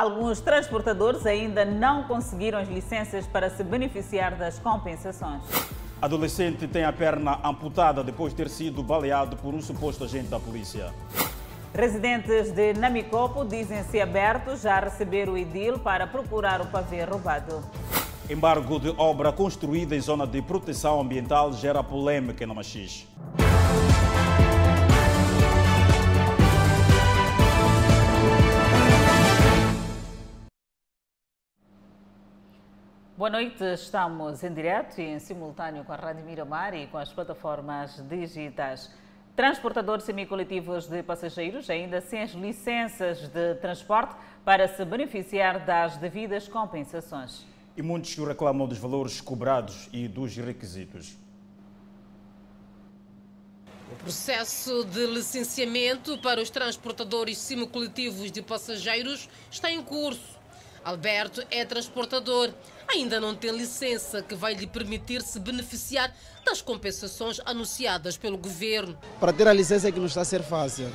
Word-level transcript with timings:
Alguns 0.00 0.40
transportadores 0.40 1.26
ainda 1.26 1.62
não 1.62 2.04
conseguiram 2.04 2.58
as 2.58 2.66
licenças 2.70 3.26
para 3.26 3.50
se 3.50 3.62
beneficiar 3.62 4.34
das 4.34 4.58
compensações. 4.58 5.42
Adolescente 6.00 6.66
tem 6.66 6.84
a 6.84 6.90
perna 6.90 7.38
amputada 7.44 8.02
depois 8.02 8.32
de 8.32 8.38
ter 8.38 8.48
sido 8.48 8.82
baleado 8.82 9.36
por 9.36 9.52
um 9.52 9.60
suposto 9.60 10.04
agente 10.04 10.28
da 10.28 10.40
polícia. 10.40 10.90
Residentes 11.74 12.50
de 12.50 12.72
Namicopo 12.72 13.44
dizem-se 13.44 14.00
abertos 14.00 14.64
a 14.64 14.80
receber 14.80 15.28
o 15.28 15.36
IDIL 15.36 15.78
para 15.78 16.06
procurar 16.06 16.62
o 16.62 16.66
pavê 16.68 17.04
roubado. 17.04 17.62
Embargo 18.30 18.80
de 18.80 18.94
obra 18.96 19.30
construída 19.30 19.94
em 19.94 20.00
zona 20.00 20.26
de 20.26 20.40
proteção 20.40 20.98
ambiental 20.98 21.52
gera 21.52 21.84
polêmica 21.84 22.46
no 22.46 22.54
Machis. 22.54 23.06
Boa 33.20 33.28
noite, 33.28 33.62
estamos 33.74 34.42
em 34.42 34.54
direto 34.54 34.98
e 34.98 35.04
em 35.04 35.18
simultâneo 35.18 35.84
com 35.84 35.92
a 35.92 35.96
Rádio 35.96 36.24
Miramar 36.24 36.72
e 36.72 36.86
com 36.86 36.96
as 36.96 37.12
plataformas 37.12 38.02
digitais. 38.08 38.90
Transportadores 39.36 40.06
semicoletivos 40.06 40.86
de 40.86 41.02
passageiros 41.02 41.68
ainda 41.68 42.00
sem 42.00 42.22
as 42.22 42.30
licenças 42.30 43.28
de 43.28 43.56
transporte 43.56 44.16
para 44.42 44.66
se 44.68 44.82
beneficiar 44.86 45.66
das 45.66 45.98
devidas 45.98 46.48
compensações. 46.48 47.44
E 47.76 47.82
muitos 47.82 48.16
reclamam 48.16 48.66
dos 48.66 48.78
valores 48.78 49.20
cobrados 49.20 49.90
e 49.92 50.08
dos 50.08 50.34
requisitos. 50.38 51.18
O 53.92 53.96
processo 53.96 54.82
de 54.86 55.04
licenciamento 55.04 56.16
para 56.22 56.40
os 56.40 56.48
transportadores 56.48 57.36
semicoletivos 57.36 58.32
de 58.32 58.40
passageiros 58.40 59.28
está 59.50 59.70
em 59.70 59.82
curso. 59.82 60.40
Alberto 60.82 61.46
é 61.50 61.62
transportador 61.66 62.54
ainda 62.90 63.20
não 63.20 63.34
tem 63.34 63.50
licença 63.52 64.22
que 64.22 64.34
vai 64.34 64.54
lhe 64.54 64.66
permitir 64.66 65.22
se 65.22 65.38
beneficiar 65.38 66.14
das 66.44 66.60
compensações 66.60 67.40
anunciadas 67.44 68.16
pelo 68.16 68.36
governo. 68.36 68.98
Para 69.18 69.32
ter 69.32 69.46
a 69.46 69.52
licença 69.52 69.88
é 69.88 69.92
que 69.92 69.98
não 69.98 70.06
está 70.06 70.22
a 70.22 70.24
ser 70.24 70.42
fácil. 70.42 70.90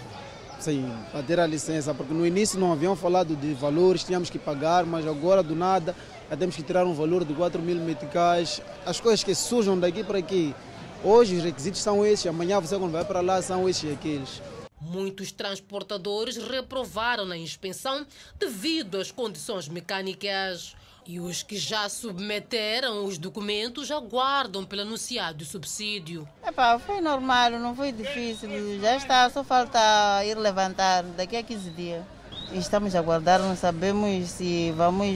Sim, 0.59 0.85
para 1.11 1.21
ter 1.21 1.39
a 1.39 1.45
licença, 1.45 1.93
porque 1.93 2.13
no 2.13 2.25
início 2.25 2.59
não 2.59 2.71
haviam 2.71 2.95
falado 2.95 3.35
de 3.35 3.53
valores, 3.53 4.03
tínhamos 4.03 4.29
que 4.29 4.39
pagar, 4.39 4.85
mas 4.85 5.05
agora 5.05 5.43
do 5.43 5.55
nada 5.55 5.95
já 6.29 6.35
temos 6.35 6.55
que 6.55 6.63
tirar 6.63 6.85
um 6.85 6.93
valor 6.93 7.23
de 7.23 7.33
4 7.33 7.61
mil 7.61 7.75
meticais. 7.77 8.61
As 8.85 8.99
coisas 8.99 9.23
que 9.23 9.35
surjam 9.35 9.77
daqui 9.77 10.03
para 10.03 10.17
aqui. 10.17 10.55
Hoje 11.03 11.35
os 11.35 11.43
requisitos 11.43 11.81
são 11.81 12.05
esses, 12.05 12.25
amanhã 12.25 12.59
você 12.59 12.77
quando 12.77 12.91
vai 12.91 13.05
para 13.05 13.21
lá 13.21 13.41
são 13.41 13.69
esses 13.69 13.83
e 13.83 13.93
aqueles. 13.93 14.41
Muitos 14.81 15.31
transportadores 15.31 16.37
reprovaram 16.37 17.25
na 17.25 17.37
inspeção 17.37 18.05
devido 18.39 18.97
às 18.97 19.11
condições 19.11 19.67
mecânicas. 19.67 20.75
E 21.07 21.19
os 21.19 21.43
que 21.43 21.55
já 21.55 21.87
submeteram 21.87 23.05
os 23.05 23.19
documentos 23.19 23.91
aguardam 23.91 24.65
pelo 24.65 24.81
anunciado 24.81 25.45
subsídio. 25.45 26.27
Epá, 26.43 26.79
foi 26.79 26.99
normal, 26.99 27.51
não 27.51 27.75
foi 27.75 27.91
difícil. 27.91 28.49
Já 28.81 28.95
está, 28.95 29.29
só 29.29 29.43
falta 29.43 29.79
ir 30.25 30.35
levantar 30.35 31.03
daqui 31.03 31.37
a 31.37 31.43
15 31.43 31.69
dias. 31.69 32.03
Estamos 32.51 32.95
a 32.95 32.99
aguardar, 32.99 33.39
não 33.39 33.55
sabemos 33.55 34.29
se 34.29 34.71
vamos 34.71 35.07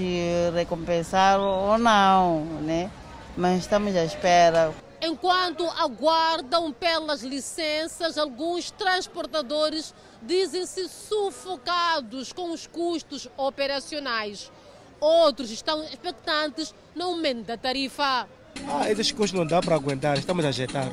recompensar 0.54 1.40
ou 1.40 1.78
não, 1.80 2.46
né? 2.62 2.92
Mas 3.36 3.60
estamos 3.62 3.96
à 3.96 4.06
espera. 4.06 4.72
Enquanto 5.02 5.64
aguardam 5.66 6.72
pelas 6.72 7.24
licenças, 7.24 8.18
alguns 8.18 8.70
transportadores 8.70 9.96
dizem-se 10.22 10.88
sufocados 10.88 12.32
com 12.32 12.52
os 12.52 12.68
custos 12.68 13.28
operacionais. 13.38 14.52
Outros 15.00 15.50
estão 15.52 15.84
expectantes 15.84 16.74
no 16.96 17.06
aumento 17.06 17.46
da 17.46 17.58
tarifa. 17.58 18.28
Ah, 18.68 18.92
esses 18.92 19.12
custos 19.12 19.40
não 19.40 19.46
dá 19.46 19.62
para 19.62 19.76
aguentar, 19.76 20.18
estamos 20.18 20.44
a 20.44 20.50
ajeitar. 20.50 20.90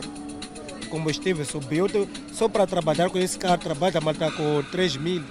O 0.85 0.89
combustível 0.89 1.45
subiu, 1.45 1.87
só 2.33 2.49
para 2.49 2.67
trabalhar 2.67 3.11
com 3.11 3.19
esse 3.19 3.39
carro, 3.39 3.59
trabalha 3.59 4.01
mas 4.01 4.15
está 4.15 4.31
com 4.31 4.63
3 4.71 4.97
mil. 4.97 5.25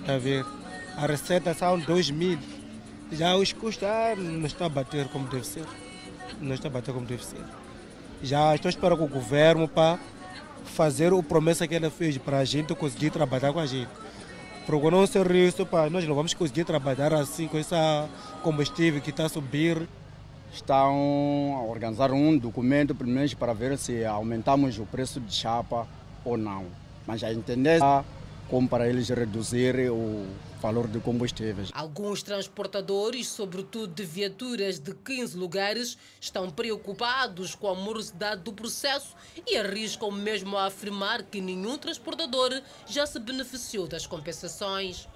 Está 0.00 0.14
a 0.14 0.18
ver? 0.18 0.44
A 0.96 1.06
receita 1.06 1.54
são 1.54 1.78
2 1.78 2.10
mil. 2.10 2.38
Já 3.12 3.36
os 3.36 3.52
custos 3.52 3.88
ah, 3.88 4.14
não 4.16 4.46
estão 4.46 4.66
a 4.66 4.70
bater 4.70 5.06
como 5.08 5.28
deve 5.28 5.46
ser. 5.46 5.64
Não 6.40 6.54
está 6.54 6.68
a 6.68 6.70
bater 6.70 6.92
como 6.92 7.06
deve 7.06 7.24
ser. 7.24 7.44
Já 8.22 8.54
estou 8.54 8.68
esperando 8.68 9.04
o 9.04 9.08
governo 9.08 9.68
para 9.68 9.98
fazer 10.64 11.12
a 11.12 11.22
promessa 11.22 11.66
que 11.66 11.74
ele 11.74 11.88
fez 11.90 12.18
para 12.18 12.38
a 12.38 12.44
gente 12.44 12.74
conseguir 12.74 13.10
trabalhar 13.10 13.52
com 13.52 13.60
a 13.60 13.66
gente. 13.66 13.90
Porque 14.66 14.90
não 14.90 15.06
ser 15.06 15.30
isso, 15.30 15.64
pá, 15.64 15.88
nós 15.88 16.04
não 16.06 16.14
vamos 16.14 16.34
conseguir 16.34 16.64
trabalhar 16.64 17.14
assim 17.14 17.46
com 17.46 17.56
esse 17.56 17.72
combustível 18.42 19.00
que 19.00 19.10
está 19.10 19.26
a 19.26 19.28
subir. 19.28 19.88
Estão 20.52 21.54
a 21.56 21.70
organizar 21.70 22.10
um 22.10 22.36
documento, 22.36 22.94
primeiro, 22.94 23.36
para 23.36 23.52
ver 23.52 23.78
se 23.78 24.04
aumentamos 24.04 24.76
o 24.78 24.84
preço 24.84 25.20
de 25.20 25.32
chapa 25.32 25.86
ou 26.24 26.36
não. 26.36 26.64
Mas 27.06 27.22
a 27.22 27.32
entender 27.32 27.80
como 28.48 28.68
para 28.68 28.88
eles 28.88 29.08
reduzir 29.08 29.90
o 29.90 30.26
valor 30.60 30.88
de 30.88 31.00
combustíveis. 31.00 31.70
Alguns 31.74 32.22
transportadores, 32.22 33.28
sobretudo 33.28 33.88
de 33.88 34.04
viaturas 34.04 34.78
de 34.78 34.94
15 34.94 35.36
lugares, 35.36 35.98
estão 36.20 36.50
preocupados 36.50 37.54
com 37.54 37.68
a 37.68 37.74
morosidade 37.74 38.42
do 38.42 38.52
processo 38.52 39.14
e 39.46 39.56
arriscam 39.56 40.10
mesmo 40.10 40.56
a 40.56 40.66
afirmar 40.66 41.22
que 41.24 41.40
nenhum 41.40 41.76
transportador 41.76 42.60
já 42.86 43.06
se 43.06 43.18
beneficiou 43.18 43.86
das 43.86 44.06
compensações. 44.06 45.08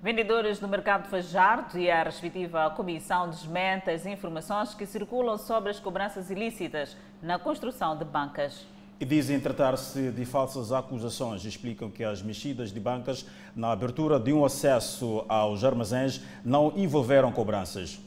Vendedores 0.00 0.60
do 0.60 0.68
mercado 0.68 1.08
Fajardo 1.08 1.76
e 1.76 1.90
a 1.90 2.04
respectiva 2.04 2.70
comissão 2.70 3.28
desmente 3.28 3.90
as 3.90 4.06
informações 4.06 4.72
que 4.72 4.86
circulam 4.86 5.36
sobre 5.36 5.70
as 5.70 5.80
cobranças 5.80 6.30
ilícitas 6.30 6.96
na 7.20 7.36
construção 7.36 7.96
de 7.96 8.04
bancas. 8.04 8.64
E 9.00 9.04
dizem 9.04 9.38
tratar-se 9.38 10.10
de 10.10 10.24
falsas 10.24 10.72
acusações. 10.72 11.44
Explicam 11.44 11.88
que 11.88 12.02
as 12.02 12.20
mexidas 12.20 12.72
de 12.72 12.80
bancas 12.80 13.24
na 13.54 13.70
abertura 13.70 14.18
de 14.18 14.32
um 14.32 14.44
acesso 14.44 15.24
aos 15.28 15.62
armazéns 15.62 16.20
não 16.44 16.72
envolveram 16.76 17.30
cobranças. 17.30 18.00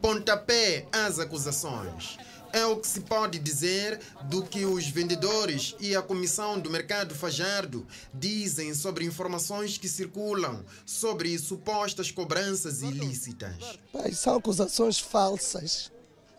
Pontapé 0.00 0.86
às 0.90 1.18
acusações. 1.18 2.16
É 2.52 2.66
o 2.66 2.76
que 2.76 2.86
se 2.86 3.00
pode 3.00 3.38
dizer 3.38 3.98
do 4.24 4.42
que 4.42 4.66
os 4.66 4.86
vendedores 4.86 5.74
e 5.80 5.96
a 5.96 6.02
Comissão 6.02 6.58
do 6.58 6.70
Mercado 6.70 7.14
Fajardo 7.14 7.86
dizem 8.12 8.74
sobre 8.74 9.06
informações 9.06 9.78
que 9.78 9.88
circulam 9.88 10.62
sobre 10.84 11.38
supostas 11.38 12.10
cobranças 12.10 12.82
ilícitas. 12.82 13.78
Pai, 13.90 14.12
são 14.12 14.36
acusações 14.36 14.98
falsas. 14.98 15.90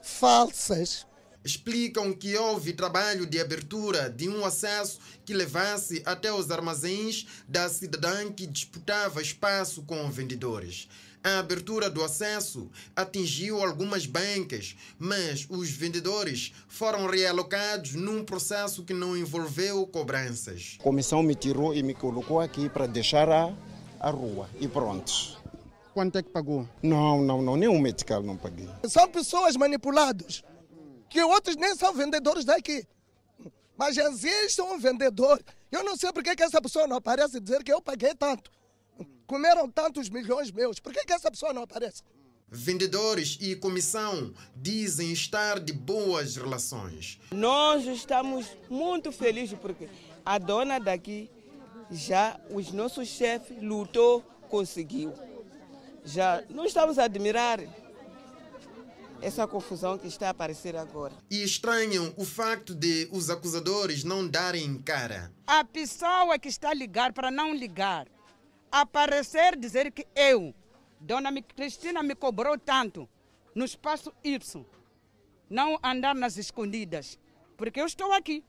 Falsas 0.03 1.07
explicam 1.43 2.13
que 2.13 2.35
houve 2.37 2.73
trabalho 2.73 3.25
de 3.25 3.39
abertura 3.39 4.09
de 4.09 4.29
um 4.29 4.45
acesso 4.45 4.99
que 5.25 5.33
levasse 5.33 6.01
até 6.05 6.31
os 6.31 6.49
armazéns 6.51 7.27
da 7.47 7.67
cidadã 7.69 8.31
que 8.31 8.47
disputava 8.47 9.21
espaço 9.21 9.83
com 9.83 10.09
vendedores. 10.09 10.87
A 11.23 11.39
abertura 11.39 11.89
do 11.89 12.03
acesso 12.03 12.69
atingiu 12.93 13.63
algumas 13.63 14.05
bancas, 14.05 14.75
mas 14.99 15.47
os 15.49 15.69
vendedores 15.69 16.51
foram 16.67 17.07
realocados 17.07 17.93
num 17.93 18.25
processo 18.25 18.83
que 18.83 18.93
não 18.93 19.15
envolveu 19.15 19.87
cobranças. 19.87 20.75
A 20.79 20.83
comissão 20.83 21.23
me 21.23 21.33
tirou 21.33 21.73
e 21.73 21.81
me 21.81 21.93
colocou 21.93 22.41
aqui 22.41 22.67
para 22.67 22.87
deixar 22.87 23.29
a, 23.29 23.53
a 24.01 24.09
rua 24.09 24.49
e 24.59 24.67
pronto. 24.67 25.41
Quanto 25.93 26.17
é 26.17 26.23
que 26.23 26.29
pagou? 26.29 26.67
Não, 26.81 27.21
não, 27.21 27.41
não, 27.41 27.55
nem 27.55 27.69
um 27.69 27.79
medical 27.79 28.21
não 28.21 28.35
paguei. 28.35 28.67
São 28.89 29.07
pessoas 29.07 29.55
manipuladas 29.55 30.43
que 31.13 31.21
outros 31.23 31.55
nem 31.55 31.75
são 31.75 31.93
vendedores 31.93 32.43
daqui. 32.43 32.87
Mas 33.77 33.95
existe 33.97 34.59
um 34.63 34.79
vendedor. 34.79 35.39
Eu 35.71 35.83
não 35.83 35.95
sei 35.95 36.11
por 36.11 36.23
que, 36.23 36.41
essa 36.41 36.59
pessoa 36.59 36.87
não 36.87 36.97
aparece 36.97 37.39
dizer 37.39 37.63
que 37.63 37.71
eu 37.71 37.79
paguei 37.79 38.15
tanto. 38.15 38.51
Comeram 39.27 39.69
tantos 39.69 40.09
milhões 40.09 40.51
meus. 40.51 40.79
Por 40.79 40.91
que, 40.91 41.05
que 41.05 41.13
essa 41.13 41.29
pessoa 41.29 41.53
não 41.53 41.61
aparece? 41.61 42.01
Vendedores 42.49 43.37
e 43.39 43.55
comissão 43.55 44.33
dizem 44.55 45.11
estar 45.11 45.59
de 45.59 45.71
boas 45.71 46.35
relações. 46.35 47.19
Nós 47.31 47.85
estamos 47.85 48.47
muito 48.67 49.11
felizes 49.11 49.57
porque 49.59 49.87
a 50.25 50.39
dona 50.39 50.79
daqui 50.79 51.29
já, 51.91 52.39
os 52.49 52.71
nossos 52.71 53.07
chefes, 53.07 53.61
lutou, 53.61 54.23
conseguiu. 54.49 55.13
Já 56.03 56.43
não 56.49 56.65
estamos 56.65 56.97
a 56.97 57.03
admirar 57.03 57.59
essa 59.23 59.47
confusão 59.47 59.97
que 59.97 60.07
está 60.07 60.27
a 60.27 60.31
aparecer 60.31 60.75
agora. 60.75 61.13
E 61.31 61.41
estranham 61.43 62.13
o 62.17 62.25
facto 62.25 62.75
de 62.75 63.07
os 63.11 63.29
acusadores 63.29 64.03
não 64.03 64.27
darem 64.27 64.77
cara. 64.81 65.31
A 65.47 65.63
pessoa 65.63 66.37
que 66.37 66.49
está 66.49 66.69
a 66.69 66.73
ligar 66.73 67.13
para 67.13 67.31
não 67.31 67.53
ligar, 67.53 68.07
aparecer 68.71 69.57
dizer 69.57 69.91
que 69.91 70.05
eu, 70.13 70.53
Dona 70.99 71.31
Cristina, 71.41 72.03
me 72.03 72.15
cobrou 72.15 72.57
tanto 72.57 73.07
no 73.55 73.63
espaço 73.63 74.13
Y, 74.23 74.65
não 75.49 75.79
andar 75.81 76.15
nas 76.15 76.37
escondidas, 76.37 77.17
porque 77.55 77.79
eu 77.79 77.85
estou 77.85 78.11
aqui. 78.11 78.43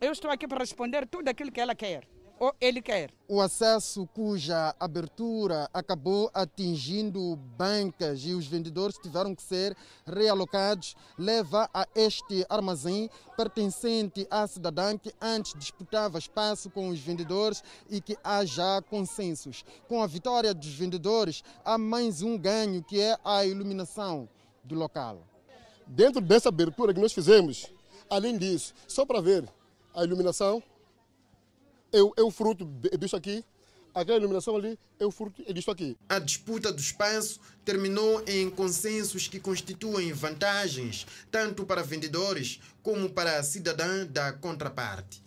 Eu 0.00 0.12
estou 0.12 0.30
aqui 0.30 0.46
para 0.46 0.58
responder 0.58 1.06
tudo 1.06 1.28
aquilo 1.28 1.50
que 1.50 1.60
ela 1.60 1.74
quer. 1.74 2.06
Ou 2.38 2.54
ele 2.60 2.80
quer. 2.80 3.10
O 3.28 3.40
acesso 3.40 4.06
cuja 4.14 4.74
abertura 4.78 5.68
acabou 5.72 6.30
atingindo 6.32 7.36
bancas 7.56 8.20
e 8.24 8.32
os 8.32 8.46
vendedores 8.46 8.96
tiveram 8.98 9.34
que 9.34 9.42
ser 9.42 9.76
realocados 10.06 10.96
leva 11.18 11.68
a 11.74 11.86
este 11.94 12.46
armazém 12.48 13.10
pertencente 13.36 14.26
à 14.30 14.46
cidadã 14.46 14.96
que 14.96 15.12
antes 15.20 15.54
disputava 15.58 16.18
espaço 16.18 16.70
com 16.70 16.88
os 16.88 17.00
vendedores 17.00 17.62
e 17.90 18.00
que 18.00 18.16
há 18.22 18.44
já 18.44 18.80
consensos. 18.82 19.64
Com 19.88 20.02
a 20.02 20.06
vitória 20.06 20.54
dos 20.54 20.72
vendedores, 20.74 21.42
há 21.64 21.76
mais 21.76 22.22
um 22.22 22.38
ganho 22.38 22.82
que 22.82 23.00
é 23.00 23.16
a 23.24 23.44
iluminação 23.44 24.28
do 24.64 24.74
local. 24.74 25.22
Dentro 25.86 26.20
dessa 26.20 26.50
abertura 26.50 26.92
que 26.92 27.00
nós 27.00 27.12
fizemos, 27.12 27.72
além 28.10 28.36
disso, 28.36 28.74
só 28.86 29.06
para 29.06 29.20
ver 29.20 29.48
a 29.94 30.04
iluminação, 30.04 30.62
é, 31.92 31.98
é 31.98 32.22
o 32.22 32.30
fruto 32.30 32.64
disso 32.98 33.16
aqui. 33.16 33.44
Aquela 33.94 34.18
iluminação 34.18 34.54
ali 34.54 34.78
é 35.00 35.04
o 35.04 35.10
fruto 35.10 35.42
disso 35.52 35.70
aqui. 35.70 35.96
A 36.08 36.18
disputa 36.18 36.72
do 36.72 36.80
espaço 36.80 37.40
terminou 37.64 38.22
em 38.26 38.48
consensos 38.50 39.26
que 39.26 39.40
constituem 39.40 40.12
vantagens 40.12 41.06
tanto 41.30 41.64
para 41.64 41.82
vendedores 41.82 42.60
como 42.82 43.10
para 43.10 43.38
a 43.38 43.42
cidadã 43.42 44.06
da 44.06 44.32
contraparte. 44.32 45.22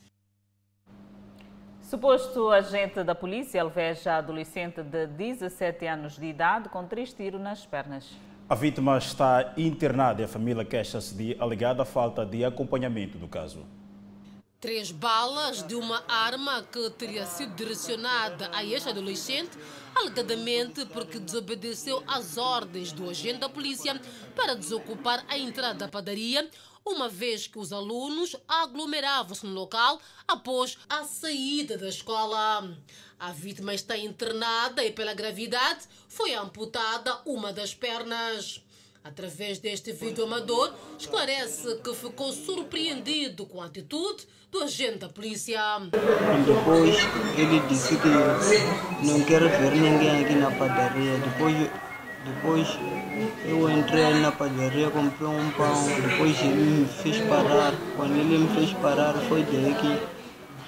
Suposto 1.82 2.50
agente 2.50 3.04
da 3.04 3.14
polícia 3.14 3.62
alveja 3.62 4.16
adolescente 4.16 4.82
de 4.82 5.08
17 5.08 5.86
anos 5.88 6.18
de 6.18 6.26
idade 6.28 6.70
com 6.70 6.88
três 6.88 7.12
tiros 7.12 7.42
nas 7.42 7.66
pernas. 7.66 8.10
A 8.48 8.56
vítima 8.56 8.98
está 8.98 9.54
internada 9.58 10.22
e 10.22 10.26
a 10.26 10.28
família 10.28 10.64
queixa-se 10.64 11.14
de 11.14 11.36
alegada 11.38 11.84
falta 11.84 12.26
de 12.26 12.46
acompanhamento 12.46 13.18
do 13.18 13.28
caso. 13.28 13.66
Três 14.62 14.92
balas 14.92 15.64
de 15.64 15.74
uma 15.74 16.04
arma 16.08 16.62
que 16.72 16.88
teria 16.92 17.26
sido 17.26 17.56
direcionada 17.56 18.48
a 18.54 18.64
este 18.64 18.90
adolescente, 18.90 19.58
alegadamente 19.96 20.86
porque 20.86 21.18
desobedeceu 21.18 22.04
às 22.06 22.38
ordens 22.38 22.92
do 22.92 23.10
agente 23.10 23.40
da 23.40 23.50
polícia 23.50 24.00
para 24.36 24.54
desocupar 24.54 25.26
a 25.28 25.36
entrada 25.36 25.74
da 25.80 25.88
padaria, 25.88 26.48
uma 26.86 27.10
vez 27.10 27.48
que 27.48 27.58
os 27.58 27.74
alunos 27.74 28.36
aglomeravam-se 28.48 29.48
no 29.48 29.54
local 29.54 30.00
após 30.28 30.78
a 30.88 31.06
saída 31.06 31.76
da 31.76 31.90
escola. 31.90 32.78
A 33.20 33.32
vítima 33.32 33.74
está 33.74 33.98
internada 33.98 34.86
e, 34.86 34.92
pela 34.92 35.16
gravidade, 35.16 35.88
foi 36.08 36.36
amputada 36.36 37.20
uma 37.26 37.52
das 37.52 37.74
pernas. 37.74 38.62
Através 39.04 39.58
deste 39.58 39.92
vídeo 39.94 40.26
amador, 40.26 40.72
esclarece 40.98 41.76
que 41.84 41.92
ficou 41.96 42.32
surpreendido 42.32 43.48
com 43.48 43.60
a 43.60 43.66
atitude 43.66 44.28
do 44.52 44.62
agente 44.62 45.00
da 45.00 45.10
polícia. 45.10 45.60
Depois 46.46 46.96
ele 47.36 47.60
disse 47.68 47.98
que 47.98 49.08
não 49.08 49.24
quer 49.24 49.42
ver 49.42 49.72
ninguém 49.72 50.24
aqui 50.24 50.36
na 50.36 50.52
padaria. 50.52 51.18
Depois, 51.18 51.56
depois 52.26 52.68
eu 53.44 53.70
entrei 53.72 54.14
na 54.20 54.32
padaria, 54.32 54.92
comprei 54.92 55.28
um 55.28 55.52
pão. 55.52 55.88
Depois 56.08 56.40
ele 56.42 56.54
me 56.54 56.88
fez 56.88 57.18
parar. 57.28 57.74
Quando 57.96 58.16
ele 58.16 58.38
me 58.38 58.56
fez 58.56 58.72
parar, 58.74 59.16
foi 59.28 59.42
daí 59.44 59.74
que 59.82 60.22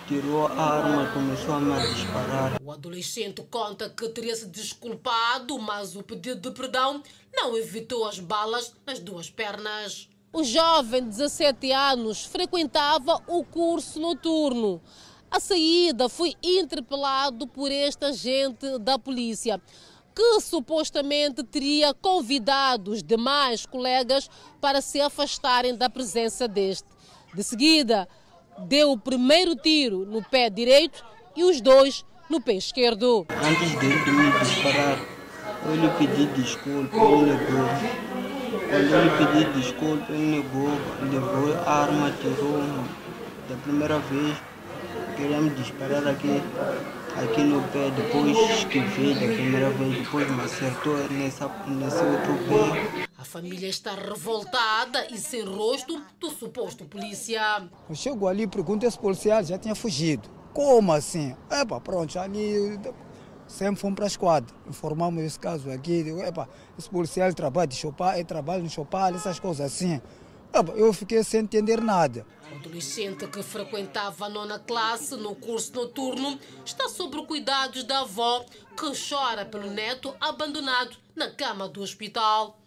tirou 0.07 0.47
a 0.47 0.51
arma 0.51 1.03
e 1.03 1.13
começou 1.13 1.53
a 1.53 1.59
me 1.59 1.93
disparar. 1.93 2.61
O 2.61 2.71
adolescente 2.71 3.41
conta 3.49 3.89
que 3.89 4.09
teria 4.09 4.35
se 4.35 4.47
desculpado, 4.47 5.57
mas 5.59 5.95
o 5.95 6.03
pedido 6.03 6.49
de 6.49 6.51
perdão 6.51 7.01
não 7.33 7.57
evitou 7.57 8.05
as 8.05 8.19
balas 8.19 8.73
nas 8.85 8.99
duas 8.99 9.29
pernas. 9.29 10.07
O 10.31 10.43
jovem 10.43 11.03
de 11.03 11.09
17 11.09 11.71
anos 11.71 12.25
frequentava 12.25 13.21
o 13.27 13.43
curso 13.43 13.99
noturno. 13.99 14.81
A 15.29 15.39
saída 15.39 16.07
foi 16.07 16.35
interpelado 16.43 17.47
por 17.47 17.71
este 17.71 18.05
agente 18.05 18.77
da 18.79 18.99
polícia, 18.99 19.59
que 20.15 20.39
supostamente 20.41 21.43
teria 21.43 21.93
convidado 21.93 22.91
os 22.91 23.01
demais 23.01 23.65
colegas 23.65 24.29
para 24.61 24.79
se 24.79 25.01
afastarem 25.01 25.75
da 25.75 25.89
presença 25.89 26.47
deste. 26.47 26.87
De 27.33 27.43
seguida, 27.43 28.07
deu 28.67 28.91
o 28.91 28.99
primeiro 28.99 29.55
tiro 29.55 30.05
no 30.05 30.23
pé 30.23 30.49
direito 30.49 31.03
e 31.35 31.43
os 31.43 31.59
dois 31.61 32.05
no 32.29 32.39
pé 32.39 32.53
esquerdo. 32.53 33.25
Antes 33.29 33.79
dele 33.79 34.03
de 34.03 34.11
me 34.11 34.39
disparar, 34.39 35.12
eu 35.65 35.75
lhe 35.75 35.89
pedi 35.97 36.25
desculpa, 36.27 36.97
ele 36.97 37.31
negou. 37.31 37.65
Quando 38.69 38.91
eu 38.91 39.03
lhe 39.03 39.09
pedi 39.17 39.59
desculpa, 39.59 40.11
ele 40.11 40.37
negou, 40.37 40.69
levou 41.11 41.53
a 41.65 41.71
arma, 41.71 42.11
tirou 42.21 42.61
da 43.49 43.55
primeira 43.63 43.99
vez, 43.99 44.37
queria 45.15 45.39
me 45.39 45.49
disparar 45.51 46.07
aqui, 46.07 46.41
aqui 47.21 47.41
no 47.41 47.61
pé, 47.69 47.91
depois 47.91 48.37
esquivi 48.57 49.13
da 49.13 49.33
primeira 49.33 49.69
vez, 49.69 49.99
depois 49.99 50.29
me 50.29 50.41
acertou 50.41 50.97
nessa, 51.09 51.49
nesse 51.67 52.03
outro 52.03 52.37
pé. 52.47 53.07
A 53.17 53.25
família 53.25 53.69
está 53.69 53.93
revoltada 53.93 55.07
e 55.09 55.17
sem 55.17 55.43
rosto 55.43 56.01
do 56.19 56.29
suposto 56.29 56.85
polícia. 56.85 57.63
Eu 57.89 57.95
chego 57.95 58.27
ali 58.27 58.43
e 58.43 58.47
pergunto 58.47 58.85
esse 58.85 58.99
policial 58.99 59.43
já 59.43 59.57
tinha 59.57 59.75
fugido. 59.75 60.29
Como 60.53 60.91
assim? 60.91 61.35
Epa, 61.49 61.79
pronto, 61.79 62.19
ali 62.19 62.77
sempre 63.53 63.75
fomos 63.75 63.95
para 63.95 64.05
a 64.05 64.07
esquadra. 64.07 64.55
Informamos 64.67 65.23
esse 65.23 65.39
caso 65.39 65.69
aqui. 65.69 66.03
Epa, 66.25 66.49
esse 66.77 66.89
policial 66.89 67.31
trabalha 67.33 67.67
de 67.67 67.75
chopar, 67.75 68.15
ele 68.15 68.25
trabalha 68.25 68.63
no 68.63 68.69
chopar, 68.69 69.13
essas 69.13 69.39
coisas 69.39 69.65
assim. 69.65 70.01
Epa, 70.53 70.71
eu 70.73 70.91
fiquei 70.91 71.23
sem 71.23 71.41
entender 71.41 71.81
nada. 71.81 72.25
O 72.51 72.55
adolescente 72.55 73.27
que 73.27 73.41
frequentava 73.41 74.25
a 74.25 74.29
nona 74.29 74.59
classe 74.59 75.15
no 75.15 75.35
curso 75.35 75.73
noturno 75.73 76.39
está 76.65 76.89
sob 76.89 77.25
cuidados 77.25 77.83
da 77.83 78.01
avó, 78.01 78.45
que 78.75 78.91
chora 79.09 79.45
pelo 79.45 79.69
neto 79.69 80.15
abandonado 80.19 80.97
na 81.15 81.29
cama 81.29 81.67
do 81.67 81.81
hospital. 81.81 82.59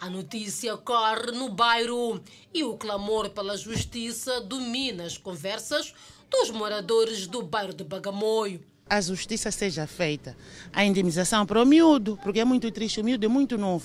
A 0.00 0.10
notícia 0.10 0.76
corre 0.76 1.30
no 1.30 1.50
bairro 1.50 2.20
e 2.52 2.64
o 2.64 2.76
clamor 2.76 3.30
pela 3.30 3.56
justiça 3.56 4.40
domina 4.40 5.04
as 5.04 5.16
conversas 5.16 5.94
dos 6.30 6.50
moradores 6.50 7.26
do 7.26 7.42
bairro 7.42 7.72
de 7.72 7.84
Bagamoio. 7.84 8.60
A 8.88 9.00
justiça 9.00 9.50
seja 9.50 9.86
feita, 9.86 10.36
a 10.72 10.84
indenização 10.84 11.44
para 11.44 11.62
o 11.62 11.66
miúdo, 11.66 12.18
porque 12.22 12.40
é 12.40 12.44
muito 12.44 12.70
triste, 12.70 13.00
o 13.00 13.04
miúdo 13.04 13.24
é 13.26 13.28
muito 13.28 13.58
novo 13.58 13.84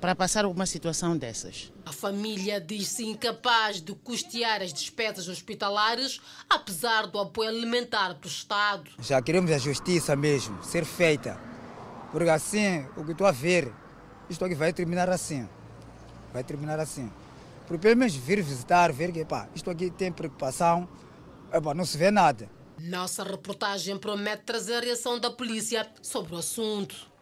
para 0.00 0.14
passar 0.14 0.44
uma 0.46 0.66
situação 0.66 1.16
dessas. 1.16 1.72
A 1.86 1.92
família 1.92 2.60
diz-se 2.60 3.04
incapaz 3.04 3.80
de 3.80 3.94
custear 3.94 4.60
as 4.60 4.72
despesas 4.72 5.28
hospitalares, 5.28 6.20
apesar 6.50 7.06
do 7.06 7.18
apoio 7.20 7.50
alimentar 7.50 8.12
do 8.14 8.26
Estado. 8.26 8.90
Já 8.98 9.22
queremos 9.22 9.50
a 9.52 9.58
justiça 9.58 10.16
mesmo 10.16 10.62
ser 10.62 10.84
feita 10.84 11.52
porque 12.12 12.28
assim, 12.28 12.86
o 12.94 13.02
que 13.02 13.12
estou 13.12 13.26
a 13.26 13.32
ver, 13.32 13.72
isto 14.28 14.44
aqui 14.44 14.54
vai 14.54 14.70
terminar 14.70 15.08
assim. 15.08 15.48
Vai 16.30 16.44
terminar 16.44 16.78
assim. 16.78 17.10
Porque 17.66 17.88
pelo 17.88 17.96
menos 17.96 18.14
vir 18.14 18.42
visitar, 18.42 18.92
ver 18.92 19.10
que 19.12 19.24
pá, 19.24 19.48
isto 19.54 19.70
aqui 19.70 19.88
tem 19.90 20.12
preocupação, 20.12 20.86
epá, 21.52 21.74
não 21.74 21.84
se 21.84 21.96
vê 21.96 22.10
nada. 22.10 22.48
Nossa 22.78 23.22
reportagem 23.22 23.96
promete 23.98 24.42
trazer 24.44 24.74
a 24.74 24.80
reação 24.80 25.18
da 25.18 25.30
polícia 25.30 25.86
sobre 26.02 26.34
o 26.34 26.38
assunto. 26.38 27.12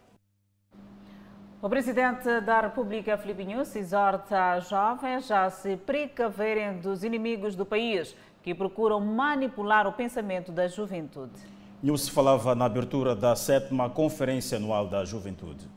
O 1.63 1.69
presidente 1.69 2.41
da 2.41 2.63
República, 2.63 3.19
Filipe 3.19 3.45
Nunes, 3.45 3.77
exorta 3.77 4.57
os 4.57 4.71
jovens 4.71 5.31
a 5.31 5.51
se 5.51 5.77
precaverem 5.77 6.79
dos 6.81 7.05
inimigos 7.05 7.55
do 7.55 7.67
país 7.67 8.17
que 8.43 8.55
procuram 8.55 8.99
manipular 9.01 9.87
o 9.87 9.93
pensamento 9.93 10.51
da 10.51 10.67
juventude. 10.67 11.39
News 11.83 12.09
falava 12.09 12.55
na 12.55 12.65
abertura 12.65 13.15
da 13.15 13.37
sétima 13.37 13.91
Conferência 13.91 14.57
Anual 14.57 14.89
da 14.89 15.05
Juventude. 15.05 15.69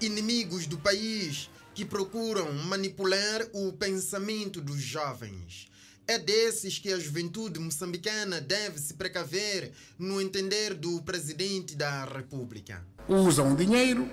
Inimigos 0.00 0.66
do 0.66 0.78
país 0.78 1.50
que 1.74 1.84
procuram 1.84 2.52
manipular 2.52 3.42
o 3.52 3.72
pensamento 3.72 4.60
dos 4.60 4.80
jovens. 4.80 5.68
É 6.08 6.18
desses 6.18 6.78
que 6.78 6.92
a 6.92 6.98
juventude 6.98 7.58
moçambicana 7.58 8.40
deve 8.40 8.78
se 8.78 8.94
precaver, 8.94 9.72
no 9.98 10.20
entender 10.20 10.74
do 10.74 11.02
presidente 11.02 11.74
da 11.74 12.04
República. 12.04 12.82
Usam 13.08 13.54
dinheiro 13.54 14.08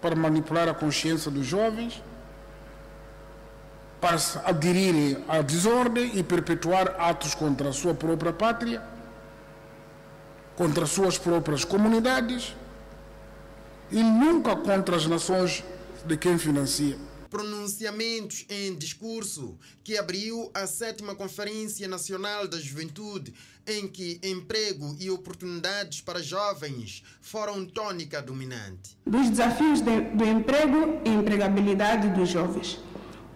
para 0.00 0.14
manipular 0.14 0.68
a 0.68 0.74
consciência 0.74 1.30
dos 1.30 1.46
jovens, 1.46 2.02
para 4.00 4.16
aderirem 4.44 5.24
à 5.26 5.42
desordem 5.42 6.16
e 6.18 6.22
perpetuar 6.22 6.94
atos 7.00 7.34
contra 7.34 7.70
a 7.70 7.72
sua 7.72 7.94
própria 7.94 8.32
pátria 8.32 8.94
contra 10.56 10.86
suas 10.86 11.18
próprias 11.18 11.64
comunidades 11.64 12.54
e 13.90 14.02
nunca 14.02 14.56
contra 14.56 14.96
as 14.96 15.06
nações 15.06 15.64
de 16.04 16.16
quem 16.16 16.38
financia. 16.38 16.96
Pronunciamentos 17.34 18.46
em 18.48 18.76
discurso 18.76 19.58
que 19.82 19.98
abriu 19.98 20.52
a 20.54 20.68
sétima 20.68 21.16
Conferência 21.16 21.88
Nacional 21.88 22.46
da 22.46 22.60
Juventude, 22.60 23.34
em 23.66 23.88
que 23.88 24.20
emprego 24.22 24.96
e 25.00 25.10
oportunidades 25.10 26.00
para 26.00 26.22
jovens 26.22 27.02
foram 27.20 27.66
tônica 27.66 28.22
dominante. 28.22 28.96
Dos 29.04 29.30
desafios 29.30 29.80
de, 29.80 30.00
do 30.00 30.24
emprego 30.24 31.00
e 31.04 31.08
empregabilidade 31.08 32.08
dos 32.10 32.28
jovens. 32.28 32.78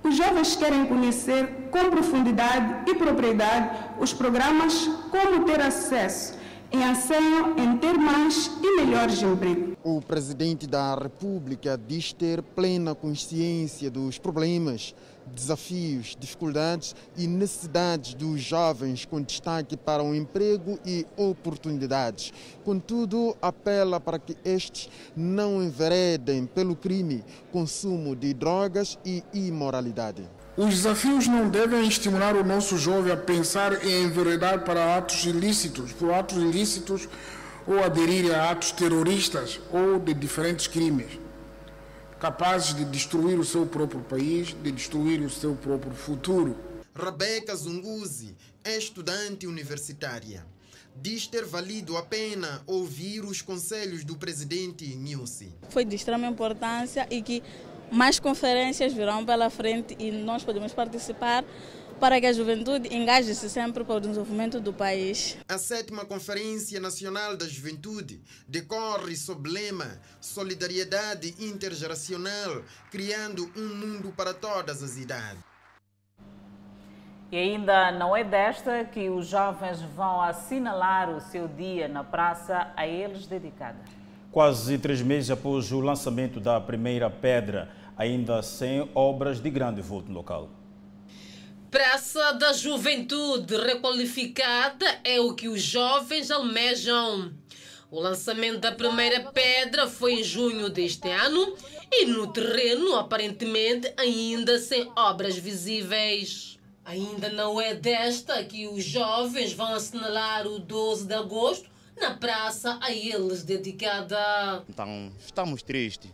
Os 0.04 0.16
jovens 0.16 0.54
querem 0.54 0.86
conhecer 0.86 1.68
com 1.72 1.90
profundidade 1.90 2.88
e 2.88 2.94
propriedade 2.94 4.00
os 4.00 4.12
programas, 4.12 4.74
como 5.10 5.44
ter 5.44 5.60
acesso 5.60 6.38
em 6.70 6.84
anseiam 6.84 7.56
em 7.58 7.78
ter 7.78 7.94
mais 7.94 8.50
e 8.62 8.76
melhores 8.76 9.22
empregos. 9.22 9.76
O 9.82 10.00
presidente 10.00 10.66
da 10.66 10.94
República 10.94 11.78
diz 11.78 12.12
ter 12.12 12.42
plena 12.42 12.94
consciência 12.94 13.90
dos 13.90 14.18
problemas, 14.18 14.94
desafios, 15.34 16.16
dificuldades 16.18 16.94
e 17.16 17.26
necessidades 17.26 18.14
dos 18.14 18.40
jovens, 18.40 19.04
com 19.04 19.22
destaque 19.22 19.76
para 19.76 20.02
o 20.02 20.14
emprego 20.14 20.78
e 20.84 21.06
oportunidades. 21.16 22.32
Contudo, 22.64 23.36
apela 23.40 23.98
para 23.98 24.18
que 24.18 24.36
estes 24.44 24.90
não 25.16 25.62
enveredem 25.62 26.46
pelo 26.46 26.76
crime, 26.76 27.24
consumo 27.50 28.14
de 28.14 28.34
drogas 28.34 28.98
e 29.04 29.22
imoralidade. 29.32 30.28
Os 30.58 30.74
desafios 30.74 31.28
não 31.28 31.48
devem 31.48 31.86
estimular 31.86 32.34
o 32.34 32.42
nosso 32.42 32.76
jovem 32.76 33.12
a 33.12 33.16
pensar 33.16 33.86
em 33.86 34.02
enveredar 34.02 34.64
para 34.64 34.96
atos 34.96 35.24
ilícitos, 35.24 35.92
por 35.92 36.12
atos 36.12 36.36
ilícitos 36.36 37.08
ou 37.64 37.78
aderir 37.84 38.34
a 38.34 38.50
atos 38.50 38.72
terroristas 38.72 39.60
ou 39.72 40.00
de 40.00 40.12
diferentes 40.12 40.66
crimes, 40.66 41.16
capazes 42.18 42.74
de 42.74 42.84
destruir 42.84 43.38
o 43.38 43.44
seu 43.44 43.66
próprio 43.66 44.00
país, 44.00 44.48
de 44.48 44.72
destruir 44.72 45.20
o 45.20 45.30
seu 45.30 45.54
próprio 45.54 45.94
futuro. 45.94 46.56
Rebeca 46.92 47.54
Zunguzi 47.54 48.34
é 48.64 48.76
estudante 48.76 49.46
universitária. 49.46 50.44
Diz 51.00 51.28
ter 51.28 51.44
valido 51.44 51.96
a 51.96 52.02
pena 52.02 52.60
ouvir 52.66 53.20
os 53.20 53.40
conselhos 53.40 54.02
do 54.02 54.16
presidente 54.16 54.84
Nilsi. 54.96 55.54
Foi 55.70 55.84
de 55.84 55.94
extrema 55.94 56.26
importância 56.26 57.06
e 57.08 57.22
que 57.22 57.44
mais 57.90 58.18
conferências 58.18 58.92
virão 58.92 59.24
pela 59.24 59.50
frente 59.50 59.96
e 59.98 60.10
nós 60.10 60.44
podemos 60.44 60.72
participar 60.72 61.44
para 61.98 62.20
que 62.20 62.26
a 62.26 62.32
juventude 62.32 62.94
engaje-se 62.94 63.50
sempre 63.50 63.82
para 63.82 63.96
o 63.96 64.00
desenvolvimento 64.00 64.60
do 64.60 64.72
país. 64.72 65.36
A 65.48 65.58
sétima 65.58 66.04
Conferência 66.04 66.78
Nacional 66.80 67.36
da 67.36 67.46
Juventude 67.46 68.22
decorre 68.46 69.16
sob 69.16 69.48
lema 69.48 70.00
Solidariedade 70.20 71.34
Intergeracional, 71.40 72.62
criando 72.90 73.50
um 73.56 73.74
mundo 73.74 74.12
para 74.16 74.32
todas 74.32 74.82
as 74.82 74.96
idades. 74.96 75.42
E 77.30 77.36
ainda 77.36 77.92
não 77.92 78.16
é 78.16 78.24
desta 78.24 78.84
que 78.84 79.10
os 79.10 79.26
jovens 79.26 79.82
vão 79.82 80.22
assinalar 80.22 81.10
o 81.10 81.20
seu 81.20 81.46
dia 81.46 81.86
na 81.86 82.02
praça 82.02 82.72
a 82.74 82.86
eles 82.86 83.26
dedicada. 83.26 83.97
Quase 84.30 84.76
três 84.76 85.00
meses 85.00 85.30
após 85.30 85.72
o 85.72 85.80
lançamento 85.80 86.38
da 86.38 86.60
primeira 86.60 87.08
pedra, 87.08 87.70
ainda 87.96 88.42
sem 88.42 88.88
obras 88.94 89.40
de 89.40 89.48
grande 89.48 89.80
vulto 89.80 90.12
local. 90.12 90.50
Praça 91.70 92.32
da 92.32 92.52
Juventude 92.52 93.56
requalificada 93.56 94.86
é 95.02 95.18
o 95.20 95.34
que 95.34 95.48
os 95.48 95.62
jovens 95.62 96.30
almejam. 96.30 97.32
O 97.90 97.98
lançamento 97.98 98.60
da 98.60 98.72
primeira 98.72 99.30
pedra 99.32 99.86
foi 99.86 100.20
em 100.20 100.22
junho 100.22 100.68
deste 100.68 101.08
ano 101.08 101.54
e 101.90 102.04
no 102.04 102.30
terreno, 102.30 102.96
aparentemente, 102.96 103.90
ainda 103.96 104.58
sem 104.58 104.90
obras 104.94 105.36
visíveis. 105.38 106.58
Ainda 106.84 107.30
não 107.30 107.58
é 107.58 107.74
desta 107.74 108.44
que 108.44 108.66
os 108.66 108.84
jovens 108.84 109.54
vão 109.54 109.74
assinalar 109.74 110.46
o 110.46 110.58
12 110.58 111.06
de 111.06 111.14
agosto 111.14 111.77
na 111.98 112.14
praça 112.14 112.78
a 112.80 112.90
eles 112.92 113.42
dedicada. 113.42 114.62
Então, 114.68 115.12
estamos 115.18 115.62
tristes. 115.62 116.10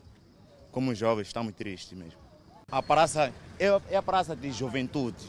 Como 0.72 0.94
jovens, 0.94 1.28
estamos 1.28 1.54
tristes 1.54 1.96
mesmo. 1.96 2.18
A 2.70 2.82
praça 2.82 3.32
é, 3.58 3.66
é 3.90 3.96
a 3.96 4.02
praça 4.02 4.34
de 4.34 4.50
juventude. 4.50 5.24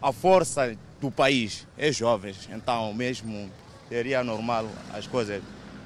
A 0.00 0.12
força 0.12 0.76
do 1.00 1.10
país 1.10 1.66
é 1.76 1.90
jovens, 1.90 2.48
então 2.52 2.92
mesmo 2.94 3.50
seria 3.88 4.22
normal 4.22 4.68
as 4.92 5.06
coisas 5.06 5.42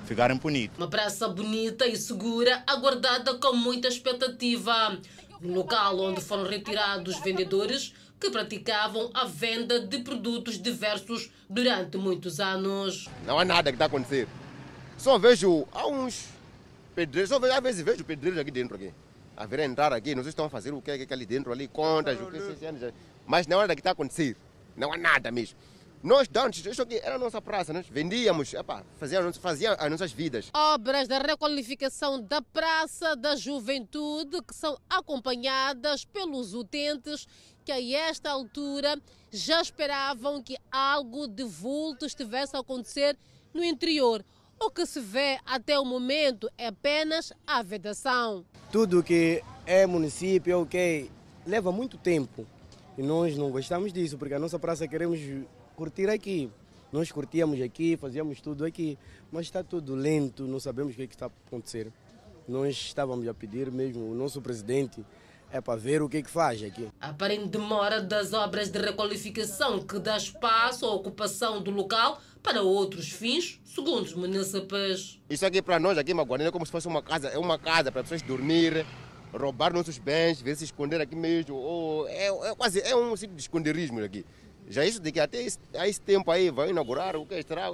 ficarem 0.07 0.37
bonitas. 0.37 0.77
Uma 0.77 0.89
praça 0.89 1.29
bonita 1.29 1.87
e 1.87 1.97
segura, 1.97 2.63
aguardada 2.67 3.35
com 3.39 3.55
muita 3.55 3.89
expectativa. 3.89 4.99
Um 5.43 5.55
local 5.55 5.99
onde 6.01 6.21
foram 6.21 6.45
retirados 6.45 7.21
vendedores 7.21 7.95
que 8.21 8.31
praticavam 8.31 9.11
a 9.15 9.25
venda 9.25 9.81
de 9.81 9.99
produtos 10.01 10.61
diversos 10.61 11.31
durante 11.49 11.97
muitos 11.97 12.41
anos. 12.41 13.09
Não 13.25 13.39
há 13.39 13.45
nada 13.45 13.71
que 13.71 13.77
está 13.77 13.85
a 13.85 13.89
acontecer. 13.89 14.27
Só 14.97 15.19
vejo 15.19 15.67
há 15.73 15.87
uns 15.87 16.29
pedreiros, 16.95 17.31
só 17.31 17.39
vejo, 17.39 17.53
às 17.55 17.63
vezes 17.63 17.83
vejo 17.83 18.05
pedreiros 18.05 18.39
aqui 18.39 18.51
dentro. 18.51 18.75
Aqui. 18.75 18.93
A 19.37 19.47
ver 19.47 19.61
entrar 19.61 19.93
aqui, 19.93 20.17
não 20.17 20.23
sei 20.25 20.31
se 20.31 20.35
estão 20.35 20.47
a 20.47 20.51
fazer 20.51 20.73
o 20.73 20.83
que, 20.83 20.91
é 20.91 21.07
que 21.07 21.15
ali 21.15 21.25
dentro, 21.25 21.53
ali, 21.53 21.69
contas, 21.69 22.21
o 22.21 22.27
que, 22.27 22.39
mas 23.25 23.47
não 23.47 23.59
há 23.59 23.63
nada 23.63 23.77
que 23.77 23.81
está 23.81 23.91
a 23.91 23.93
acontecer. 23.93 24.37
Não 24.77 24.93
há 24.93 24.97
nada 24.97 25.31
mesmo. 25.31 25.57
Nós, 26.03 26.29
antes, 26.37 26.65
isso 26.65 26.83
aqui 26.83 26.97
era 26.99 27.17
a 27.17 27.19
nossa 27.19 27.43
praça, 27.43 27.73
nós 27.73 27.87
vendíamos, 27.89 28.55
epa, 28.55 28.85
fazíamos, 28.99 29.37
fazíamos 29.37 29.81
as 29.81 29.91
nossas 29.91 30.13
vidas. 30.13 30.49
Obras 30.55 31.09
da 31.09 31.19
requalificação 31.19 32.23
da 32.23 32.41
Praça 32.41 33.17
da 33.17 33.35
Juventude 33.35 34.41
que 34.43 34.55
são 34.55 34.79
acompanhadas 34.89 36.05
pelos 36.05 36.55
utentes 36.55 37.27
que 37.69 37.73
a 37.73 38.09
esta 38.09 38.31
altura 38.31 38.99
já 39.31 39.61
esperavam 39.61 40.43
que 40.43 40.57
algo 40.73 41.29
de 41.29 41.45
vulto 41.45 42.07
estivesse 42.07 42.57
a 42.57 42.61
acontecer 42.61 43.15
no 43.53 43.63
interior. 43.63 44.25
O 44.59 44.71
que 44.71 44.87
se 44.87 44.99
vê 45.01 45.39
até 45.45 45.79
o 45.79 45.85
momento 45.85 46.49
é 46.57 46.69
apenas 46.69 47.31
a 47.47 47.63
vedação. 47.63 48.43
Tudo 48.73 49.03
que 49.03 49.45
é 49.67 49.87
município, 49.87 50.63
ok, 50.63 51.11
leva 51.47 51.71
muito 51.71 51.99
tempo. 51.99 52.47
E 52.97 53.03
nós 53.03 53.37
não 53.37 53.51
gostamos 53.51 53.93
disso, 53.93 54.17
porque 54.17 54.33
a 54.33 54.39
nossa 54.39 54.59
praça 54.59 54.89
queremos 54.89 55.21
curtir 55.77 56.09
aqui. 56.09 56.51
Nós 56.91 57.13
curtíamos 57.13 57.61
aqui, 57.61 57.99
fazíamos 57.99 58.41
tudo 58.41 58.65
aqui, 58.65 58.97
mas 59.31 59.45
está 59.45 59.63
tudo 59.63 59.95
lento, 59.95 60.47
não 60.47 60.59
sabemos 60.59 60.95
o 60.95 60.97
que, 60.97 61.03
é 61.03 61.07
que 61.07 61.15
está 61.15 61.27
a 61.27 61.31
acontecer. 61.47 61.93
Nós 62.49 62.75
estávamos 62.75 63.29
a 63.29 63.35
pedir 63.35 63.71
mesmo 63.71 64.11
o 64.11 64.15
nosso 64.15 64.41
presidente 64.41 65.05
é 65.51 65.61
para 65.61 65.79
ver 65.79 66.03
o 66.03 66.09
que, 66.09 66.19
é 66.19 66.23
que 66.23 66.31
faz 66.31 66.63
aqui. 66.63 66.89
Aparente 67.01 67.49
demora 67.49 68.01
das 68.01 68.33
obras 68.33 68.71
de 68.71 68.79
requalificação 68.79 69.81
que 69.81 69.99
dá 69.99 70.17
espaço 70.17 70.85
à 70.87 70.95
ocupação 70.95 71.63
do 71.63 71.71
local 71.71 72.21
para 72.43 72.63
outros 72.63 73.11
fins, 73.11 73.61
segundo 73.65 74.05
os 74.05 74.15
municípios. 74.15 75.21
Isso 75.29 75.45
aqui 75.45 75.61
para 75.63 75.79
nós, 75.79 75.99
aqui 75.99 76.13
em 76.13 76.15
Maguarina, 76.15 76.49
é 76.49 76.53
como 76.53 76.65
se 76.65 76.73
fosse 76.73 76.87
uma 76.87 77.03
casa, 77.03 77.29
é 77.29 77.39
uma 77.39 77.59
casa 77.59 77.91
para 77.91 78.03
pessoas 78.03 78.23
dormir, 78.23 78.87
roubar 79.33 79.73
nossos 79.73 79.99
bens, 79.99 80.41
ver 80.41 80.57
se 80.57 80.65
esconder 80.65 81.01
aqui 81.01 81.17
mesmo. 81.17 81.57
Ou 81.57 82.09
é, 82.09 82.27
é 82.27 82.55
quase 82.55 82.81
é 82.81 82.95
um 82.95 83.17
sítio 83.17 83.35
de 83.35 83.43
escondeirismo 83.43 84.03
aqui. 84.03 84.25
Já 84.69 84.85
isso 84.85 85.01
de 85.01 85.11
que 85.11 85.19
até 85.19 85.43
esse, 85.43 85.59
a 85.75 85.89
esse 85.89 86.01
tempo 86.01 86.31
aí 86.31 86.51
vai 86.51 86.71
inaugurar, 86.71 87.17
o 87.17 87.25
que 87.25 87.35
estará 87.35 87.69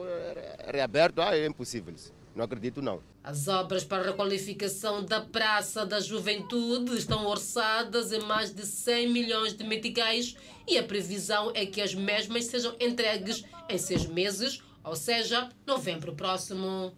reaberto, 0.73 1.21
ah, 1.21 1.37
é 1.37 1.45
impossível. 1.45 1.93
Não 2.35 2.45
acredito 2.45 2.83
não. 2.83 3.01
As 3.23 3.47
obras 3.47 3.85
para 3.85 4.03
a 4.03 4.07
requalificação 4.07 5.05
da 5.05 5.21
Praça 5.21 5.87
da 5.87 6.01
Juventude 6.01 6.97
estão 6.97 7.27
orçadas 7.27 8.13
em 8.13 8.21
mais 8.21 8.53
de 8.53 8.67
100 8.67 9.13
milhões 9.13 9.55
de 9.55 9.63
meticais 9.63 10.37
e 10.67 10.77
a 10.77 10.83
previsão 10.83 11.53
é 11.55 11.65
que 11.65 11.81
as 11.81 11.95
mesmas 11.95 12.47
sejam 12.47 12.75
entregues 12.81 13.45
em 13.69 13.79
seis 13.79 14.07
meses, 14.07 14.63
ou 14.83 14.97
seja, 14.97 15.49
novembro 15.65 16.15
próximo. 16.15 16.93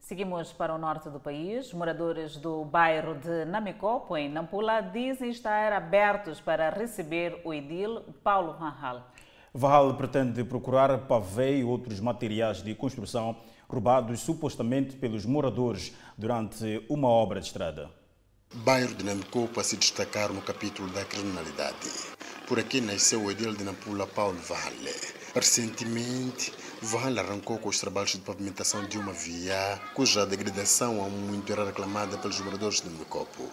Seguimos 0.00 0.52
para 0.52 0.74
o 0.74 0.78
norte 0.78 1.08
do 1.10 1.20
país. 1.20 1.72
Moradores 1.72 2.36
do 2.36 2.64
bairro 2.64 3.14
de 3.14 3.44
Namicopo, 3.44 4.16
em 4.16 4.28
Nampula, 4.28 4.80
dizem 4.80 5.30
estar 5.30 5.72
abertos 5.72 6.40
para 6.40 6.70
receber 6.70 7.40
o 7.44 7.52
edil 7.52 8.02
Paulo 8.24 8.54
Van 8.54 9.04
Vahal 9.54 9.94
pretende 9.94 10.42
procurar 10.44 11.06
pavê 11.06 11.58
e 11.58 11.64
outros 11.64 12.00
materiais 12.00 12.62
de 12.62 12.74
construção 12.74 13.36
roubados 13.72 14.20
supostamente 14.20 14.96
pelos 14.96 15.24
moradores 15.24 15.94
durante 16.18 16.84
uma 16.90 17.08
obra 17.08 17.40
de 17.40 17.46
estrada. 17.46 17.90
Bairro 18.56 18.94
de 18.94 19.02
Namicopo 19.02 19.58
a 19.58 19.64
se 19.64 19.78
destacar 19.78 20.30
no 20.30 20.42
capítulo 20.42 20.90
da 20.90 21.06
criminalidade. 21.06 21.88
Por 22.46 22.58
aqui 22.58 22.82
nasceu 22.82 23.22
o 23.22 23.30
edil 23.30 23.54
de 23.54 23.64
Nampula 23.64 24.06
Paulo 24.06 24.38
Valle. 24.46 24.94
Recentemente, 25.34 26.52
Valle 26.82 27.18
arrancou 27.18 27.56
com 27.56 27.70
os 27.70 27.80
trabalhos 27.80 28.12
de 28.12 28.18
pavimentação 28.18 28.84
de 28.84 28.98
uma 28.98 29.14
via 29.14 29.80
cuja 29.94 30.26
degradação 30.26 31.02
há 31.02 31.08
muito 31.08 31.50
era 31.50 31.64
reclamada 31.64 32.18
pelos 32.18 32.38
moradores 32.40 32.82
de 32.82 32.90
Namicopo. 32.90 33.48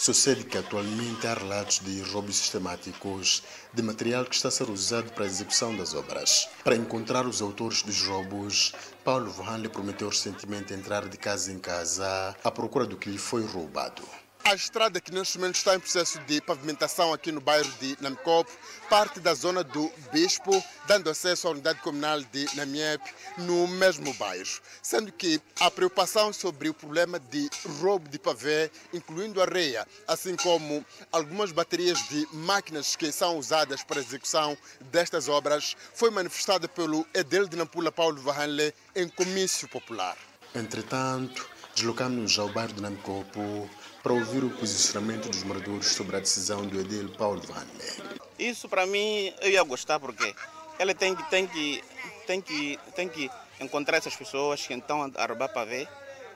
Sucede 0.00 0.44
que 0.44 0.56
atualmente 0.56 1.26
há 1.26 1.34
relatos 1.34 1.80
de 1.80 2.00
roubos 2.00 2.36
sistemáticos 2.36 3.42
de 3.74 3.82
material 3.82 4.24
que 4.24 4.34
está 4.34 4.48
a 4.48 4.50
ser 4.50 4.70
usado 4.70 5.12
para 5.12 5.24
a 5.24 5.26
execução 5.26 5.76
das 5.76 5.92
obras. 5.92 6.48
Para 6.64 6.74
encontrar 6.74 7.26
os 7.26 7.42
autores 7.42 7.82
dos 7.82 8.02
roubos, 8.04 8.72
Paulo 9.04 9.30
Vahan 9.30 9.58
lhe 9.58 9.68
prometeu 9.68 10.08
recentemente 10.08 10.72
entrar 10.72 11.06
de 11.06 11.18
casa 11.18 11.52
em 11.52 11.58
casa 11.58 12.34
à 12.42 12.50
procura 12.50 12.86
do 12.86 12.96
que 12.96 13.10
lhe 13.10 13.18
foi 13.18 13.44
roubado. 13.44 14.02
A 14.44 14.54
estrada 14.54 15.00
que 15.00 15.12
neste 15.12 15.38
momento 15.38 15.56
está 15.56 15.76
em 15.76 15.80
processo 15.80 16.18
de 16.20 16.40
pavimentação 16.40 17.12
aqui 17.12 17.30
no 17.30 17.40
bairro 17.40 17.70
de 17.78 17.96
Namcopo 18.00 18.50
parte 18.88 19.20
da 19.20 19.32
zona 19.34 19.62
do 19.62 19.92
Bispo, 20.12 20.64
dando 20.88 21.08
acesso 21.08 21.46
à 21.46 21.52
unidade 21.52 21.80
comunal 21.80 22.20
de 22.20 22.48
Namiep, 22.56 23.00
no 23.38 23.68
mesmo 23.68 24.12
bairro. 24.14 24.60
Sendo 24.82 25.12
que 25.12 25.40
há 25.60 25.70
preocupação 25.70 26.32
sobre 26.32 26.68
o 26.68 26.74
problema 26.74 27.20
de 27.20 27.48
roubo 27.80 28.08
de 28.08 28.18
pavê, 28.18 28.70
incluindo 28.92 29.40
areia, 29.40 29.86
assim 30.08 30.34
como 30.34 30.84
algumas 31.12 31.52
baterias 31.52 31.98
de 32.08 32.26
máquinas 32.32 32.96
que 32.96 33.12
são 33.12 33.38
usadas 33.38 33.84
para 33.84 34.00
a 34.00 34.02
execução 34.02 34.58
destas 34.90 35.28
obras, 35.28 35.76
foi 35.94 36.10
manifestada 36.10 36.66
pelo 36.66 37.06
Edel 37.14 37.46
de 37.46 37.56
Nampula 37.56 37.92
Paulo 37.92 38.20
Varranle 38.20 38.74
em 38.96 39.08
comício 39.08 39.68
popular. 39.68 40.16
Entretanto, 40.52 41.48
deslocamos-nos 41.76 42.36
ao 42.38 42.48
bairro 42.48 42.72
de 42.72 42.82
Namcopo 42.82 43.70
para 44.02 44.12
ouvir 44.12 44.42
o 44.42 44.50
posicionamento 44.50 45.28
dos 45.28 45.42
moradores 45.42 45.88
sobre 45.88 46.16
a 46.16 46.20
decisão 46.20 46.66
do 46.66 46.80
Edil 46.80 47.10
Paulo 47.10 47.40
Vanle. 47.40 48.20
Isso 48.38 48.68
para 48.68 48.86
mim 48.86 49.32
eu 49.40 49.50
ia 49.50 49.62
gostar 49.62 50.00
porque 50.00 50.34
ele 50.78 50.94
tem 50.94 51.14
que 51.14 51.22
tem 51.30 51.46
que 51.46 51.84
tem 52.26 52.40
que 52.40 52.78
tem 52.94 53.08
que 53.08 53.30
encontrar 53.60 53.98
essas 53.98 54.16
pessoas 54.16 54.66
que 54.66 54.72
estão 54.72 55.12
a 55.14 55.26
roubar 55.26 55.48
para 55.48 55.64
ver. 55.66 55.88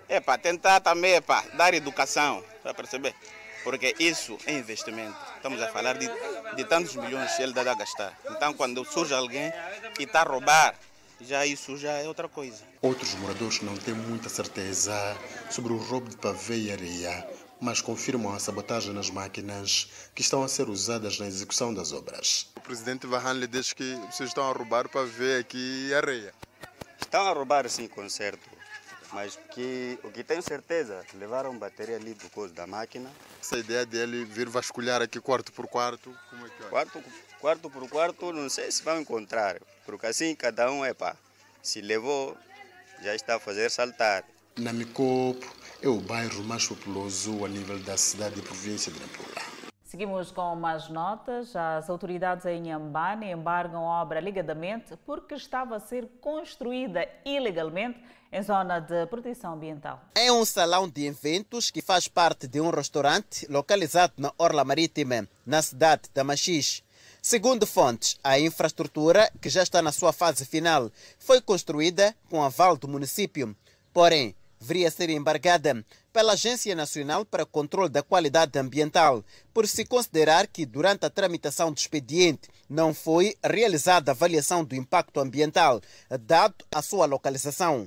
É 0.06 0.21
para 0.21 0.37
tentar 0.37 0.80
também 0.80 1.12
é 1.12 1.21
para 1.21 1.49
dar 1.56 1.73
educação, 1.73 2.44
para 2.62 2.75
perceber? 2.75 3.14
Porque 3.62 3.94
isso 3.99 4.37
é 4.44 4.52
investimento. 4.52 5.16
Estamos 5.37 5.62
a 5.62 5.68
falar 5.68 5.97
de, 5.97 6.11
de 6.54 6.64
tantos 6.64 6.94
milhões 6.94 7.35
que 7.35 7.42
ele 7.42 7.54
dá 7.54 7.62
a 7.62 7.75
gastar. 7.75 8.18
Então 8.30 8.52
quando 8.52 8.85
surge 8.85 9.14
alguém 9.14 9.50
que 9.94 10.02
está 10.02 10.21
a 10.21 10.25
roubar, 10.25 10.75
já 11.23 11.47
isso 11.47 11.78
já 11.78 11.92
é 11.92 12.06
outra 12.06 12.28
coisa. 12.28 12.62
Outros 12.83 13.14
moradores 13.14 13.62
não 13.62 13.75
têm 13.75 13.94
muita 13.94 14.28
certeza 14.28 15.16
sobre 15.49 15.73
o 15.73 15.78
roubo 15.78 16.11
de 16.11 16.16
pavê 16.18 16.59
e 16.59 16.73
areia 16.73 17.26
mas 17.64 17.80
confirmam 17.80 18.35
a 18.35 18.38
sabotagem 18.38 18.92
nas 18.92 19.09
máquinas 19.09 19.88
que 20.14 20.21
estão 20.21 20.44
a 20.44 20.49
ser 20.49 20.68
usadas 20.68 21.18
na 21.18 21.26
execução 21.26 21.73
das 21.73 21.92
obras. 21.92 22.52
O 22.56 22.61
presidente 22.61 23.06
Vahan 23.06 23.33
lhe 23.33 23.47
diz 23.47 23.73
que 23.73 23.94
vocês 24.12 24.28
estão 24.28 24.50
a 24.50 24.52
roubar 24.52 24.87
para 24.87 25.06
ver 25.06 25.40
aqui 25.40 25.90
areia. 25.94 26.35
Estão 27.00 27.26
a 27.26 27.33
roubar 27.33 27.66
sim, 27.71 27.88
com 27.88 28.06
certo. 28.06 28.50
Mas 29.14 29.38
que, 29.54 29.99
o 30.04 30.11
que 30.11 30.23
tenho 30.23 30.42
certeza, 30.42 31.06
levaram 31.14 31.56
bateria 31.56 31.97
ali 31.97 32.12
do 32.12 32.28
coisa 32.28 32.52
da 32.52 32.66
máquina. 32.66 33.11
Essa 33.40 33.56
ideia 33.56 33.87
dele 33.87 34.26
vir 34.26 34.49
vasculhar 34.50 35.00
aqui 35.00 35.18
quarto 35.18 35.50
por 35.50 35.66
quarto, 35.66 36.14
como 36.28 36.47
é 36.47 36.50
que 36.50 36.64
é? 36.64 36.66
Quarto, 36.66 37.02
quarto 37.40 37.71
por 37.71 37.88
quarto, 37.88 38.30
não 38.30 38.50
sei 38.50 38.71
se 38.71 38.83
vão 38.83 39.00
encontrar. 39.00 39.59
Porque 39.87 40.04
assim 40.04 40.35
cada 40.35 40.71
um, 40.71 40.85
é 40.85 40.92
pá, 40.92 41.16
se 41.62 41.80
levou, 41.80 42.37
já 43.02 43.14
está 43.14 43.37
a 43.37 43.40
fazer 43.40 43.71
saltar. 43.71 44.34
Na 44.56 44.73
Micopo, 44.73 45.52
é 45.82 45.88
o 45.88 46.00
bairro 46.00 46.44
mais 46.44 46.64
populoso 46.64 47.44
a 47.44 47.49
nível 47.49 47.76
da 47.80 47.96
cidade 47.96 48.38
e 48.38 48.42
província 48.42 48.92
de 48.92 49.00
Nampula. 49.00 49.42
Seguimos 49.82 50.30
com 50.30 50.54
mais 50.54 50.88
notas. 50.88 51.56
As 51.56 51.90
autoridades 51.90 52.46
em 52.46 52.66
Inhambane 52.66 53.32
embargam 53.32 53.90
a 53.90 54.00
obra 54.00 54.20
alegadamente 54.20 54.96
porque 55.04 55.34
estava 55.34 55.75
a 55.75 55.80
ser 55.80 56.08
construída 56.20 57.08
ilegalmente 57.25 57.99
em 58.30 58.42
zona 58.44 58.78
de 58.78 59.04
proteção 59.06 59.54
ambiental. 59.54 60.00
É 60.14 60.30
um 60.30 60.44
salão 60.44 60.88
de 60.88 61.04
eventos 61.04 61.68
que 61.68 61.82
faz 61.82 62.06
parte 62.06 62.46
de 62.46 62.61
um 62.61 62.70
restaurante 62.70 63.50
localizado 63.50 64.12
na 64.18 64.32
Orla 64.38 64.62
Marítima, 64.62 65.28
na 65.44 65.62
cidade 65.62 66.02
da 66.14 66.23
Machis. 66.23 66.84
Segundo 67.20 67.66
fontes, 67.66 68.20
a 68.23 68.38
infraestrutura, 68.38 69.28
que 69.40 69.49
já 69.49 69.64
está 69.64 69.82
na 69.82 69.90
sua 69.90 70.12
fase 70.12 70.46
final, 70.46 70.92
foi 71.18 71.40
construída 71.40 72.14
com 72.30 72.40
aval 72.40 72.76
do 72.76 72.87
município. 72.87 73.56
Porém, 73.92 74.34
deveria 74.64 74.90
ser 74.90 75.11
embargada 75.11 75.85
pela 76.11 76.33
Agência 76.33 76.75
Nacional 76.75 77.26
para 77.26 77.42
o 77.42 77.47
Controle 77.47 77.90
da 77.90 78.02
Qualidade 78.02 78.59
Ambiental, 78.59 79.23
por 79.52 79.68
se 79.68 79.85
considerar 79.85 80.47
que 80.47 80.64
durante 80.64 81.04
a 81.04 81.11
tramitação 81.11 81.71
do 81.71 81.76
expediente 81.76 82.49
não 82.68 82.94
foi 82.94 83.37
realizada 83.44 84.12
avaliação 84.12 84.64
do 84.64 84.75
impacto 84.75 85.21
ambiental, 85.21 85.83
dado 86.23 86.64
a 86.75 86.80
sua 86.80 87.04
localização. 87.04 87.87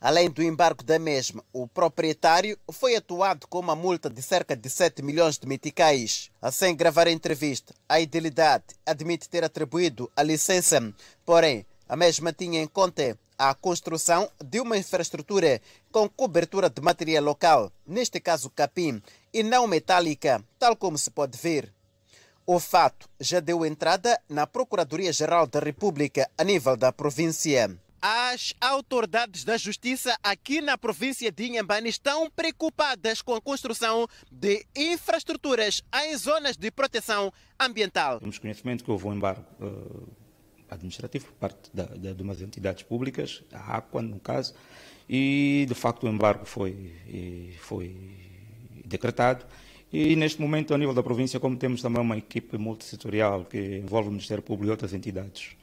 Além 0.00 0.28
do 0.28 0.42
embargo 0.42 0.82
da 0.82 0.98
mesma, 0.98 1.44
o 1.52 1.68
proprietário 1.68 2.58
foi 2.72 2.96
atuado 2.96 3.46
com 3.46 3.60
uma 3.60 3.76
multa 3.76 4.10
de 4.10 4.20
cerca 4.20 4.56
de 4.56 4.68
7 4.68 5.02
milhões 5.02 5.38
de 5.38 5.46
meticais. 5.46 6.30
Sem 6.52 6.74
gravar 6.74 7.06
a 7.06 7.12
entrevista, 7.12 7.72
a 7.88 8.00
Idilidade 8.00 8.64
admite 8.84 9.28
ter 9.28 9.44
atribuído 9.44 10.10
a 10.16 10.22
licença, 10.22 10.92
porém, 11.24 11.64
a 11.88 11.96
mesma 11.96 12.32
tinha 12.32 12.60
em 12.60 12.66
conta 12.66 13.16
a 13.38 13.54
construção 13.54 14.30
de 14.44 14.60
uma 14.60 14.76
infraestrutura 14.76 15.60
com 15.90 16.08
cobertura 16.08 16.70
de 16.70 16.80
material 16.80 17.24
local, 17.24 17.72
neste 17.86 18.20
caso 18.20 18.50
capim, 18.50 19.02
e 19.32 19.42
não 19.42 19.66
metálica, 19.66 20.42
tal 20.58 20.76
como 20.76 20.96
se 20.96 21.10
pode 21.10 21.36
ver. 21.38 21.72
O 22.46 22.60
fato 22.60 23.08
já 23.18 23.40
deu 23.40 23.66
entrada 23.66 24.20
na 24.28 24.46
Procuradoria-Geral 24.46 25.46
da 25.46 25.58
República 25.58 26.30
a 26.38 26.44
nível 26.44 26.76
da 26.76 26.92
província. 26.92 27.76
As 28.00 28.54
autoridades 28.60 29.42
da 29.42 29.56
justiça 29.56 30.16
aqui 30.22 30.60
na 30.60 30.78
província 30.78 31.32
de 31.32 31.46
Inhambane 31.46 31.88
estão 31.88 32.30
preocupadas 32.30 33.20
com 33.20 33.34
a 33.34 33.40
construção 33.40 34.06
de 34.30 34.64
infraestruturas 34.76 35.82
em 36.04 36.16
zonas 36.16 36.56
de 36.56 36.70
proteção 36.70 37.32
ambiental. 37.58 38.20
Temos 38.20 38.38
conhecimento 38.38 38.84
que 38.84 38.90
houve 38.92 39.08
um 39.08 39.14
embargo 39.14 39.44
uh, 39.60 40.06
administrativo 40.70 41.26
por 41.26 41.34
parte 41.34 41.70
da, 41.72 41.84
da, 41.84 42.12
de 42.12 42.22
umas 42.22 42.40
entidades 42.40 42.82
públicas, 42.82 43.42
a 43.52 43.78
Aqua 43.78 44.02
no 44.02 44.20
caso, 44.20 44.54
e 45.08 45.64
de 45.68 45.74
facto 45.74 46.04
o 46.04 46.08
embargo 46.08 46.44
foi, 46.44 46.92
foi 47.60 47.94
decretado. 48.84 49.44
E 49.92 50.16
neste 50.16 50.40
momento, 50.40 50.74
a 50.74 50.78
nível 50.78 50.92
da 50.92 51.02
província, 51.02 51.38
como 51.38 51.56
temos 51.56 51.80
também 51.80 52.02
uma 52.02 52.16
equipe 52.16 52.58
multissetorial 52.58 53.44
que 53.44 53.78
envolve 53.78 54.08
o 54.08 54.10
Ministério 54.12 54.42
Público 54.42 54.68
e 54.68 54.70
outras 54.70 54.92
entidades, 54.92 55.56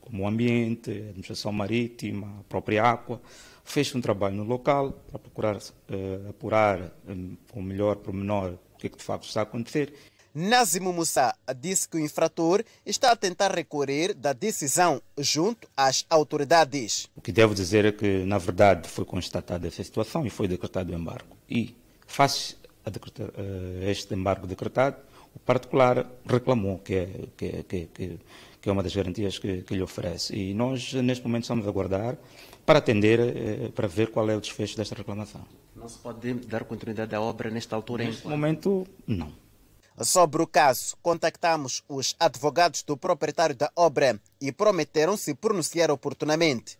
como 0.00 0.24
o 0.24 0.26
Ambiente, 0.26 0.90
a 0.90 1.08
Administração 1.08 1.52
Marítima, 1.52 2.40
a 2.40 2.42
própria 2.44 2.82
Aqua, 2.84 3.20
fez 3.64 3.94
um 3.94 4.00
trabalho 4.00 4.36
no 4.36 4.44
local 4.44 4.92
para 5.08 5.18
procurar 5.18 5.56
uh, 5.56 6.28
apurar 6.28 6.92
um, 7.08 7.36
com 7.50 7.62
melhor 7.62 7.96
pormenor 7.96 8.58
o 8.74 8.78
que, 8.78 8.88
é 8.88 8.90
que 8.90 8.98
de 8.98 9.04
facto 9.04 9.24
está 9.24 9.40
a 9.40 9.42
acontecer 9.44 9.94
Nazimo 10.34 10.92
Moussa 10.94 11.34
disse 11.60 11.86
que 11.86 11.98
o 11.98 12.00
infrator 12.00 12.64
está 12.86 13.12
a 13.12 13.16
tentar 13.16 13.54
recorrer 13.54 14.14
da 14.14 14.32
decisão 14.32 15.02
junto 15.18 15.68
às 15.76 16.06
autoridades. 16.08 17.08
O 17.14 17.20
que 17.20 17.30
devo 17.30 17.54
dizer 17.54 17.84
é 17.84 17.92
que, 17.92 18.24
na 18.24 18.38
verdade, 18.38 18.88
foi 18.88 19.04
constatada 19.04 19.68
essa 19.68 19.84
situação 19.84 20.24
e 20.26 20.30
foi 20.30 20.48
decretado 20.48 20.90
o 20.90 20.94
embargo. 20.94 21.36
E, 21.50 21.76
face 22.06 22.56
a 22.84 22.88
decretar, 22.88 23.28
uh, 23.28 23.90
este 23.90 24.14
embargo 24.14 24.46
decretado, 24.46 24.96
o 25.34 25.38
particular 25.38 26.06
reclamou 26.26 26.78
que 26.78 26.94
é, 26.94 27.08
que, 27.36 27.44
é, 27.44 27.62
que, 27.62 27.88
é, 27.98 28.10
que 28.60 28.68
é 28.68 28.72
uma 28.72 28.82
das 28.82 28.94
garantias 28.94 29.38
que, 29.38 29.62
que 29.62 29.74
lhe 29.74 29.82
oferece. 29.82 30.34
E 30.34 30.54
nós, 30.54 30.94
neste 30.94 31.26
momento, 31.26 31.44
estamos 31.44 31.66
a 31.66 31.68
aguardar 31.68 32.16
para 32.64 32.78
atender, 32.78 33.20
uh, 33.20 33.72
para 33.72 33.86
ver 33.86 34.10
qual 34.10 34.30
é 34.30 34.36
o 34.36 34.40
desfecho 34.40 34.78
desta 34.78 34.94
reclamação. 34.94 35.42
Não 35.76 35.88
se 35.88 35.98
pode 35.98 36.32
dar 36.46 36.64
continuidade 36.64 37.14
à 37.14 37.20
obra 37.20 37.50
nesta 37.50 37.76
altura? 37.76 38.04
Neste 38.04 38.26
momento, 38.26 38.86
não. 39.06 39.41
Sobre 40.00 40.42
o 40.42 40.46
caso, 40.46 40.96
contactamos 41.02 41.82
os 41.88 42.16
advogados 42.18 42.82
do 42.82 42.96
proprietário 42.96 43.54
da 43.54 43.70
obra 43.76 44.20
e 44.40 44.50
prometeram 44.50 45.16
se 45.16 45.34
pronunciar 45.34 45.90
oportunamente. 45.90 46.78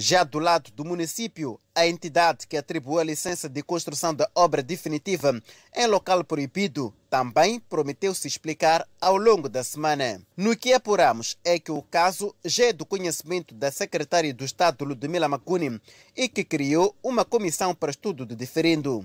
Já 0.00 0.22
do 0.22 0.38
lado 0.38 0.70
do 0.70 0.84
município, 0.84 1.58
a 1.74 1.84
entidade 1.84 2.46
que 2.46 2.56
atribuiu 2.56 3.00
a 3.00 3.04
licença 3.04 3.48
de 3.48 3.64
construção 3.64 4.14
da 4.14 4.30
obra 4.32 4.62
definitiva 4.62 5.42
em 5.74 5.86
local 5.88 6.22
proibido 6.22 6.94
também 7.10 7.58
prometeu 7.58 8.14
se 8.14 8.28
explicar 8.28 8.86
ao 9.00 9.16
longo 9.16 9.48
da 9.48 9.64
semana. 9.64 10.22
No 10.36 10.56
que 10.56 10.72
apuramos 10.72 11.36
é 11.44 11.58
que 11.58 11.72
o 11.72 11.82
caso 11.82 12.32
já 12.44 12.66
é 12.66 12.72
do 12.72 12.86
conhecimento 12.86 13.56
da 13.56 13.72
secretária 13.72 14.32
do 14.32 14.44
Estado 14.44 14.84
Ludmila 14.84 15.26
Macuni 15.26 15.80
e 16.16 16.28
que 16.28 16.44
criou 16.44 16.94
uma 17.02 17.24
comissão 17.24 17.74
para 17.74 17.90
estudo 17.90 18.24
de 18.24 18.36
diferendo. 18.36 19.04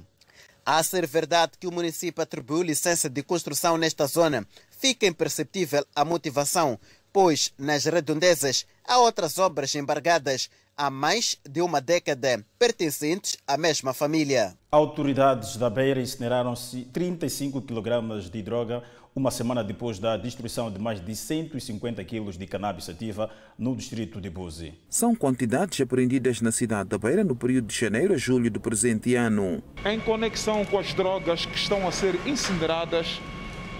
A 0.65 0.81
ser 0.81 1.05
verdade 1.05 1.57
que 1.59 1.67
o 1.67 1.71
município 1.71 2.23
atribuiu 2.23 2.61
licença 2.61 3.09
de 3.09 3.21
construção 3.21 3.77
nesta 3.77 4.07
zona, 4.07 4.47
fica 4.69 5.05
imperceptível 5.05 5.85
a 5.93 6.05
motivação, 6.05 6.79
pois 7.11 7.53
nas 7.57 7.83
redondezas 7.85 8.65
há 8.85 8.97
outras 8.97 9.37
obras 9.37 9.75
embargadas 9.75 10.49
há 10.77 10.89
mais 10.89 11.37
de 11.47 11.61
uma 11.61 11.79
década, 11.79 12.43
pertencentes 12.57 13.37
à 13.47 13.57
mesma 13.57 13.93
família. 13.93 14.55
Autoridades 14.71 15.57
da 15.57 15.69
Beira 15.69 16.01
incineraram 16.01 16.53
35 16.91 17.61
kg 17.61 18.29
de 18.29 18.41
droga 18.41 18.83
uma 19.15 19.29
semana 19.29 19.63
depois 19.63 19.99
da 19.99 20.17
destruição 20.17 20.71
de 20.71 20.79
mais 20.79 20.99
de 20.99 21.15
150 21.15 22.03
quilos 22.03 22.35
de 22.35 22.47
cannabis 22.47 22.89
ativa 22.89 23.29
no 23.57 23.75
distrito 23.75 24.19
de 24.19 24.29
Buzi. 24.29 24.73
São 24.89 25.15
quantidades 25.15 25.79
apreendidas 25.81 26.41
na 26.41 26.51
cidade 26.51 26.89
da 26.89 26.97
Beira 26.97 27.23
no 27.23 27.35
período 27.35 27.67
de 27.67 27.75
janeiro 27.75 28.15
a 28.15 28.17
julho 28.17 28.49
do 28.49 28.59
presente 28.59 29.13
ano. 29.13 29.61
Em 29.85 29.99
conexão 29.99 30.65
com 30.65 30.79
as 30.79 30.93
drogas 30.93 31.45
que 31.45 31.55
estão 31.55 31.87
a 31.87 31.91
ser 31.91 32.15
incineradas, 32.25 33.21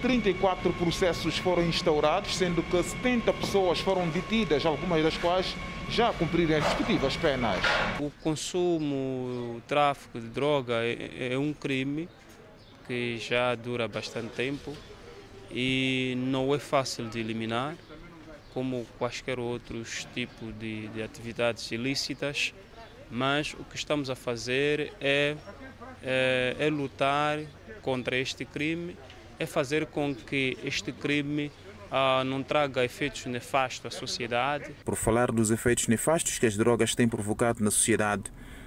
34 0.02 0.72
processos 0.74 1.38
foram 1.38 1.66
instaurados, 1.66 2.36
sendo 2.36 2.62
que 2.62 2.80
70 2.80 3.32
pessoas 3.32 3.80
foram 3.80 4.08
detidas, 4.08 4.64
algumas 4.64 5.02
das 5.02 5.16
quais 5.16 5.56
já 5.88 6.12
cumpriram 6.12 6.56
as 6.56 6.64
respectivas 6.64 7.16
penas. 7.16 7.60
O 8.00 8.10
consumo, 8.22 9.56
o 9.56 9.62
tráfico 9.66 10.20
de 10.20 10.28
droga 10.28 10.74
é, 10.84 11.32
é 11.32 11.38
um 11.38 11.52
crime 11.52 12.08
que 12.86 13.18
já 13.18 13.54
dura 13.54 13.88
bastante 13.88 14.28
tempo 14.28 14.76
e 15.50 16.14
não 16.16 16.54
é 16.54 16.58
fácil 16.58 17.08
de 17.08 17.20
eliminar, 17.20 17.76
como 18.52 18.86
quaisquer 18.98 19.38
outros 19.38 20.06
tipos 20.14 20.52
de, 20.58 20.88
de 20.88 21.02
atividades 21.02 21.70
ilícitas, 21.70 22.52
mas 23.10 23.54
o 23.54 23.64
que 23.64 23.76
estamos 23.76 24.10
a 24.10 24.14
fazer 24.14 24.92
é, 25.00 25.36
é, 26.02 26.56
é 26.58 26.70
lutar 26.70 27.38
contra 27.82 28.16
este 28.16 28.44
crime, 28.44 28.96
é 29.38 29.46
fazer 29.46 29.86
com 29.86 30.14
que 30.14 30.56
este 30.64 30.92
crime 30.92 31.50
ah, 31.96 32.24
não 32.24 32.42
traga 32.42 32.84
efeitos 32.84 33.24
nefastos 33.26 33.94
à 33.94 33.96
sociedade. 33.96 34.74
Por 34.84 34.96
falar 34.96 35.30
dos 35.30 35.52
efeitos 35.52 35.86
nefastos 35.86 36.40
que 36.40 36.46
as 36.46 36.56
drogas 36.56 36.92
têm 36.92 37.06
provocado 37.06 37.62
na 37.62 37.70
sociedade, 37.70 38.24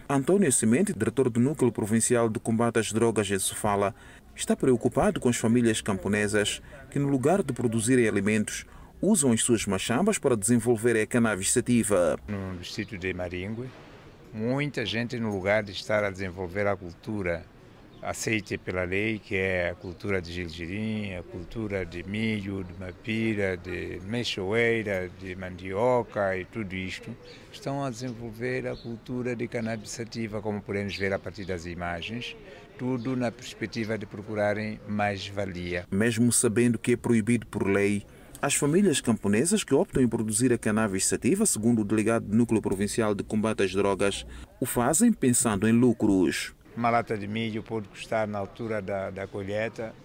Antônio 0.08 0.50
Semente, 0.50 0.94
diretor 0.94 1.30
do 1.30 1.38
Núcleo 1.38 1.70
Provincial 1.70 2.30
de 2.30 2.40
Combate 2.40 2.80
às 2.80 2.94
Drogas 2.94 3.30
em 3.30 3.38
Sofala, 3.38 3.94
está 4.34 4.56
preocupado 4.56 5.20
com 5.20 5.28
as 5.28 5.36
famílias 5.36 5.82
camponesas 5.82 6.62
que, 6.90 6.98
no 6.98 7.10
lugar 7.10 7.44
de 7.44 7.52
produzirem 7.52 8.08
alimentos, 8.08 8.66
usam 9.02 9.34
as 9.34 9.42
suas 9.42 9.66
machambas 9.66 10.18
para 10.18 10.38
desenvolver 10.38 10.96
a 10.96 11.06
cannabis 11.06 11.52
sativa. 11.52 12.18
No 12.30 12.58
distrito 12.58 12.98
de 12.98 13.14
Maringue, 13.14 13.68
muita 14.34 14.86
gente, 14.86 15.20
no 15.20 15.30
lugar 15.30 15.64
de 15.64 15.74
estar 15.74 16.02
a 16.02 16.10
desenvolver 16.10 16.66
a 16.66 16.78
cultura 16.78 17.44
aceita 18.02 18.58
pela 18.58 18.84
lei, 18.84 19.20
que 19.20 19.36
é 19.36 19.70
a 19.70 19.76
cultura 19.76 20.22
de 20.22 20.32
gilgirim, 20.32 21.16
a 21.16 21.24
cultura 21.24 21.86
de 21.86 22.04
milho, 22.04 22.64
de 22.64 22.74
mapira, 22.80 23.58
de 23.58 24.00
mexoeira, 24.06 25.10
de 25.20 25.36
mandioca 25.36 26.38
e 26.38 26.46
tudo 26.46 26.74
isto, 26.76 27.16
estão 27.52 27.84
a 27.84 27.90
desenvolver 27.90 28.68
a 28.68 28.76
cultura 28.76 29.36
de 29.36 29.48
cannabis 29.48 29.90
sativa, 29.90 30.42
como 30.42 30.62
podemos 30.62 30.96
ver 30.96 31.14
a 31.14 31.20
partir 31.20 31.46
das 31.46 31.66
imagens, 31.66 32.36
tudo 32.78 33.16
na 33.16 33.32
perspectiva 33.32 33.98
de 33.98 34.06
procurarem 34.06 34.80
mais 34.88 35.28
valia. 35.28 35.86
Mesmo 35.92 36.32
sabendo 36.32 36.78
que 36.78 36.94
é 36.94 36.98
proibido 36.98 37.48
por 37.48 37.68
lei, 37.68 38.06
as 38.40 38.54
famílias 38.54 39.02
camponesas 39.02 39.64
que 39.64 39.74
optam 39.74 40.04
em 40.04 40.08
produzir 40.08 40.54
a 40.54 40.60
cannabis 40.60 41.08
sativa, 41.08 41.44
segundo 41.46 41.82
o 41.82 41.84
delegado 41.84 42.28
do 42.28 42.36
Núcleo 42.36 42.62
Provincial 42.62 43.16
de 43.16 43.24
Combate 43.24 43.64
às 43.64 43.74
Drogas, 43.74 44.28
o 44.62 44.66
fazem 44.66 45.12
pensando 45.12 45.68
em 45.68 45.72
lucros. 45.72 46.54
Uma 46.78 46.92
lata 46.92 47.18
de 47.18 47.28
milho 47.28 47.64
pode 47.64 47.88
custar 47.88 48.28
na 48.28 48.38
altura 48.38 48.84
da, 48.84 49.10
da 49.10 49.26
colheita 49.26 49.96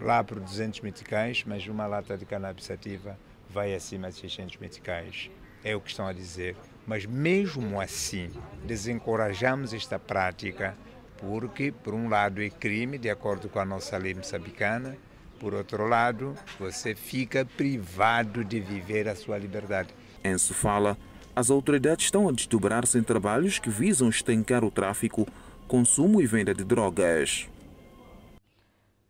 lá 0.00 0.24
por 0.24 0.40
200 0.40 0.80
meticais, 0.80 1.44
mas 1.46 1.66
uma 1.66 1.86
lata 1.86 2.16
de 2.16 2.24
cannabis 2.24 2.64
sativa 2.64 3.18
vai 3.50 3.74
acima 3.74 4.08
de 4.08 4.16
600 4.16 4.56
meticais. 4.56 5.30
É 5.62 5.76
o 5.76 5.80
que 5.82 5.90
estão 5.90 6.06
a 6.06 6.14
dizer. 6.14 6.56
Mas 6.86 7.04
mesmo 7.04 7.78
assim, 7.78 8.30
desencorajamos 8.64 9.74
esta 9.74 9.98
prática 9.98 10.74
porque, 11.18 11.70
por 11.70 11.92
um 11.92 12.08
lado, 12.08 12.42
é 12.42 12.48
crime, 12.48 12.96
de 12.96 13.10
acordo 13.10 13.50
com 13.50 13.58
a 13.58 13.64
nossa 13.66 13.98
lei 13.98 14.14
moçambicana, 14.14 14.96
por 15.38 15.52
outro 15.52 15.86
lado, 15.86 16.34
você 16.58 16.94
fica 16.94 17.44
privado 17.44 18.42
de 18.42 18.60
viver 18.60 19.08
a 19.08 19.14
sua 19.14 19.36
liberdade. 19.36 19.90
Enso 20.24 20.54
fala, 20.54 20.96
as 21.34 21.50
autoridades 21.50 22.06
estão 22.06 22.26
a 22.30 22.32
desdobrar-se 22.32 22.96
em 22.96 23.02
trabalhos 23.02 23.58
que 23.58 23.68
visam 23.68 24.08
estancar 24.08 24.64
o 24.64 24.70
tráfico, 24.70 25.28
consumo 25.66 26.22
e 26.22 26.26
venda 26.26 26.54
de 26.54 26.64
drogas. 26.64 27.48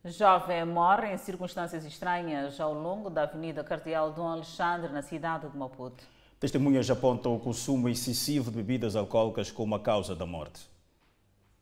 Jovem 0.03 0.65
morre 0.65 1.13
em 1.13 1.17
circunstâncias 1.17 1.85
estranhas 1.85 2.59
ao 2.59 2.73
longo 2.73 3.09
da 3.09 3.23
Avenida 3.23 3.63
Cardeal 3.63 4.11
Dom 4.11 4.27
Alexandre, 4.27 4.91
na 4.91 5.01
cidade 5.01 5.49
de 5.49 5.57
Maputo. 5.57 6.03
Testemunhas 6.39 6.89
apontam 6.89 7.35
o 7.35 7.39
consumo 7.39 7.89
excessivo 7.89 8.49
de 8.49 8.57
bebidas 8.57 8.95
alcoólicas 8.95 9.51
como 9.51 9.75
a 9.75 9.79
causa 9.79 10.15
da 10.15 10.25
morte. 10.25 10.67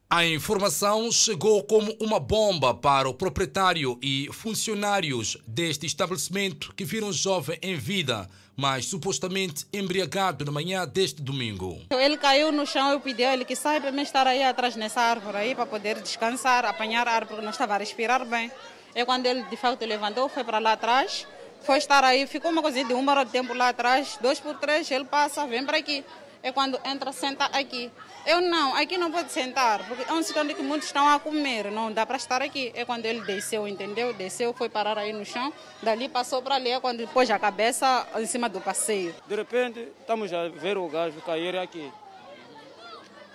A 0.07 0.23
informação 0.23 1.11
chegou 1.11 1.63
como 1.63 1.91
uma 1.99 2.19
bomba 2.19 2.75
para 2.75 3.09
o 3.09 3.13
proprietário 3.13 3.97
e 4.03 4.29
funcionários 4.31 5.35
deste 5.47 5.87
estabelecimento 5.87 6.73
que 6.75 6.85
viram 6.85 7.07
o 7.07 7.13
jovem 7.13 7.57
em 7.59 7.75
vida, 7.75 8.29
mas 8.55 8.85
supostamente 8.85 9.65
embriagado 9.73 10.45
na 10.45 10.51
manhã 10.51 10.87
deste 10.87 11.23
domingo. 11.23 11.81
Ele 11.89 12.17
caiu 12.17 12.51
no 12.51 12.67
chão, 12.67 12.91
eu 12.91 12.99
pedi 12.99 13.23
a 13.23 13.33
ele 13.33 13.43
que 13.43 13.55
saia 13.55 13.81
para 13.81 13.91
me 13.91 14.03
estar 14.03 14.27
aí 14.27 14.43
atrás 14.43 14.75
nessa 14.75 15.01
árvore 15.01 15.37
aí 15.37 15.55
para 15.55 15.65
poder 15.65 15.99
descansar, 15.99 16.65
apanhar 16.65 17.07
ar, 17.07 17.25
porque 17.25 17.41
não 17.41 17.49
estava 17.49 17.73
a 17.73 17.77
respirar 17.77 18.23
bem. 18.25 18.51
E 18.95 19.03
quando 19.05 19.25
ele 19.25 19.41
de 19.45 19.57
fato 19.57 19.83
levantou, 19.83 20.29
foi 20.29 20.43
para 20.43 20.59
lá 20.59 20.73
atrás, 20.73 21.27
foi 21.61 21.79
estar 21.79 22.03
aí, 22.03 22.27
ficou 22.27 22.51
uma 22.51 22.61
coisa 22.61 22.83
de 22.83 22.93
uma 22.93 23.11
hora 23.11 23.25
de 23.25 23.31
tempo 23.31 23.55
lá 23.55 23.69
atrás, 23.69 24.19
dois 24.21 24.39
por 24.39 24.55
três, 24.59 24.89
ele 24.91 25.05
passa, 25.05 25.47
vem 25.47 25.65
para 25.65 25.77
aqui. 25.77 26.05
É 26.43 26.51
quando 26.51 26.79
entra, 26.85 27.11
senta 27.11 27.45
aqui. 27.45 27.91
Eu 28.25 28.41
não, 28.41 28.75
aqui 28.75 28.97
não 28.97 29.11
pode 29.11 29.31
sentar, 29.31 29.87
porque 29.87 30.03
é 30.09 30.13
um 30.13 30.23
sítio 30.23 30.41
onde 30.41 30.55
muitos 30.55 30.87
estão 30.87 31.07
a 31.07 31.19
comer, 31.19 31.69
não 31.71 31.91
dá 31.91 32.05
para 32.05 32.17
estar 32.17 32.41
aqui. 32.41 32.71
É 32.73 32.83
quando 32.83 33.05
ele 33.05 33.21
desceu, 33.21 33.67
entendeu? 33.67 34.13
Desceu, 34.13 34.51
foi 34.51 34.67
parar 34.67 34.97
aí 34.97 35.13
no 35.13 35.23
chão, 35.23 35.53
dali 35.81 36.09
passou 36.09 36.41
para 36.41 36.55
ali, 36.55 36.71
é 36.71 36.79
quando 36.79 37.07
pôs 37.09 37.29
a 37.29 37.37
cabeça 37.37 38.07
em 38.17 38.25
cima 38.25 38.49
do 38.49 38.59
passeio. 38.59 39.13
De 39.27 39.35
repente, 39.35 39.87
estamos 39.99 40.33
a 40.33 40.49
ver 40.49 40.75
o 40.75 40.87
gajo 40.87 41.21
cair 41.21 41.55
aqui. 41.55 41.91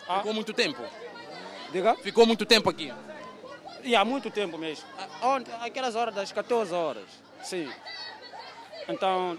Ah. 0.09 0.18
Ficou 0.18 0.35
muito 0.35 0.53
tempo? 0.53 0.83
Diga? 1.70 1.94
Ficou 1.94 2.26
muito 2.26 2.44
tempo 2.44 2.68
aqui? 2.68 2.92
E 3.85 3.94
há 3.94 4.05
muito 4.05 4.29
tempo 4.29 4.59
mesmo. 4.59 4.85
Ontem, 5.22 5.53
aquelas 5.61 5.94
horas 5.94 6.12
das 6.12 6.33
14 6.33 6.74
horas, 6.74 7.07
sim. 7.44 7.70
Então, 8.88 9.38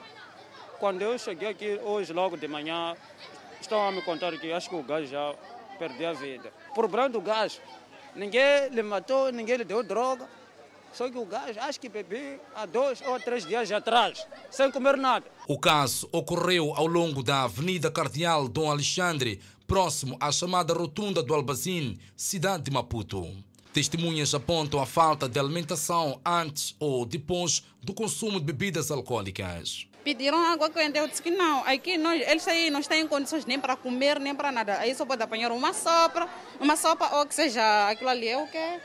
quando 0.80 1.02
eu 1.02 1.20
cheguei 1.20 1.50
aqui 1.50 1.80
hoje, 1.84 2.14
logo 2.14 2.38
de 2.38 2.48
manhã, 2.48 2.96
estão 3.62 3.88
a 3.88 3.92
me 3.92 4.02
contar 4.02 4.38
que 4.38 4.52
acho 4.52 4.70
que 4.70 4.76
o 4.76 4.84
gajo 4.84 5.08
já 5.08 5.34
perdeu 5.78 6.10
a 6.10 6.14
vida. 6.14 6.52
Por 6.76 6.88
brando 6.88 7.14
do 7.14 7.22
gajo, 7.22 7.60
ninguém 8.16 8.70
lhe 8.70 8.84
matou, 8.84 9.32
ninguém 9.32 9.58
lhe 9.58 9.64
deu 9.64 9.84
droga. 9.84 10.28
Só 10.94 11.10
que 11.10 11.18
o 11.18 11.26
gajo 11.26 11.58
acho 11.60 11.80
que 11.80 11.88
bebeu 11.88 12.40
há 12.54 12.66
dois 12.66 13.02
ou 13.02 13.18
três 13.20 13.46
dias 13.46 13.72
atrás, 13.72 14.28
sem 14.50 14.70
comer 14.70 14.98
nada. 14.98 15.26
O 15.48 15.58
caso 15.58 16.10
ocorreu 16.12 16.74
ao 16.76 16.86
longo 16.86 17.24
da 17.24 17.44
Avenida 17.44 17.90
Cardeal 17.90 18.50
Dom 18.50 18.70
Alexandre, 18.70 19.40
próximo 19.66 20.18
à 20.20 20.32
chamada 20.32 20.74
Rotunda 20.74 21.24
do 21.24 21.34
Albazin, 21.34 21.98
cidade 22.16 22.64
de 22.64 22.72
Maputo. 22.72 23.26
Testemunhas 23.74 24.34
apontam 24.36 24.82
a 24.82 24.86
falta 24.86 25.30
de 25.30 25.40
alimentação 25.40 26.20
antes 26.26 26.76
ou 26.78 27.06
depois 27.06 27.64
do 27.82 27.94
consumo 27.94 28.38
de 28.38 28.46
bebidas 28.46 28.92
alcoólicas. 28.92 29.88
Pediram 30.04 30.44
água 30.44 30.70
quente, 30.70 30.98
eu 30.98 31.08
disse 31.08 31.22
que 31.22 31.30
não. 31.30 31.64
Aqui 31.66 31.98
nós, 31.98 32.22
eles 32.28 32.48
aí 32.48 32.72
não 32.72 32.82
têm 32.82 33.08
condições 33.08 33.46
nem 33.46 33.60
para 33.60 33.76
comer, 33.76 34.20
nem 34.20 34.34
para 34.34 34.52
nada. 34.52 34.80
Aí 34.80 34.96
só 34.96 35.06
pode 35.06 35.22
apanhar 35.22 35.52
uma 35.52 35.74
sopa, 35.74 36.28
uma 36.60 36.76
sopa 36.76 37.18
ou 37.18 37.26
que 37.26 37.36
seja 37.36 37.90
aquilo 37.90 38.10
ali 38.10 38.28
é 38.28 38.38
o 38.38 38.48
quê? 38.48 38.80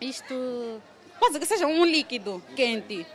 Isto, 0.00 0.80
quase 1.18 1.38
que 1.38 1.46
seja 1.46 1.66
um 1.66 1.84
líquido 1.84 2.42
quente. 2.54 3.06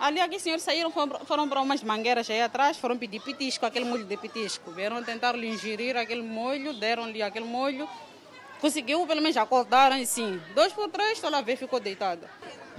Ali 0.00 0.18
aqui 0.18 0.36
os 0.36 0.42
senhores 0.42 0.64
saíram, 0.64 0.90
foram, 0.90 1.20
foram 1.26 1.48
para 1.48 1.60
umas 1.60 1.82
mangueiras 1.82 2.28
aí 2.30 2.40
atrás, 2.40 2.78
foram 2.78 2.96
pedir 2.96 3.20
pitisco, 3.20 3.66
aquele 3.66 3.84
molho 3.84 4.04
de 4.04 4.16
pitisco. 4.16 4.70
Vieram 4.72 5.02
tentar 5.04 5.32
lhe 5.32 5.46
ingerir 5.46 5.96
aquele 5.96 6.22
molho, 6.22 6.72
deram-lhe 6.72 7.22
aquele 7.22 7.44
molho. 7.44 7.88
Conseguiu 8.60 9.06
pelo 9.06 9.20
menos 9.20 9.36
acordar 9.36 9.92
assim. 9.92 10.40
Dois 10.54 10.72
por 10.72 10.88
três, 10.88 11.12
estou 11.12 11.30
lá 11.30 11.40
ver, 11.40 11.56
ficou 11.56 11.78
deitada. 11.78 12.30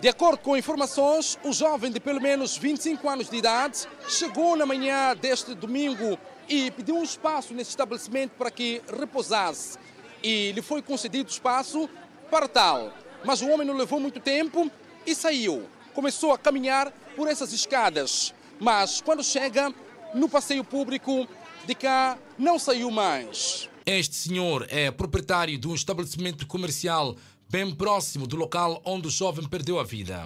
De 0.02 0.10
acordo 0.10 0.40
com 0.40 0.58
informações, 0.58 1.38
o 1.44 1.54
jovem 1.54 1.92
de 1.92 2.00
pelo 2.00 2.20
menos 2.20 2.58
25 2.58 3.08
anos 3.08 3.30
de 3.30 3.38
idade 3.38 3.88
chegou 4.10 4.56
na 4.56 4.66
manhã 4.66 5.16
deste 5.16 5.54
domingo 5.54 6.18
e 6.50 6.72
pediu 6.72 6.96
um 6.96 7.04
espaço 7.04 7.54
nesse 7.54 7.70
estabelecimento 7.70 8.32
para 8.32 8.50
que 8.50 8.82
repousasse. 9.00 9.78
E 10.24 10.54
lhe 10.54 10.62
foi 10.64 10.82
concedido 10.82 11.30
espaço 11.30 11.88
para 12.32 12.48
tal. 12.48 12.92
Mas 13.24 13.44
o 13.44 13.50
homem 13.50 13.68
não 13.68 13.78
levou 13.78 14.00
muito 14.00 14.20
tempo 14.20 14.72
e 15.06 15.14
saiu. 15.14 15.70
Começou 15.94 16.32
a 16.32 16.38
caminhar 16.38 16.92
por 17.16 17.28
essas 17.28 17.54
escadas. 17.54 18.34
Mas 18.60 19.02
quando 19.02 19.24
chega 19.24 19.72
no 20.16 20.28
passeio 20.28 20.64
público, 20.64 21.28
de 21.68 21.76
cá 21.76 22.18
não 22.40 22.58
saiu 22.58 22.90
mais. 22.90 23.70
Este 23.86 24.16
senhor 24.16 24.66
é 24.70 24.90
proprietário 24.90 25.58
de 25.58 25.68
um 25.68 25.76
estabelecimento 25.76 26.48
comercial 26.48 27.16
bem 27.52 27.70
próximo 27.76 28.26
do 28.26 28.38
local 28.38 28.82
onde 28.86 29.10
o 29.10 29.12
jovem 29.12 29.46
perdeu 29.46 29.78
a 29.78 29.84
vida. 29.84 30.26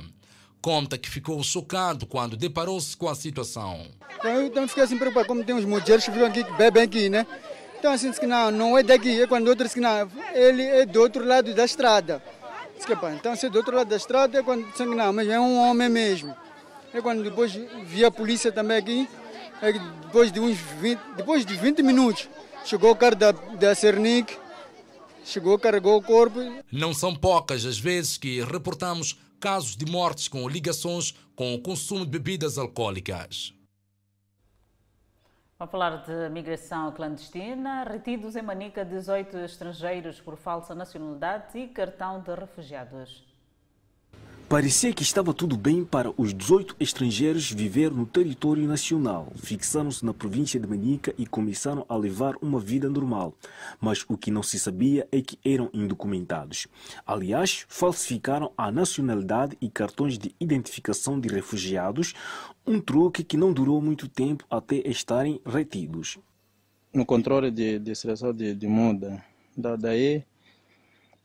Conta 0.62 0.96
que 0.96 1.10
ficou 1.10 1.42
chocado 1.42 2.06
quando 2.06 2.38
deparou-se 2.38 2.96
com 2.96 3.10
a 3.10 3.16
situação. 3.16 3.88
Então, 4.20 4.32
eu 4.32 4.46
então 4.46 4.68
fiquei 4.68 4.84
assim 4.84 4.96
preocupado, 4.96 5.28
como 5.28 5.44
tem 5.44 5.56
uns 5.56 5.66
mulheres 5.66 6.06
que 6.06 6.12
ficam 6.12 6.28
aqui, 6.28 6.44
que 6.44 6.54
bebem 6.54 6.84
aqui, 6.84 7.10
né? 7.10 7.26
Então 7.80 7.92
assim, 7.92 8.10
disse 8.10 8.20
que 8.20 8.28
não, 8.28 8.52
não 8.52 8.78
é 8.78 8.84
daqui, 8.84 9.24
é 9.24 9.26
quando 9.26 9.48
outro 9.48 9.64
disse 9.64 9.74
que 9.74 9.82
não, 9.82 10.08
ele 10.36 10.62
é 10.62 10.86
do 10.86 11.02
outro 11.02 11.26
lado 11.26 11.52
da 11.56 11.66
estrada. 11.66 12.22
Disse 12.76 12.86
que, 12.86 12.94
então 12.94 13.36
se 13.36 13.48
é 13.48 13.50
do 13.50 13.58
outro 13.58 13.76
lado 13.76 13.88
da 13.88 13.96
estrada, 13.96 14.38
é 14.38 14.44
quando 14.44 14.64
disse 14.66 14.84
que 14.84 14.96
não, 14.96 15.12
mas 15.12 15.28
é 15.28 15.40
um 15.40 15.58
homem 15.58 15.90
mesmo. 15.90 16.36
É 16.94 17.02
quando 17.02 17.24
depois 17.24 17.52
vi 17.86 18.06
a 18.06 18.12
polícia 18.12 18.52
também 18.52 18.78
aqui, 18.78 19.10
é 19.64 19.74
depois 19.74 20.32
de 20.32 20.40
uns 20.40 20.58
20, 20.58 21.00
depois 21.18 21.44
de 21.44 21.56
20 21.56 21.82
minutos, 21.82 22.30
chegou 22.66 22.92
o 22.92 22.96
cara 22.96 23.16
da, 23.16 23.32
da 23.32 23.74
Cernic, 23.74 24.38
chegou, 25.26 25.60
carregou 25.60 25.98
o 25.98 26.02
corpo. 26.04 26.40
Não 26.72 26.94
são 26.94 27.16
poucas 27.16 27.66
as 27.66 27.78
vezes 27.78 28.18
que 28.18 28.42
reportamos 28.42 29.20
casos 29.40 29.76
de 29.76 29.86
mortes 29.86 30.28
com 30.28 30.48
ligações 30.48 31.14
com 31.36 31.54
o 31.54 31.62
consumo 31.62 32.06
de 32.06 32.12
bebidas 32.12 32.58
alcoólicas. 32.58 33.54
Vamos 35.58 35.72
falar 35.72 36.04
de 36.04 36.30
migração 36.30 36.92
clandestina. 36.92 37.84
Retidos 37.84 38.36
em 38.36 38.42
Manica 38.42 38.84
18 38.84 39.38
estrangeiros 39.38 40.20
por 40.20 40.36
falsa 40.36 40.76
nacionalidade 40.76 41.58
e 41.58 41.68
cartão 41.68 42.22
de 42.22 42.34
refugiados. 42.36 43.35
Parecia 44.48 44.94
que 44.94 45.02
estava 45.02 45.34
tudo 45.34 45.58
bem 45.58 45.84
para 45.84 46.14
os 46.22 46.32
18 46.32 46.76
estrangeiros 46.80 47.52
viver 47.52 47.90
no 47.90 48.06
território 48.06 48.68
nacional. 48.68 49.34
Fixaram-se 49.36 50.06
na 50.06 50.14
província 50.14 50.60
de 50.60 50.68
Manica 50.68 51.16
e 51.18 51.26
começaram 51.26 51.84
a 51.90 51.98
levar 51.98 52.36
uma 52.40 52.60
vida 52.60 52.88
normal. 52.88 53.34
Mas 53.82 54.06
o 54.08 54.16
que 54.16 54.30
não 54.30 54.44
se 54.44 54.60
sabia 54.60 55.08
é 55.12 55.20
que 55.20 55.40
eram 55.44 55.68
indocumentados. 55.74 56.68
Aliás, 57.08 57.66
falsificaram 57.68 58.52
a 58.56 58.72
nacionalidade 58.72 59.58
e 59.60 59.68
cartões 59.68 60.16
de 60.16 60.36
identificação 60.40 61.20
de 61.20 61.28
refugiados, 61.28 62.14
um 62.68 62.80
truque 62.80 63.24
que 63.24 63.38
não 63.38 63.52
durou 63.52 63.82
muito 63.82 64.08
tempo 64.08 64.46
até 64.48 64.76
estarem 64.88 65.42
retidos. 65.44 66.20
No 66.94 67.04
controle 67.04 67.50
de, 67.50 67.80
de 67.80 67.96
seleção 67.96 68.32
de, 68.32 68.54
de 68.54 68.68
muda, 68.68 69.24
da, 69.58 69.76
daí 69.76 70.24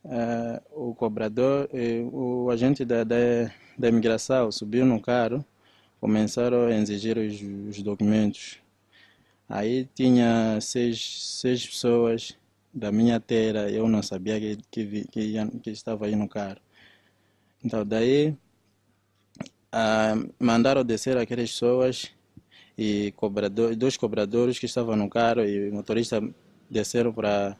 Uh, 0.03 0.89
o 0.89 0.95
cobrador, 0.95 1.69
eh, 1.71 2.01
o 2.11 2.49
agente 2.49 2.83
da, 2.83 3.03
da, 3.03 3.15
da 3.77 3.87
imigração 3.87 4.51
subiu 4.51 4.83
no 4.83 4.99
carro, 4.99 5.45
começaram 5.99 6.65
a 6.65 6.71
exigir 6.71 7.17
os, 7.19 7.39
os 7.69 7.83
documentos. 7.83 8.57
Aí 9.47 9.87
tinha 9.93 10.59
seis, 10.59 11.37
seis 11.39 11.65
pessoas 11.67 12.35
da 12.73 12.91
minha 12.91 13.19
terra, 13.19 13.69
eu 13.69 13.87
não 13.87 14.01
sabia 14.01 14.39
que, 14.39 14.57
que, 14.71 15.05
que, 15.07 15.59
que 15.61 15.69
estava 15.69 16.05
aí 16.07 16.15
no 16.15 16.27
carro. 16.27 16.57
Então, 17.63 17.85
daí 17.85 18.29
uh, 19.73 20.33
mandaram 20.39 20.83
descer 20.83 21.17
aquelas 21.17 21.51
pessoas 21.51 22.11
e 22.77 23.13
cobrador, 23.15 23.75
dois 23.75 23.97
cobradores 23.97 24.57
que 24.57 24.65
estavam 24.65 24.95
no 24.95 25.09
carro 25.09 25.43
e 25.43 25.69
o 25.69 25.73
motorista 25.73 26.21
desceram 26.69 27.13
para 27.13 27.55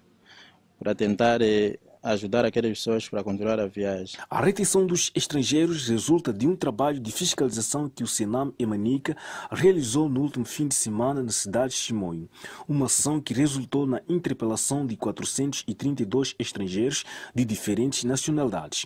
tentar. 0.95 1.41
Eh, 1.41 1.77
ajudar 2.03 2.45
aquelas 2.45 2.71
pessoas 2.71 3.07
para 3.07 3.23
continuar 3.23 3.59
a 3.59 3.67
viagem. 3.67 4.19
A 4.29 4.41
retenção 4.41 4.85
dos 4.85 5.11
estrangeiros 5.15 5.87
resulta 5.87 6.33
de 6.33 6.47
um 6.47 6.55
trabalho 6.55 6.99
de 6.99 7.11
fiscalização 7.11 7.89
que 7.89 8.03
o 8.03 8.07
Senam 8.07 8.53
Emanica 8.57 9.15
realizou 9.51 10.09
no 10.09 10.21
último 10.21 10.45
fim 10.45 10.67
de 10.67 10.75
semana 10.75 11.21
na 11.21 11.31
cidade 11.31 11.73
de 11.73 11.79
Chimoio. 11.79 12.29
Uma 12.67 12.85
ação 12.87 13.19
que 13.19 13.33
resultou 13.33 13.85
na 13.85 14.01
interpelação 14.09 14.85
de 14.85 14.95
432 14.95 16.35
estrangeiros 16.39 17.03
de 17.35 17.45
diferentes 17.45 18.03
nacionalidades. 18.03 18.85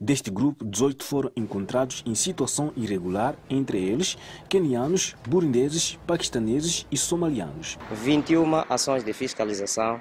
Deste 0.00 0.30
grupo, 0.30 0.64
18 0.64 1.04
foram 1.04 1.32
encontrados 1.36 2.02
em 2.06 2.14
situação 2.14 2.72
irregular, 2.76 3.36
entre 3.50 3.78
eles 3.78 4.16
quenianos, 4.48 5.14
burundeses, 5.26 5.98
paquistaneses 6.06 6.86
e 6.90 6.96
somalianos. 6.96 7.78
21 7.90 8.64
ações 8.68 9.04
de 9.04 9.12
fiscalização 9.12 10.00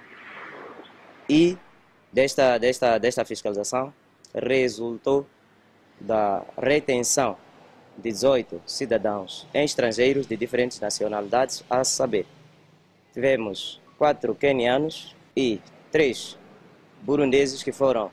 e 1.29 1.57
desta, 2.11 2.57
desta, 2.57 2.97
desta 2.97 3.25
fiscalização 3.25 3.93
resultou 4.33 5.25
da 5.99 6.43
retenção 6.57 7.37
de 7.97 8.11
18 8.11 8.61
cidadãos 8.65 9.47
estrangeiros 9.53 10.27
de 10.27 10.35
diferentes 10.35 10.79
nacionalidades, 10.79 11.63
a 11.69 11.83
saber, 11.83 12.25
tivemos 13.13 13.81
quatro 13.97 14.35
quenianos 14.35 15.15
e 15.35 15.61
três 15.91 16.37
burundeses 17.01 17.63
que 17.63 17.71
foram 17.71 18.11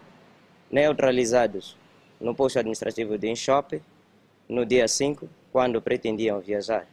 neutralizados 0.70 1.76
no 2.20 2.34
posto 2.34 2.58
administrativo 2.58 3.18
de 3.18 3.28
Inchope 3.28 3.82
no 4.48 4.64
dia 4.64 4.86
5, 4.86 5.28
quando 5.50 5.82
pretendiam 5.82 6.40
viajar 6.40 6.86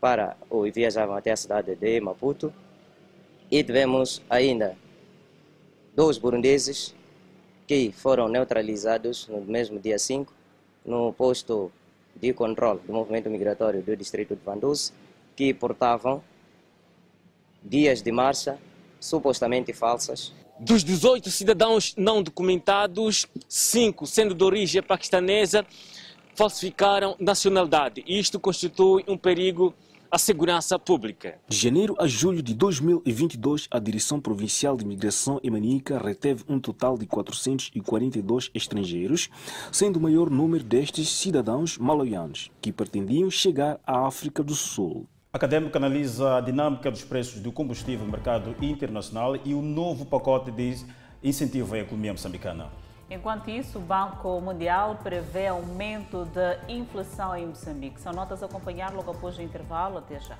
para 0.00 0.36
ou 0.50 0.70
viajavam 0.70 1.16
até 1.16 1.30
a 1.30 1.36
cidade 1.36 1.74
de 1.74 2.00
Maputo. 2.00 2.52
E 3.50 3.62
tivemos 3.62 4.22
ainda 4.28 4.76
dois 5.98 6.16
burundeses 6.16 6.94
que 7.66 7.90
foram 7.90 8.28
neutralizados 8.28 9.26
no 9.26 9.40
mesmo 9.40 9.80
dia 9.80 9.98
5 9.98 10.32
no 10.86 11.12
posto 11.12 11.72
de 12.14 12.32
controle 12.32 12.78
do 12.86 12.92
movimento 12.92 13.28
migratório 13.28 13.82
do 13.82 13.96
distrito 13.96 14.36
de 14.36 14.40
Vanduz, 14.44 14.92
que 15.34 15.52
portavam 15.52 16.22
guias 17.64 18.00
de 18.00 18.12
marcha 18.12 18.60
supostamente 19.00 19.72
falsas. 19.72 20.32
Dos 20.60 20.84
18 20.84 21.32
cidadãos 21.32 21.96
não 21.96 22.22
documentados, 22.22 23.26
cinco, 23.48 24.06
sendo 24.06 24.36
de 24.36 24.44
origem 24.44 24.80
paquistanesa, 24.80 25.66
falsificaram 26.36 27.16
nacionalidade. 27.18 28.04
Isto 28.06 28.38
constitui 28.38 29.04
um 29.08 29.18
perigo 29.18 29.74
a 30.10 30.16
segurança 30.16 30.78
pública. 30.78 31.38
De 31.46 31.56
janeiro 31.56 31.94
a 31.98 32.06
julho 32.06 32.42
de 32.42 32.54
2022, 32.54 33.68
a 33.70 33.78
Direção 33.78 34.18
Provincial 34.18 34.76
de 34.76 34.84
Imigração 34.84 35.38
e 35.42 35.50
Manica 35.50 35.98
reteve 35.98 36.44
um 36.48 36.58
total 36.58 36.96
de 36.96 37.06
442 37.06 38.50
estrangeiros, 38.54 39.28
sendo 39.70 39.98
o 39.98 40.02
maior 40.02 40.30
número 40.30 40.64
destes 40.64 41.10
cidadãos 41.10 41.76
maloianos, 41.76 42.50
que 42.60 42.72
pretendiam 42.72 43.30
chegar 43.30 43.78
à 43.86 44.06
África 44.06 44.42
do 44.42 44.54
Sul. 44.54 45.06
Académico 45.30 45.76
analisa 45.76 46.38
a 46.38 46.40
dinâmica 46.40 46.90
dos 46.90 47.04
preços 47.04 47.40
do 47.40 47.52
combustível 47.52 48.06
no 48.06 48.10
mercado 48.10 48.56
internacional 48.62 49.36
e 49.44 49.52
o 49.52 49.60
novo 49.60 50.06
pacote 50.06 50.50
de 50.50 50.86
incentivo 51.22 51.74
à 51.74 51.80
economia 51.80 52.12
moçambicana. 52.12 52.70
Enquanto 53.10 53.48
isso, 53.48 53.78
o 53.78 53.80
Banco 53.80 54.40
Mundial 54.40 54.98
prevê 55.02 55.46
aumento 55.46 56.26
da 56.26 56.58
inflação 56.68 57.34
em 57.34 57.46
Moçambique. 57.46 58.00
São 58.00 58.12
notas 58.12 58.42
a 58.42 58.46
acompanhar 58.46 58.92
logo 58.92 59.10
após 59.10 59.38
o 59.38 59.42
intervalo. 59.42 59.98
Até 59.98 60.20
já. 60.20 60.36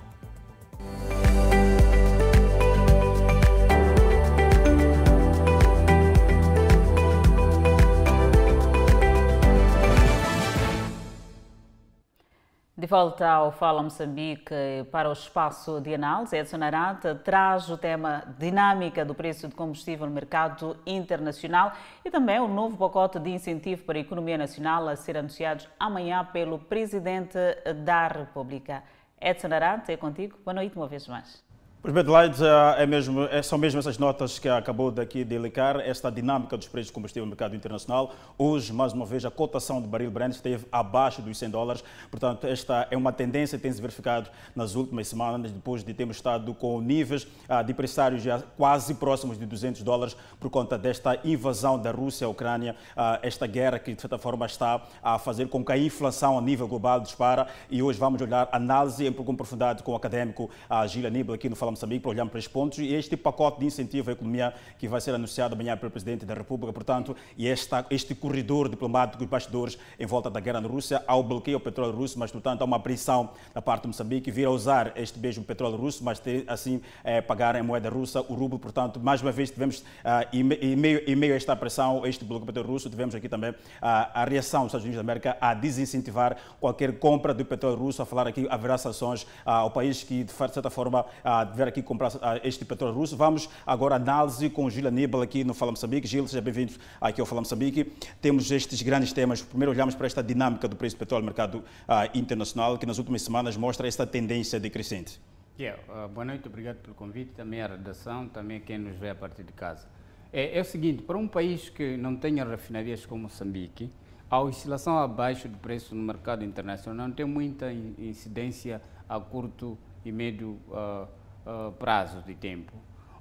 De 12.78 12.86
volta 12.86 13.28
ao 13.28 13.50
Fala 13.50 13.82
Moçambique 13.82 14.54
para 14.92 15.08
o 15.08 15.12
espaço 15.12 15.80
de 15.80 15.92
análise, 15.94 16.36
Edson 16.36 16.62
Aranta 16.62 17.12
traz 17.12 17.68
o 17.68 17.76
tema 17.76 18.22
dinâmica 18.38 19.04
do 19.04 19.16
preço 19.16 19.48
de 19.48 19.54
combustível 19.56 20.06
no 20.06 20.12
mercado 20.12 20.76
internacional 20.86 21.72
e 22.04 22.08
também 22.08 22.38
o 22.38 22.46
novo 22.46 22.76
pacote 22.76 23.18
de 23.18 23.30
incentivo 23.30 23.82
para 23.82 23.98
a 23.98 24.00
economia 24.00 24.38
nacional 24.38 24.86
a 24.86 24.94
ser 24.94 25.16
anunciado 25.16 25.64
amanhã 25.76 26.24
pelo 26.26 26.56
Presidente 26.56 27.36
da 27.84 28.06
República. 28.06 28.84
Edson 29.20 29.52
Aranta, 29.52 29.92
é 29.92 29.96
contigo. 29.96 30.38
Boa 30.44 30.54
noite 30.54 30.76
uma 30.76 30.86
vez 30.86 31.08
mais. 31.08 31.47
Pois 31.88 31.94
bem, 31.94 32.02
Adelaide, 32.02 32.42
é 32.76 32.84
mesmo, 32.84 33.22
é, 33.22 33.40
são 33.40 33.56
mesmo 33.56 33.78
essas 33.80 33.96
notas 33.96 34.38
que 34.38 34.46
acabou 34.46 34.90
daqui 34.90 35.24
de 35.24 35.38
ligar, 35.38 35.80
esta 35.80 36.10
dinâmica 36.10 36.54
dos 36.54 36.68
preços 36.68 36.88
de 36.88 36.92
combustível 36.92 37.24
no 37.24 37.30
mercado 37.30 37.56
internacional. 37.56 38.12
Hoje, 38.36 38.74
mais 38.74 38.92
uma 38.92 39.06
vez, 39.06 39.24
a 39.24 39.30
cotação 39.30 39.80
do 39.80 39.88
barril 39.88 40.10
Brent 40.10 40.34
esteve 40.34 40.66
abaixo 40.70 41.22
dos 41.22 41.38
100 41.38 41.48
dólares. 41.48 41.82
Portanto, 42.10 42.46
esta 42.46 42.86
é 42.90 42.94
uma 42.94 43.10
tendência 43.10 43.56
que 43.56 43.62
tem 43.62 43.72
se 43.72 43.80
verificado 43.80 44.28
nas 44.54 44.74
últimas 44.74 45.08
semanas, 45.08 45.50
depois 45.50 45.82
de 45.82 45.94
termos 45.94 46.16
estado 46.16 46.52
com 46.52 46.78
níveis 46.82 47.26
ah, 47.48 47.62
de 47.62 47.72
pressários 47.72 48.22
já 48.22 48.38
quase 48.58 48.92
próximos 48.92 49.38
de 49.38 49.46
200 49.46 49.82
dólares 49.82 50.14
por 50.38 50.50
conta 50.50 50.76
desta 50.76 51.18
invasão 51.24 51.78
da 51.78 51.90
Rússia 51.90 52.26
à 52.26 52.28
Ucrânia, 52.28 52.76
ah, 52.94 53.18
esta 53.22 53.46
guerra 53.46 53.78
que, 53.78 53.94
de 53.94 54.00
certa 54.02 54.18
forma, 54.18 54.44
está 54.44 54.82
a 55.02 55.18
fazer 55.18 55.48
com 55.48 55.64
que 55.64 55.72
a 55.72 55.78
inflação 55.78 56.36
a 56.36 56.42
nível 56.42 56.68
global 56.68 57.00
dispara. 57.00 57.46
E 57.70 57.82
hoje 57.82 57.98
vamos 57.98 58.20
olhar 58.20 58.46
análise 58.52 59.06
em 59.06 59.10
profundidade 59.10 59.82
com 59.82 59.92
o 59.92 59.96
académico 59.96 60.50
ah, 60.68 60.86
Gil 60.86 61.06
Aníbal 61.06 61.34
aqui 61.34 61.48
no 61.48 61.56
Fala 61.56 61.77
Moçambique 61.78 62.02
para 62.02 62.10
olhar 62.10 62.26
para 62.26 62.38
estes 62.38 62.52
pontos 62.52 62.78
e 62.78 62.92
este 62.92 63.16
pacote 63.16 63.60
de 63.60 63.66
incentivo 63.66 64.10
à 64.10 64.12
economia 64.12 64.52
que 64.78 64.88
vai 64.88 65.00
ser 65.00 65.14
anunciado 65.14 65.54
amanhã 65.54 65.76
pelo 65.76 65.90
Presidente 65.90 66.26
da 66.26 66.34
República, 66.34 66.72
portanto, 66.72 67.14
e 67.36 67.46
esta, 67.48 67.86
este 67.90 68.14
corredor 68.14 68.68
diplomático 68.68 69.18
dos 69.18 69.28
bastidores 69.28 69.78
em 69.98 70.06
volta 70.06 70.28
da 70.28 70.40
guerra 70.40 70.60
na 70.60 70.68
Rússia, 70.68 71.02
ao 71.06 71.22
bloqueio 71.22 71.56
ao 71.56 71.60
petróleo 71.60 71.94
russo, 71.94 72.18
mas, 72.18 72.32
portanto, 72.32 72.62
há 72.62 72.64
uma 72.64 72.76
apreensão 72.76 73.30
da 73.54 73.62
parte 73.62 73.82
de 73.82 73.88
Moçambique 73.88 74.30
vir 74.30 74.46
a 74.46 74.50
usar 74.50 74.92
este 74.96 75.18
mesmo 75.18 75.44
petróleo 75.44 75.76
russo, 75.76 76.02
mas 76.02 76.18
ter, 76.18 76.44
assim 76.48 76.80
é, 77.04 77.20
pagar 77.20 77.54
em 77.54 77.62
moeda 77.62 77.88
russa 77.88 78.20
o 78.22 78.34
rublo, 78.34 78.58
portanto, 78.58 78.98
mais 79.00 79.22
uma 79.22 79.30
vez 79.30 79.50
tivemos, 79.50 79.84
ah, 80.04 80.26
em, 80.32 80.42
meio, 80.42 81.02
em 81.06 81.14
meio 81.14 81.34
a 81.34 81.36
esta 81.36 81.54
pressão, 81.54 82.04
este 82.04 82.24
bloqueio 82.24 82.46
petróleo 82.46 82.68
russo, 82.68 82.90
tivemos 82.90 83.14
aqui 83.14 83.28
também 83.28 83.54
a 83.80 84.24
reação 84.24 84.62
dos 84.62 84.70
Estados 84.70 84.84
Unidos 84.84 84.96
da 84.96 85.00
América 85.02 85.36
a 85.40 85.54
desincentivar 85.54 86.36
qualquer 86.60 86.98
compra 86.98 87.32
do 87.32 87.44
petróleo 87.44 87.76
russo, 87.76 88.02
a 88.02 88.06
falar 88.06 88.26
aqui 88.26 88.46
haverá 88.50 88.76
sanções 88.76 89.26
ah, 89.44 89.56
ao 89.58 89.70
país 89.70 90.02
que, 90.02 90.24
de 90.24 90.32
certa 90.32 90.70
forma, 90.70 91.04
ah, 91.22 91.44
deverá 91.58 91.70
aqui 91.70 91.82
comprar 91.82 92.12
este 92.44 92.64
petróleo 92.64 92.94
russo. 92.94 93.16
Vamos 93.16 93.48
agora 93.66 93.96
à 93.96 93.98
análise 93.98 94.48
com 94.48 94.64
o 94.64 94.70
Gil 94.70 94.86
Aníbal 94.86 95.22
aqui 95.22 95.42
no 95.42 95.52
Fala 95.52 95.72
Moçambique. 95.72 96.06
Gil, 96.06 96.26
seja 96.28 96.40
bem-vindo 96.40 96.74
aqui 97.00 97.20
ao 97.20 97.26
Fala 97.26 97.40
Moçambique. 97.40 97.84
Temos 98.20 98.48
estes 98.52 98.80
grandes 98.80 99.12
temas. 99.12 99.42
Primeiro 99.42 99.72
olhamos 99.72 99.96
para 99.96 100.06
esta 100.06 100.22
dinâmica 100.22 100.68
do 100.68 100.76
preço 100.76 100.94
do 100.94 101.00
petróleo 101.00 101.22
no 101.22 101.26
mercado 101.26 101.58
uh, 101.58 102.16
internacional, 102.16 102.78
que 102.78 102.86
nas 102.86 102.98
últimas 102.98 103.22
semanas 103.22 103.56
mostra 103.56 103.88
esta 103.88 104.06
tendência 104.06 104.60
decrescente. 104.60 105.20
Yeah, 105.58 105.82
uh, 105.88 106.08
boa 106.08 106.24
noite, 106.24 106.46
obrigado 106.46 106.76
pelo 106.76 106.94
convite, 106.94 107.32
também 107.32 107.60
a 107.60 107.66
redação, 107.66 108.28
também 108.28 108.60
quem 108.60 108.78
nos 108.78 108.96
vê 108.96 109.10
a 109.10 109.14
partir 109.16 109.42
de 109.42 109.52
casa. 109.52 109.88
É, 110.32 110.56
é 110.56 110.60
o 110.60 110.64
seguinte, 110.64 111.02
para 111.02 111.18
um 111.18 111.26
país 111.26 111.68
que 111.68 111.96
não 111.96 112.14
tenha 112.14 112.44
refinarias 112.44 113.04
como 113.04 113.22
Moçambique, 113.22 113.90
a 114.30 114.40
oscilação 114.40 114.96
abaixo 114.96 115.48
do 115.48 115.58
preço 115.58 115.96
no 115.96 116.02
mercado 116.02 116.44
internacional 116.44 117.08
não 117.08 117.12
tem 117.12 117.26
muita 117.26 117.72
incidência 117.72 118.80
a 119.08 119.18
curto 119.18 119.76
e 120.04 120.12
médio 120.12 120.58
uh, 120.68 121.08
uh, 121.48 121.72
prazo 121.72 122.22
de 122.22 122.34
tempo. 122.34 122.72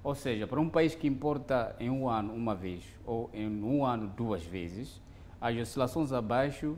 Ou 0.03 0.13
seja, 0.13 0.45
para 0.45 0.59
um 0.59 0.69
país 0.69 0.95
que 0.95 1.07
importa 1.07 1.75
em 1.79 1.89
um 1.89 2.07
ano 2.07 2.33
uma 2.33 2.55
vez 2.55 2.83
ou 3.05 3.29
em 3.33 3.47
um 3.63 3.85
ano 3.85 4.07
duas 4.07 4.43
vezes, 4.43 5.01
as 5.39 5.55
oscilações 5.57 6.11
abaixo 6.11 6.77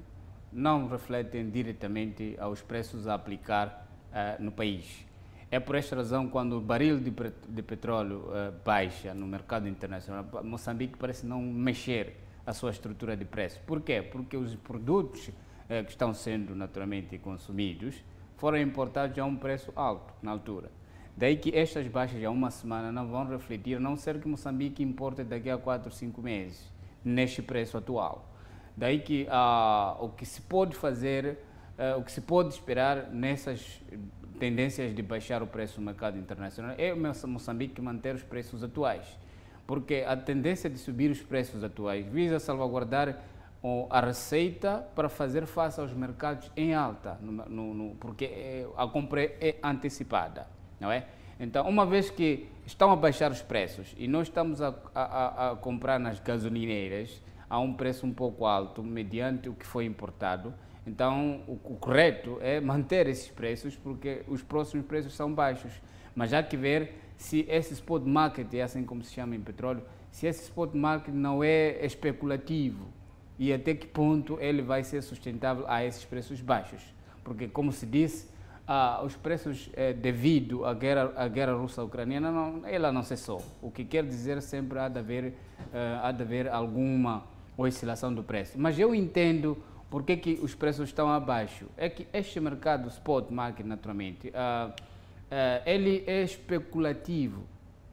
não 0.52 0.88
refletem 0.88 1.50
diretamente 1.50 2.36
aos 2.40 2.62
preços 2.62 3.08
a 3.08 3.14
aplicar 3.14 3.88
uh, 4.12 4.42
no 4.42 4.52
país. 4.52 5.06
É 5.52 5.60
por 5.60 5.76
esta 5.76 5.96
razão, 5.96 6.28
quando 6.28 6.58
o 6.58 6.62
barril 6.62 7.00
de, 7.00 7.12
de 7.12 7.62
petróleo 7.64 8.26
uh, 8.28 8.54
baixa 8.64 9.14
no 9.14 9.26
mercado 9.26 9.68
internacional, 9.68 10.26
Moçambique 10.44 10.98
parece 10.98 11.26
não 11.26 11.42
mexer 11.42 12.18
a 12.46 12.54
sua 12.54 12.72
estrutura 12.72 13.16
de 13.16 13.26
preço. 13.26 13.60
Por 13.66 13.82
quê? 13.82 14.02
Porque 14.02 14.38
os 14.38 14.56
produtos 14.56 15.28
uh, 15.28 15.84
que 15.86 15.92
estão 15.92 16.14
sendo 16.14 16.56
naturalmente 16.56 17.18
consumidos 17.18 18.04
foram 18.38 18.58
importados 18.60 19.18
a 19.18 19.26
um 19.26 19.36
preço 19.36 19.72
alto 19.76 20.14
na 20.22 20.32
altura. 20.32 20.72
Daí 21.16 21.38
que 21.38 21.56
estas 21.56 21.88
baixas 21.88 22.24
há 22.24 22.30
uma 22.30 22.50
semana 22.50 22.92
não 22.92 23.08
vão 23.08 23.28
refletir, 23.28 23.76
a 23.76 23.80
não 23.80 23.96
ser 23.96 24.20
que 24.20 24.28
Moçambique 24.28 24.82
importe 24.82 25.24
daqui 25.24 25.50
a 25.50 25.58
4, 25.58 25.92
5 25.92 26.22
meses, 26.22 26.72
neste 27.04 27.42
preço 27.42 27.78
atual. 27.78 28.26
Daí 28.76 29.00
que 29.00 29.28
ah, 29.30 29.98
o 30.00 30.10
que 30.10 30.26
se 30.26 30.42
pode 30.42 30.76
fazer, 30.76 31.40
ah, 31.78 31.98
o 31.98 32.04
que 32.04 32.12
se 32.12 32.22
pode 32.22 32.54
esperar 32.54 33.10
nessas 33.12 33.82
tendências 34.40 34.96
de 34.96 35.02
baixar 35.02 35.44
o 35.44 35.48
preço 35.48 35.82
no 35.82 35.86
mercado 35.86 36.18
internacional 36.18 36.74
é 36.78 36.94
Moçambique 36.96 37.82
manter 37.82 38.16
os 38.16 38.24
preços 38.24 38.64
atuais. 38.64 39.06
Porque 39.68 40.06
a 40.08 40.16
tendência 40.16 40.70
de 40.70 40.80
subir 40.80 41.12
os 41.12 41.22
preços 41.22 41.64
atuais 41.64 42.06
visa 42.08 42.40
salvaguardar 42.40 43.20
a 43.90 44.00
receita 44.00 44.88
para 44.96 45.10
fazer 45.10 45.46
face 45.46 45.80
aos 45.80 45.94
mercados 45.94 46.50
em 46.56 46.74
alta, 46.74 47.18
no, 47.22 47.74
no, 47.74 47.96
porque 47.96 48.26
é, 48.26 48.68
a 48.78 48.88
compra 48.88 49.22
é 49.22 49.58
antecipada, 49.62 50.48
não 50.80 50.92
é? 50.92 51.06
Então, 51.40 51.68
uma 51.68 51.86
vez 51.86 52.10
que 52.10 52.48
estão 52.66 52.92
a 52.92 52.96
baixar 52.96 53.32
os 53.32 53.42
preços 53.42 53.96
e 53.98 54.08
nós 54.08 54.28
estamos 54.28 54.62
a, 54.62 54.76
a, 54.94 55.52
a 55.52 55.56
comprar 55.56 56.00
nas 56.00 56.20
gasolineiras, 56.20 57.22
a 57.50 57.60
um 57.60 57.74
preço 57.74 58.06
um 58.06 58.14
pouco 58.14 58.46
alto, 58.46 58.84
mediante 58.84 59.50
o 59.50 59.54
que 59.54 59.66
foi 59.66 59.86
importado. 59.86 60.54
Então, 60.86 61.42
o, 61.48 61.54
o 61.54 61.78
correto 61.78 62.38
é 62.42 62.60
manter 62.60 63.08
esses 63.08 63.30
preços, 63.30 63.76
porque 63.76 64.24
os 64.28 64.44
próximos 64.44 64.86
preços 64.86 65.14
são 65.14 65.34
baixos. 65.34 65.72
Mas 66.16 66.34
há 66.34 66.44
que 66.44 66.58
ver 66.58 66.94
se 67.16 67.46
esse 67.50 67.74
spot 67.74 68.04
market, 68.04 68.54
é 68.54 68.62
assim 68.62 68.84
como 68.84 69.04
se 69.04 69.14
chama 69.14 69.36
em 69.36 69.42
petróleo, 69.42 69.84
se 70.12 70.28
esse 70.28 70.44
spot 70.44 70.74
market 70.74 71.14
não 71.14 71.44
é 71.44 71.86
especulativo 71.86 72.88
e 73.38 73.54
até 73.54 73.74
que 73.74 73.88
ponto 73.88 74.38
ele 74.40 74.62
vai 74.62 74.84
ser 74.84 75.02
sustentável 75.02 75.66
a 75.68 75.84
esses 75.84 76.04
preços 76.04 76.42
baixos. 76.42 76.82
Porque, 77.24 77.48
como 77.48 77.72
se 77.72 77.86
disse, 77.86 78.28
ah, 78.72 79.02
os 79.04 79.16
preços 79.16 79.68
eh, 79.74 79.94
devido 79.94 80.64
à 80.64 80.76
guerra, 80.76 81.12
à 81.16 81.28
guerra 81.28 81.54
russa-ucraniana, 81.54 82.30
não, 82.30 82.62
ela 82.68 82.92
não 82.92 83.02
cessou. 83.02 83.42
O 83.64 83.72
que 83.72 83.84
quer 83.84 84.06
dizer 84.06 84.44
sempre 84.44 84.78
há 84.78 84.88
de 84.88 85.00
haver, 85.00 85.34
eh, 85.74 86.00
há 86.04 86.12
de 86.12 86.22
haver 86.22 86.48
alguma 86.48 87.24
oscilação 87.58 88.14
do 88.14 88.22
preço. 88.22 88.60
Mas 88.60 88.78
eu 88.78 88.94
entendo 88.94 89.58
por 89.90 90.04
que, 90.04 90.16
que 90.18 90.34
os 90.44 90.54
preços 90.54 90.90
estão 90.90 91.10
abaixo. 91.10 91.66
É 91.76 91.90
que 91.90 92.06
este 92.14 92.40
mercado 92.40 92.90
spot 92.90 93.32
market, 93.32 93.66
naturalmente, 93.66 94.28
uh, 94.28 94.70
uh, 94.70 94.74
ele 95.66 96.04
é 96.06 96.22
especulativo 96.22 97.42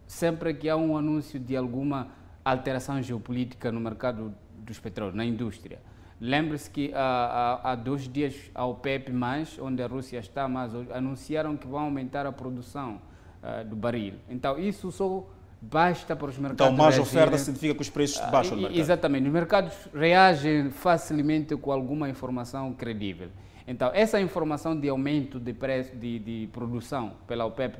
sempre 0.06 0.52
que 0.52 0.68
há 0.68 0.76
um 0.76 0.94
anúncio 0.94 1.40
de 1.40 1.56
alguma 1.56 2.08
alteração 2.44 3.02
geopolítica 3.02 3.72
no 3.72 3.80
mercado 3.80 4.34
dos 4.58 4.78
petróleos, 4.78 5.16
na 5.16 5.24
indústria. 5.24 5.80
Lembre-se 6.20 6.70
que 6.70 6.92
há, 6.94 7.61
há, 7.62 7.72
há, 7.72 7.74
dois 7.74 8.09
dias 8.09 8.35
a 8.55 8.64
OPEP+, 8.64 9.12
onde 9.61 9.83
a 9.83 9.87
Rússia 9.87 10.18
está, 10.18 10.48
mas 10.48 10.72
anunciaram 10.90 11.57
que 11.57 11.66
vão 11.66 11.81
aumentar 11.81 12.24
a 12.24 12.33
produção 12.33 13.00
uh, 13.42 13.64
do 13.64 13.76
barril. 13.76 14.14
Então, 14.29 14.59
isso 14.59 14.90
só 14.90 15.26
basta 15.61 16.16
para 16.16 16.29
os 16.29 16.38
mercados 16.38 16.72
Então, 16.72 16.76
mais 16.76 16.98
oferta 16.98 17.37
significa 17.37 17.74
que 17.74 17.83
os 17.83 17.90
preços 17.90 18.18
baixam 18.31 18.57
no 18.57 18.62
mercado. 18.62 18.81
Exatamente. 18.81 19.26
Os 19.26 19.33
mercados 19.33 19.88
reagem 19.94 20.70
facilmente 20.70 21.55
com 21.57 21.70
alguma 21.70 22.09
informação 22.09 22.72
credível. 22.72 23.29
Então, 23.66 23.90
essa 23.92 24.20
informação 24.20 24.79
de 24.79 24.88
aumento 24.88 25.40
de 25.40 25.52
preço 25.52 25.94
de, 25.96 26.18
de 26.20 26.48
produção 26.52 27.14
pela 27.26 27.44
OPEP+, 27.44 27.79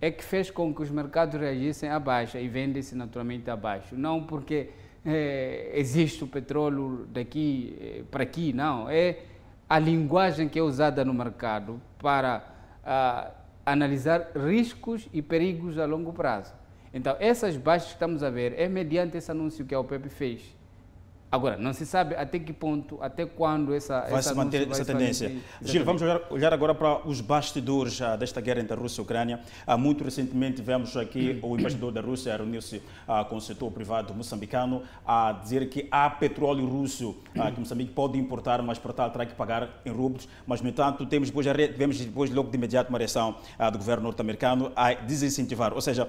é 0.00 0.10
que 0.10 0.24
fez 0.24 0.50
com 0.50 0.74
que 0.74 0.82
os 0.82 0.90
mercados 0.90 1.38
reagissem 1.38 1.88
à 1.88 1.98
baixa 1.98 2.40
e 2.40 2.48
vendem-se 2.48 2.94
naturalmente 2.94 3.50
abaixo. 3.50 3.96
Não 3.96 4.22
porque 4.22 4.70
é, 5.04 5.72
existe 5.74 6.22
o 6.24 6.26
petróleo 6.26 7.06
daqui 7.10 7.76
é, 7.80 8.02
para 8.10 8.22
aqui, 8.22 8.52
não. 8.52 8.88
É 8.88 9.18
a 9.68 9.78
linguagem 9.78 10.48
que 10.48 10.58
é 10.58 10.62
usada 10.62 11.04
no 11.04 11.14
mercado 11.14 11.80
para 11.98 12.44
ah, 12.84 13.30
analisar 13.64 14.32
riscos 14.36 15.08
e 15.12 15.22
perigos 15.22 15.78
a 15.78 15.86
longo 15.86 16.12
prazo. 16.12 16.52
Então, 16.92 17.16
essas 17.18 17.56
baixas 17.56 17.88
que 17.88 17.94
estamos 17.94 18.22
a 18.22 18.28
ver 18.28 18.54
é 18.58 18.68
mediante 18.68 19.16
esse 19.16 19.30
anúncio 19.30 19.64
que 19.64 19.74
a 19.74 19.80
OPEP 19.80 20.08
fez. 20.08 20.54
Agora, 21.32 21.56
não 21.56 21.72
se 21.72 21.86
sabe 21.86 22.14
até 22.14 22.38
que 22.38 22.52
ponto, 22.52 22.98
até 23.00 23.24
quando 23.24 23.72
essa 23.72 24.02
vai 24.02 24.22
se 24.22 24.34
manter 24.34 24.70
essa 24.70 24.84
tendência. 24.84 25.34
Gil, 25.62 25.82
vamos 25.82 26.02
olhar, 26.02 26.20
olhar, 26.28 26.52
agora 26.52 26.74
para 26.74 27.08
os 27.08 27.22
bastidores 27.22 27.98
uh, 28.00 28.18
desta 28.18 28.38
guerra 28.38 28.60
entre 28.60 28.74
a 28.74 28.76
Rússia 28.76 29.00
e 29.00 29.02
a 29.02 29.04
Ucrânia. 29.04 29.40
Uh, 29.66 29.78
muito 29.78 30.04
recentemente 30.04 30.60
vemos 30.60 30.94
aqui 30.94 31.40
o 31.42 31.56
embaixador 31.56 31.90
da 31.90 32.02
Rússia 32.02 32.36
reunir-se 32.36 32.76
uh, 32.76 33.24
com 33.30 33.36
o 33.36 33.40
setor 33.40 33.70
privado 33.72 34.12
moçambicano 34.12 34.82
a 35.06 35.32
dizer 35.32 35.70
que 35.70 35.88
há 35.90 36.10
petróleo 36.10 36.66
russo 36.66 37.16
que 37.32 37.58
Moçambique 37.60 37.92
pode 37.92 38.18
importar, 38.18 38.60
mas 38.60 38.78
para 38.78 38.92
tal 38.92 39.10
terá 39.10 39.24
que 39.24 39.34
pagar 39.34 39.80
em 39.86 39.90
rublos. 39.90 40.28
Mas, 40.46 40.60
no 40.60 40.68
entanto, 40.68 41.06
temos 41.06 41.30
depois, 41.30 41.46
vemos 41.74 41.98
depois 41.98 42.30
logo 42.30 42.50
de 42.50 42.58
imediato 42.58 42.90
uma 42.90 42.98
reação 42.98 43.36
do 43.72 43.78
governo 43.78 44.02
norte-americano 44.02 44.70
a 44.76 44.92
desincentivar. 44.92 45.72
Ou 45.72 45.80
seja, 45.80 46.06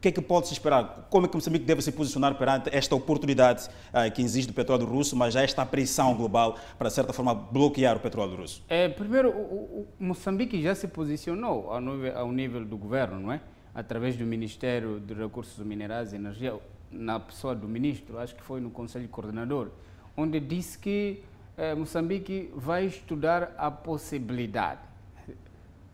o 0.00 0.02
que 0.02 0.08
é 0.08 0.12
que 0.12 0.22
pode-se 0.22 0.54
esperar? 0.54 1.06
Como 1.10 1.26
é 1.26 1.28
que 1.28 1.36
Moçambique 1.36 1.66
deve 1.66 1.82
se 1.82 1.92
posicionar 1.92 2.34
perante 2.34 2.74
esta 2.74 2.96
oportunidade 2.96 3.68
uh, 3.68 4.10
que 4.10 4.22
existe 4.22 4.48
do 4.48 4.54
petróleo 4.54 4.86
russo, 4.86 5.14
mas 5.14 5.34
já 5.34 5.42
esta 5.42 5.66
pressão 5.66 6.14
global 6.14 6.56
para, 6.78 6.88
de 6.88 6.94
certa 6.94 7.12
forma, 7.12 7.34
bloquear 7.34 7.98
o 7.98 8.00
petróleo 8.00 8.34
russo? 8.34 8.64
É, 8.66 8.88
primeiro, 8.88 9.28
o, 9.28 9.86
o 10.00 10.02
Moçambique 10.02 10.62
já 10.62 10.74
se 10.74 10.88
posicionou 10.88 11.70
ao 11.70 11.82
nível, 11.82 12.18
ao 12.18 12.32
nível, 12.32 12.64
do 12.64 12.78
governo, 12.78 13.20
não 13.20 13.30
é? 13.30 13.42
Através 13.74 14.16
do 14.16 14.24
Ministério 14.24 14.98
de 15.00 15.12
Recursos 15.12 15.62
Minerais 15.62 16.14
e 16.14 16.16
Energia, 16.16 16.58
na 16.90 17.20
pessoa 17.20 17.54
do 17.54 17.68
ministro, 17.68 18.18
acho 18.18 18.34
que 18.34 18.42
foi 18.42 18.58
no 18.58 18.70
Conselho 18.70 19.06
Coordenador, 19.06 19.68
onde 20.16 20.40
disse 20.40 20.78
que 20.78 21.22
eh, 21.58 21.74
Moçambique 21.74 22.50
vai 22.56 22.86
estudar 22.86 23.54
a 23.58 23.70
possibilidade. 23.70 24.80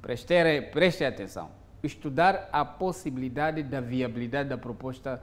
Preste, 0.01 0.33
preste 0.73 1.05
atenção 1.05 1.66
estudar 1.87 2.49
a 2.53 2.65
possibilidade 2.65 3.63
da 3.63 3.81
viabilidade 3.81 4.49
da 4.49 4.59
proposta 4.59 5.23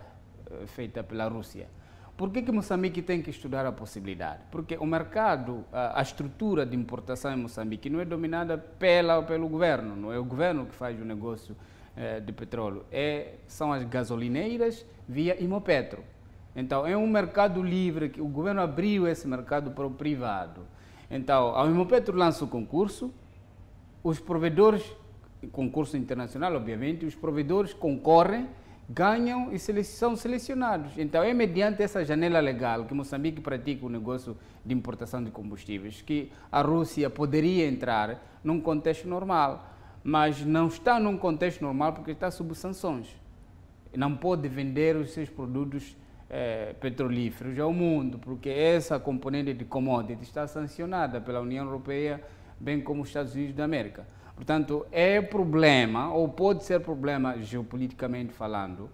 uh, 0.49 0.67
feita 0.67 1.03
pela 1.03 1.27
Rússia. 1.27 1.67
Por 2.15 2.29
que, 2.29 2.43
que 2.43 2.51
Moçambique 2.51 3.01
tem 3.01 3.21
que 3.21 3.31
estudar 3.31 3.65
a 3.65 3.71
possibilidade? 3.71 4.41
Porque 4.51 4.77
o 4.77 4.85
mercado, 4.85 5.65
a, 5.71 5.99
estrutura 6.01 6.63
de 6.63 6.75
importação 6.75 7.33
em 7.33 7.37
Moçambique 7.37 7.89
não 7.89 7.99
é 7.99 8.05
dominada 8.05 8.55
pela, 8.55 9.23
pelo 9.23 9.49
governo, 9.49 9.95
não 9.95 10.13
é 10.13 10.19
o 10.19 10.23
governo 10.23 10.67
que 10.67 10.75
faz 10.75 10.99
o 11.01 11.03
negócio 11.03 11.55
uh, 11.97 12.21
de 12.21 12.31
petróleo, 12.31 12.85
é, 12.91 13.35
são 13.47 13.73
as 13.73 13.83
gasolineiras 13.83 14.85
via 15.09 15.41
Imopetro. 15.41 16.03
Então, 16.55 16.85
é 16.85 16.95
um 16.95 17.07
mercado 17.07 17.63
livre, 17.63 18.09
que 18.09 18.21
o 18.21 18.27
governo 18.27 18.61
abriu 18.61 19.07
esse 19.07 19.27
mercado 19.27 19.71
para 19.71 19.87
o 19.87 19.91
privado. 19.91 20.61
Então, 21.09 21.55
a 21.59 21.65
Imopetro 21.65 22.15
lança 22.15 22.45
o 22.45 22.47
concurso, 22.47 23.11
os 24.03 24.19
provedores 24.19 24.83
concurso 25.51 25.97
internacional, 25.97 26.55
obviamente, 26.55 27.05
os 27.05 27.15
provedores 27.15 27.73
concorrem, 27.73 28.47
ganham 28.89 29.51
e 29.51 29.59
são 29.59 30.15
selecionados. 30.15 30.97
Então, 30.97 31.23
é 31.23 31.33
mediante 31.33 31.81
essa 31.81 32.03
janela 32.03 32.39
legal 32.39 32.85
que 32.85 32.93
Moçambique 32.93 33.41
pratica 33.41 33.85
o 33.85 33.89
negócio 33.89 34.37
de 34.65 34.73
importação 34.73 35.23
de 35.23 35.31
combustíveis 35.31 36.01
que 36.01 36.31
a 36.51 36.61
Rússia 36.61 37.09
poderia 37.09 37.67
entrar 37.67 38.39
num 38.43 38.59
contexto 38.59 39.07
normal, 39.07 39.69
mas 40.03 40.45
não 40.45 40.67
está 40.67 40.99
num 40.99 41.17
contexto 41.17 41.61
normal 41.61 41.93
porque 41.93 42.11
está 42.11 42.29
sob 42.29 42.53
sanções. 42.55 43.15
Não 43.95 44.15
pode 44.15 44.47
vender 44.49 44.95
os 44.95 45.11
seus 45.11 45.29
produtos 45.29 45.95
eh, 46.29 46.75
petrolíferos 46.79 47.57
ao 47.59 47.71
mundo, 47.71 48.17
porque 48.17 48.49
essa 48.49 48.99
componente 48.99 49.53
de 49.53 49.63
commodity 49.65 50.23
está 50.23 50.47
sancionada 50.47 51.21
pela 51.21 51.39
União 51.39 51.63
Europeia, 51.63 52.21
bem 52.59 52.81
como 52.81 53.03
os 53.03 53.09
Estados 53.09 53.35
Unidos 53.35 53.55
da 53.55 53.63
América. 53.63 54.05
Portanto, 54.35 54.85
é 54.91 55.21
problema, 55.21 56.11
ou 56.13 56.27
pode 56.27 56.63
ser 56.63 56.79
problema 56.79 57.37
geopoliticamente 57.41 58.33
falando, 58.33 58.89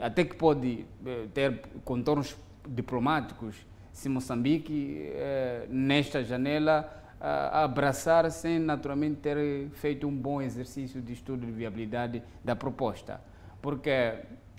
até 0.00 0.24
que 0.24 0.36
pode 0.36 0.86
eh, 1.04 1.26
ter 1.34 1.62
contornos 1.84 2.36
diplomáticos 2.66 3.56
se 3.92 4.08
Moçambique, 4.08 5.10
eh, 5.12 5.66
nesta 5.68 6.22
janela, 6.22 6.98
abraçar 7.20 8.30
sem 8.30 8.58
naturalmente 8.58 9.16
ter 9.16 9.68
feito 9.70 10.06
um 10.06 10.14
bom 10.14 10.40
exercício 10.40 11.02
de 11.02 11.12
estudo 11.12 11.44
de 11.44 11.50
viabilidade 11.50 12.22
da 12.44 12.54
proposta. 12.54 13.20
Porque 13.60 13.90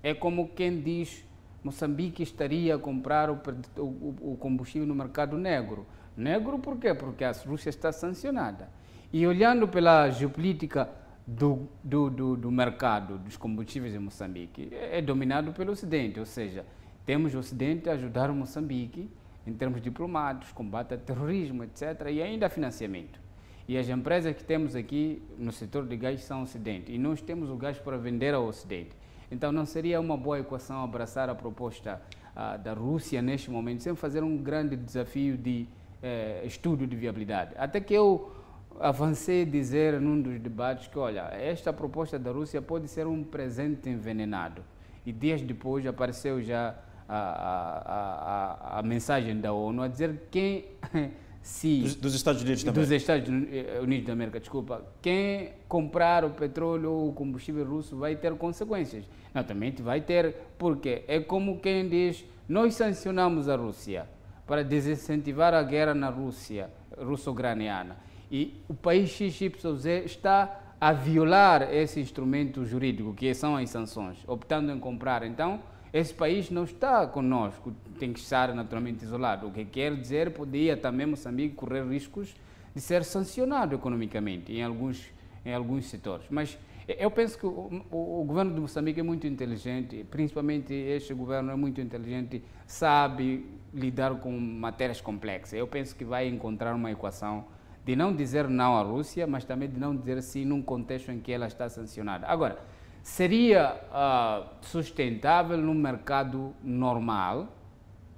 é 0.03 0.13
como 0.13 0.49
quem 0.49 0.81
diz 0.81 1.23
Moçambique 1.63 2.21
estaria 2.21 2.75
a 2.75 2.77
comprar 2.77 3.29
o, 3.29 3.39
o, 3.77 4.33
o 4.33 4.37
combustível 4.37 4.87
no 4.87 4.95
mercado 4.95 5.37
negro. 5.37 5.85
Negro 6.17 6.59
por 6.59 6.77
quê? 6.77 6.93
Porque 6.93 7.23
a 7.23 7.31
Rússia 7.31 7.69
está 7.69 7.91
sancionada. 7.91 8.69
E 9.11 9.25
olhando 9.25 9.67
pela 9.67 10.07
geopolítica 10.11 10.87
do, 11.25 11.67
do, 11.83 12.11
do, 12.11 12.37
do 12.37 12.51
mercado 12.51 13.17
dos 13.17 13.35
combustíveis 13.35 13.95
em 13.95 13.97
Moçambique 13.99 14.69
é 14.71 15.01
dominado 15.01 15.51
pelo 15.51 15.71
Ocidente, 15.71 16.19
ou 16.19 16.27
seja, 16.27 16.63
temos 17.07 17.33
o 17.33 17.39
Ocidente 17.39 17.89
a 17.89 17.93
ajudar 17.93 18.31
Moçambique 18.31 19.09
em 19.47 19.53
termos 19.53 19.81
diplomáticos, 19.81 20.51
combate 20.51 20.93
ao 20.93 20.99
terrorismo, 20.99 21.63
etc., 21.63 22.07
e 22.11 22.21
ainda 22.21 22.49
financiamento. 22.49 23.19
E 23.67 23.79
as 23.79 23.89
empresas 23.89 24.35
que 24.35 24.43
temos 24.43 24.75
aqui 24.75 25.23
no 25.39 25.51
setor 25.51 25.87
de 25.87 25.97
gás 25.97 26.21
são 26.21 26.43
Ocidente, 26.43 26.91
e 26.91 26.99
nós 26.99 27.19
temos 27.19 27.49
o 27.49 27.55
gás 27.55 27.79
para 27.79 27.97
vender 27.97 28.35
ao 28.35 28.45
Ocidente. 28.45 28.91
Então 29.31 29.51
não 29.51 29.65
seria 29.65 29.99
uma 29.99 30.17
boa 30.17 30.39
equação 30.39 30.83
abraçar 30.83 31.31
a 31.31 31.35
proposta 31.35 31.99
ah, 32.35 32.57
da 32.57 32.73
Rússia 32.73 33.23
neste 33.23 33.49
momento, 33.49 33.81
sem 33.81 33.95
fazer 33.95 34.23
um 34.23 34.37
grande 34.37 34.75
desafio 34.75 35.35
de 35.35 35.67
eh, 36.01 36.43
estudo 36.45 36.87
de 36.87 36.95
viabilidade. 36.95 37.55
Até 37.57 37.81
que 37.81 37.93
eu 37.93 38.38
avancei 38.79 39.43
a 39.43 39.45
dizer 39.45 39.99
num 39.99 40.21
dos 40.21 40.39
debates 40.39 40.87
que, 40.87 40.97
olha, 40.97 41.29
esta 41.33 41.73
proposta 41.73 42.17
da 42.17 42.31
Rússia 42.31 42.61
pode 42.61 42.87
ser 42.87 43.05
um 43.07 43.23
presente 43.23 43.89
envenenado. 43.89 44.63
E 45.05 45.11
dias 45.11 45.41
depois 45.41 45.85
apareceu 45.85 46.41
já 46.41 46.75
a, 47.07 47.17
a, 47.17 48.75
a, 48.75 48.79
a 48.79 48.83
mensagem 48.83 49.39
da 49.39 49.51
ONU 49.51 49.81
a 49.81 49.87
dizer 49.87 50.27
quem 50.29 50.65
se 51.41 51.81
dos, 51.81 51.95
dos, 51.95 52.15
Estados 52.15 52.41
Unidos 52.41 52.63
também. 52.63 52.81
dos 52.81 52.91
Estados 52.91 53.27
Unidos 53.27 54.05
da 54.05 54.13
América, 54.13 54.39
desculpa, 54.39 54.83
quem 55.01 55.53
comprar 55.67 56.23
o 56.23 56.29
petróleo 56.29 56.91
ou 56.91 57.09
o 57.09 57.13
combustível 57.13 57.65
russo 57.65 57.97
vai 57.97 58.15
ter 58.15 58.33
consequências. 58.35 59.05
Naturalmente 59.33 59.81
vai 59.81 60.01
ter, 60.01 60.35
porque 60.57 61.03
é 61.07 61.19
como 61.19 61.59
quem 61.59 61.87
diz, 61.89 62.23
nós 62.47 62.75
sancionamos 62.75 63.49
a 63.49 63.55
Rússia 63.55 64.07
para 64.45 64.63
desincentivar 64.63 65.53
a 65.53 65.63
guerra 65.63 65.93
na 65.93 66.09
Rússia, 66.09 66.69
russo-ucraniana. 66.97 68.08
E 68.31 68.61
o 68.67 68.73
país 68.73 69.09
XYZ 69.09 70.05
está 70.05 70.59
a 70.79 70.93
violar 70.93 71.73
esse 71.73 71.99
instrumento 71.99 72.65
jurídico, 72.65 73.13
que 73.13 73.33
são 73.33 73.57
as 73.57 73.69
sanções, 73.69 74.17
optando 74.27 74.71
em 74.71 74.79
comprar. 74.79 75.23
Então, 75.23 75.59
esse 75.91 76.13
país 76.13 76.49
não 76.49 76.63
está 76.63 77.05
conosco, 77.07 77.73
tem 77.97 78.13
que 78.13 78.19
estar 78.19 78.53
naturalmente 78.53 79.03
isolado. 79.03 79.47
O 79.47 79.51
que 79.51 79.65
quer 79.65 79.95
dizer, 79.95 80.31
poderia 80.31 80.77
também 80.77 81.07
Moçambique 81.07 81.55
correr 81.55 81.83
riscos 81.83 82.35
de 82.73 82.79
ser 82.79 83.03
sancionado 83.03 83.75
economicamente 83.75 84.53
em 84.53 84.63
alguns, 84.63 85.11
em 85.43 85.53
alguns 85.53 85.87
setores. 85.87 86.27
Mas 86.29 86.57
eu 86.87 87.11
penso 87.11 87.37
que 87.37 87.45
o, 87.45 87.83
o, 87.91 88.21
o, 88.21 88.23
governo 88.23 88.53
de 88.53 88.61
Moçambique 88.61 88.99
é 88.99 89.03
muito 89.03 89.27
inteligente, 89.27 90.05
principalmente 90.09 90.73
este 90.73 91.13
governo 91.13 91.51
é 91.51 91.55
muito 91.55 91.81
inteligente, 91.81 92.43
sabe 92.65 93.45
lidar 93.73 94.15
com 94.15 94.31
matérias 94.31 95.01
complexas. 95.01 95.53
Eu 95.53 95.67
penso 95.67 95.95
que 95.95 96.05
vai 96.05 96.27
encontrar 96.27 96.73
uma 96.73 96.91
equação 96.91 97.45
de 97.85 97.95
não 97.95 98.13
dizer 98.13 98.47
não 98.47 98.77
à 98.77 98.81
Rússia, 98.81 99.25
mas 99.25 99.43
também 99.43 99.69
de 99.69 99.79
não 99.79 99.95
dizer 99.95 100.21
sim 100.21 100.45
num 100.45 100.61
contexto 100.61 101.11
em 101.11 101.19
que 101.19 101.31
ela 101.31 101.47
está 101.47 101.69
sancionada. 101.69 102.27
Agora, 102.27 102.59
seria 103.01 103.75
uh, 103.91 104.47
sustentável 104.61 105.57
num 105.57 105.73
mercado 105.73 106.53
normal, 106.63 107.47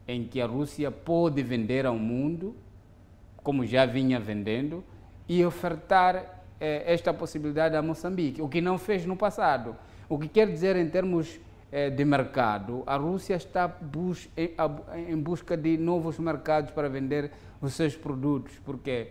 em 0.07 0.25
que 0.25 0.41
a 0.41 0.45
Rússia 0.45 0.91
pode 0.91 1.41
vender 1.41 1.85
ao 1.85 1.95
mundo, 1.95 2.55
como 3.43 3.65
já 3.65 3.85
vinha 3.85 4.19
vendendo, 4.19 4.83
e 5.27 5.45
ofertar 5.45 6.43
eh, 6.59 6.83
esta 6.85 7.13
possibilidade 7.13 7.75
a 7.75 7.81
Moçambique, 7.81 8.41
o 8.41 8.49
que 8.49 8.59
não 8.59 8.77
fez 8.77 9.05
no 9.05 9.15
passado. 9.15 9.75
O 10.09 10.19
que 10.19 10.27
quer 10.27 10.47
dizer, 10.47 10.75
em 10.75 10.89
termos 10.89 11.39
eh, 11.71 11.89
de 11.89 12.03
mercado, 12.03 12.83
a 12.85 12.97
Rússia 12.97 13.35
está 13.35 13.67
bus 13.67 14.27
em, 14.35 15.17
busca 15.17 15.55
de 15.55 15.77
novos 15.77 16.19
mercados 16.19 16.71
para 16.71 16.89
vender 16.89 17.31
os 17.61 17.73
seus 17.73 17.95
produtos, 17.95 18.59
porque 18.65 19.07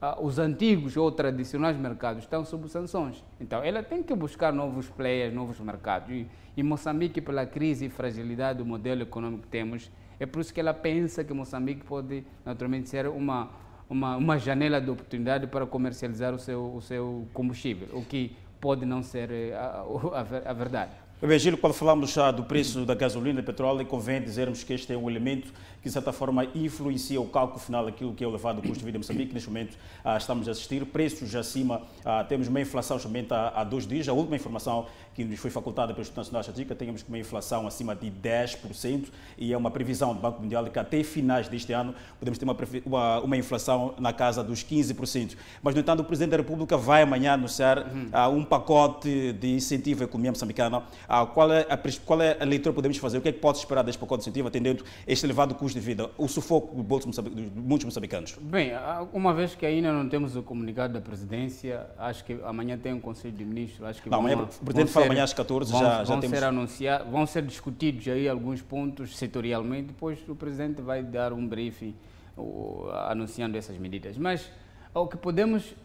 ah, 0.00 0.16
os 0.20 0.38
antigos 0.38 0.96
ou 0.96 1.10
tradicionais 1.10 1.76
mercados 1.76 2.22
estão 2.22 2.44
sob 2.44 2.68
sanções. 2.68 3.24
Então, 3.40 3.62
ela 3.62 3.82
tem 3.82 4.02
que 4.02 4.14
buscar 4.14 4.52
novos 4.52 4.88
players, 4.88 5.34
novos 5.34 5.58
mercados. 5.60 6.10
E, 6.10 6.26
e 6.56 6.62
Moçambique, 6.62 7.20
pela 7.20 7.44
crise 7.44 7.86
e 7.86 7.88
fragilidade 7.88 8.58
do 8.58 8.66
modelo 8.66 9.02
econômico 9.02 9.42
que 9.42 9.48
temos, 9.48 9.90
é 10.20 10.26
por 10.26 10.40
isso 10.40 10.52
que 10.52 10.60
ela 10.60 10.74
pensa 10.74 11.24
que 11.24 11.32
Moçambique 11.32 11.84
pode, 11.84 12.24
naturalmente, 12.44 12.88
ser 12.88 13.06
uma, 13.08 13.50
uma, 13.88 14.16
uma 14.16 14.38
janela 14.38 14.80
de 14.80 14.90
oportunidade 14.90 15.46
para 15.46 15.66
comercializar 15.66 16.34
o 16.34 16.38
seu, 16.38 16.74
o 16.74 16.80
seu 16.82 17.26
combustível, 17.32 17.88
o 17.92 18.04
que 18.04 18.36
pode 18.60 18.84
não 18.84 19.02
ser 19.02 19.30
eh, 19.30 19.54
a, 19.54 19.84
a, 19.84 20.50
a 20.50 20.52
verdade. 20.52 20.92
Gil, 21.20 21.58
quando 21.58 21.74
falamos 21.74 22.12
já 22.12 22.30
do 22.30 22.44
preço 22.44 22.84
da 22.84 22.94
gasolina 22.94 23.40
e 23.40 23.42
petróleo, 23.42 23.84
convém 23.84 24.22
dizermos 24.22 24.62
que 24.62 24.72
este 24.72 24.92
é 24.92 24.96
um 24.96 25.10
elemento 25.10 25.52
que, 25.82 25.88
de 25.88 25.90
certa 25.90 26.12
forma, 26.12 26.44
influencia 26.54 27.20
o 27.20 27.26
cálculo 27.26 27.58
final 27.58 27.84
daquilo 27.84 28.14
que 28.14 28.22
é 28.22 28.26
o 28.26 28.30
elevado 28.30 28.62
custo 28.62 28.78
de 28.78 28.84
vida 28.84 28.98
em 28.98 29.00
Moçambique. 29.00 29.34
Neste 29.34 29.48
momento, 29.48 29.76
ah, 30.04 30.16
estamos 30.16 30.46
a 30.46 30.52
assistir 30.52 30.86
preços 30.86 31.34
acima, 31.34 31.82
ah, 32.04 32.22
temos 32.22 32.46
uma 32.46 32.60
inflação 32.60 33.00
somente 33.00 33.34
há, 33.34 33.48
há 33.48 33.64
dois 33.64 33.84
dias. 33.84 34.08
A 34.08 34.12
última 34.12 34.36
informação 34.36 34.86
que 35.18 35.24
nos 35.24 35.40
foi 35.40 35.50
facultada 35.50 35.92
pelo 35.92 36.02
Instituto 36.02 36.18
Nacional 36.18 36.42
de 36.42 36.48
Estatística, 36.48 36.74
temos 36.76 37.04
uma 37.08 37.18
inflação 37.18 37.66
acima 37.66 37.96
de 37.96 38.08
10% 38.08 39.08
e 39.36 39.52
é 39.52 39.56
uma 39.56 39.68
previsão 39.68 40.14
do 40.14 40.20
Banco 40.20 40.40
Mundial 40.40 40.62
de 40.62 40.70
que 40.70 40.78
até 40.78 41.02
finais 41.02 41.48
deste 41.48 41.72
ano 41.72 41.92
podemos 42.20 42.38
ter 42.38 42.44
uma, 42.44 42.56
uma, 42.86 43.20
uma 43.22 43.36
inflação 43.36 43.94
na 43.98 44.12
casa 44.12 44.44
dos 44.44 44.62
15%. 44.62 45.36
Mas, 45.60 45.74
no 45.74 45.80
entanto, 45.80 46.00
o 46.00 46.04
Presidente 46.04 46.30
da 46.30 46.36
República 46.36 46.76
vai 46.76 47.02
amanhã 47.02 47.32
anunciar 47.32 47.78
uhum. 47.78 48.10
uh, 48.12 48.28
um 48.28 48.44
pacote 48.44 49.32
de 49.32 49.56
incentivo 49.56 50.02
à 50.02 50.04
economia 50.04 50.30
moçambicana. 50.30 50.78
Uh, 50.78 51.26
qual, 51.34 51.52
é 51.52 51.66
a, 51.68 51.78
qual 52.06 52.22
é 52.22 52.36
a 52.40 52.44
leitura 52.44 52.72
que 52.72 52.76
podemos 52.76 52.96
fazer? 52.98 53.18
O 53.18 53.20
que 53.20 53.30
é 53.30 53.32
que 53.32 53.40
pode 53.40 53.58
esperar 53.58 53.82
deste 53.82 53.98
pacote 53.98 54.22
de 54.22 54.30
incentivo, 54.30 54.46
atendendo 54.46 54.84
este 55.04 55.26
elevado 55.26 55.52
custo 55.56 55.80
de 55.80 55.84
vida, 55.84 56.08
o 56.16 56.28
sufoco 56.28 56.76
do 56.76 56.82
bolso 56.84 57.10
de 57.10 57.50
muitos 57.56 57.86
moçambicanos? 57.86 58.36
Bem, 58.40 58.70
uma 59.12 59.34
vez 59.34 59.56
que 59.56 59.66
ainda 59.66 59.92
não 59.92 60.08
temos 60.08 60.36
o 60.36 60.44
comunicado 60.44 60.94
da 60.94 61.00
Presidência, 61.00 61.86
acho 61.98 62.24
que 62.24 62.38
amanhã 62.44 62.78
tem 62.78 62.92
um 62.92 63.00
Conselho 63.00 63.34
de 63.34 63.44
Ministros, 63.44 63.82
acho 63.82 64.00
que 64.00 64.08
não, 64.08 64.20
amanhã 64.20 64.36
o 64.36 64.64
Presidente 64.64 64.92
fala 64.92 65.07
amanhã 65.08 65.24
às 65.24 65.32
14 65.32 65.72
vão, 65.72 65.80
já, 65.80 65.90
já 65.98 66.04
vão 66.04 66.20
temos... 66.20 66.38
Ser 66.38 66.44
anunciar, 66.44 67.04
vão 67.04 67.26
ser 67.26 67.42
discutidos 67.42 68.06
aí 68.08 68.28
alguns 68.28 68.62
pontos 68.62 69.16
setorialmente, 69.16 69.88
depois 69.88 70.18
o 70.28 70.34
Presidente 70.34 70.80
vai 70.80 71.02
dar 71.02 71.32
um 71.32 71.46
briefing 71.46 71.94
uh, 72.36 72.88
anunciando 73.08 73.56
essas 73.56 73.76
medidas. 73.78 74.16
Mas 74.16 74.50
o 74.94 75.06
que 75.06 75.16
podemos 75.16 75.70
uh, 75.70 75.76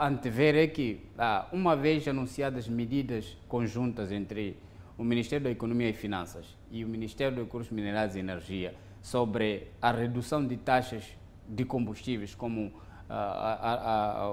antever 0.00 0.56
é 0.56 0.66
que, 0.66 1.00
uh, 1.16 1.54
uma 1.54 1.76
vez 1.76 2.06
anunciadas 2.08 2.68
medidas 2.68 3.36
conjuntas 3.48 4.10
entre 4.10 4.56
o 4.96 5.04
Ministério 5.04 5.44
da 5.44 5.50
Economia 5.50 5.90
e 5.90 5.92
Finanças 5.92 6.46
e 6.70 6.84
o 6.84 6.88
Ministério 6.88 7.36
dos 7.36 7.44
Recursos 7.44 7.72
Minerais 7.72 8.16
e 8.16 8.20
Energia 8.20 8.74
sobre 9.02 9.68
a 9.82 9.90
redução 9.90 10.46
de 10.46 10.56
taxas 10.56 11.04
de 11.48 11.64
combustíveis, 11.64 12.34
como 12.34 12.72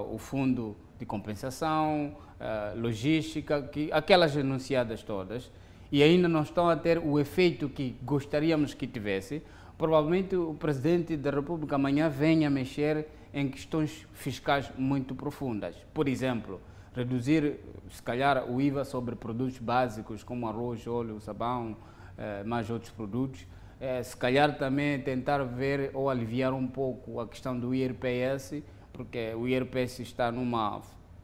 o 0.08 0.16
Fundo 0.16 0.74
de 1.02 1.06
Compensação, 1.06 2.14
uh, 2.40 2.80
logística, 2.80 3.60
que, 3.60 3.90
aquelas 3.92 4.36
enunciadas 4.36 5.02
todas, 5.02 5.50
e 5.90 6.00
ainda 6.00 6.28
não 6.28 6.42
estão 6.42 6.68
a 6.68 6.76
ter 6.76 6.98
o 6.98 7.18
efeito 7.18 7.68
que 7.68 7.96
gostaríamos 8.02 8.72
que 8.72 8.86
tivesse, 8.86 9.42
provavelmente 9.76 10.36
o 10.36 10.54
Presidente 10.54 11.16
da 11.16 11.30
República 11.30 11.74
amanhã 11.74 12.08
venha 12.08 12.48
mexer 12.48 13.08
em 13.34 13.48
questões 13.48 14.06
fiscais 14.12 14.70
muito 14.78 15.14
profundas. 15.14 15.74
Por 15.92 16.06
exemplo, 16.08 16.60
reduzir, 16.94 17.58
se 17.90 18.02
calhar, 18.02 18.48
o 18.48 18.60
IVA 18.60 18.84
sobre 18.84 19.16
produtos 19.16 19.58
básicos 19.58 20.22
como 20.22 20.46
arroz, 20.46 20.86
óleo, 20.86 21.20
sabão, 21.20 21.76
eh, 22.16 22.44
mais 22.44 22.70
outros 22.70 22.92
produtos. 22.92 23.46
Eh, 23.80 24.02
se 24.02 24.16
calhar 24.16 24.56
também 24.56 25.00
tentar 25.00 25.42
ver 25.42 25.90
ou 25.94 26.08
aliviar 26.08 26.52
um 26.52 26.66
pouco 26.66 27.18
a 27.18 27.26
questão 27.26 27.58
do 27.58 27.74
IRPS, 27.74 28.62
porque 28.92 29.34
o 29.34 29.48
IRPS 29.48 30.00
está 30.00 30.30
numa 30.30 30.80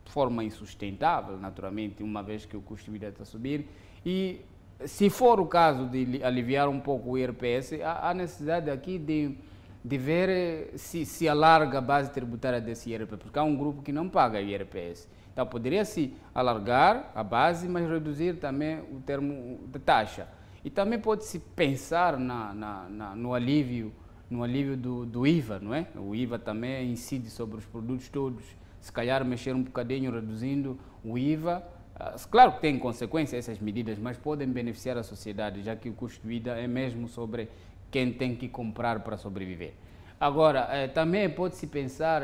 forma 0.07 0.43
insustentável, 0.43 1.37
naturalmente, 1.37 2.03
uma 2.03 2.23
vez 2.23 2.45
que 2.45 2.57
o 2.57 2.63
custo 2.63 2.87
de 2.87 2.93
vida 2.93 3.09
está 3.09 3.23
a 3.23 3.27
subir. 3.27 3.67
E 4.05 4.41
se 4.85 5.11
for 5.11 5.41
o 5.41 5.47
caso 5.47 5.87
de 5.87 6.23
aliviar 6.23 6.69
um 6.69 6.81
pouco 6.81 7.11
o 7.11 7.19
IRPS, 7.19 7.75
há, 7.83 8.15
necessidade 8.15 8.71
aqui 8.71 8.99
de, 8.99 9.37
de 9.85 9.99
ver 9.99 10.29
eh, 10.29 10.71
se, 10.77 11.05
se 11.05 11.29
alarga 11.29 11.79
a 11.79 11.81
base 11.81 12.11
tributária 12.11 12.61
desse 12.61 12.91
IRPS, 12.91 13.19
porque 13.19 13.39
há 13.39 13.43
um 13.43 13.57
grupo 13.57 13.83
que 13.83 13.93
não 13.93 14.09
paga 14.09 14.41
IRPS. 14.41 15.09
Então, 15.33 15.47
poderia-se 15.47 16.15
alargar 16.35 17.13
a 17.15 17.23
base, 17.23 17.69
mas 17.69 17.89
reduzir 17.89 18.35
também 18.39 18.81
o 18.81 19.01
termo 19.01 19.61
de 19.67 19.79
taxa. 19.79 20.27
E 20.65 20.71
também 20.71 20.99
pode-se 20.99 21.39
pensar 21.39 22.19
na, 22.19 22.53
na, 22.53 22.89
na, 22.89 23.17
no 23.17 23.35
alívio, 23.35 23.93
no 24.31 24.43
alívio 24.43 24.77
do, 24.77 25.07
do 25.07 25.27
IVA, 25.27 25.59
não 25.61 25.75
é? 25.75 25.87
O 25.97 26.15
IVA 26.15 26.39
também 26.39 26.91
incide 26.91 27.31
sobre 27.31 27.57
os 27.57 27.65
produtos 27.65 28.09
todos 28.09 28.45
se 28.81 28.93
calhar 28.93 29.25
mexer 29.25 29.55
um 29.55 29.63
bocadinho 29.63 30.11
reduzindo 30.11 30.79
o 31.05 31.19
IVA. 31.19 31.63
Ah, 31.95 32.15
claro 32.31 32.53
que 32.53 32.61
tem 32.61 32.79
consequências 32.79 33.49
essas 33.49 33.61
medidas, 33.61 33.99
mas 33.99 34.17
podem 34.17 34.49
beneficiar 34.49 34.97
a 34.97 35.03
sociedade, 35.03 35.63
já 35.63 35.75
que 35.75 35.89
o 35.89 35.93
custo 35.93 36.23
de 36.23 36.29
vida 36.29 36.53
é 36.53 36.67
mesmo 36.67 37.09
sobre 37.09 37.49
quem 37.91 38.13
tem 38.13 38.35
que 38.37 38.49
comprar 38.49 39.01
para 39.01 39.17
sobreviver. 39.17 39.75
Agora, 40.21 40.69
eh, 40.71 40.89
também 40.89 41.29
pode-se 41.29 41.67
pensar, 41.67 42.23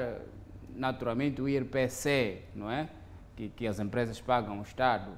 naturalmente, 0.75 1.41
o 1.41 1.49
IRPC, 1.49 2.43
não 2.55 2.71
é? 2.71 2.89
Que, 3.37 3.49
que 3.49 3.67
as 3.67 3.81
empresas 3.81 4.21
pagam 4.21 4.59
ao 4.59 4.63
Estado, 4.63 5.11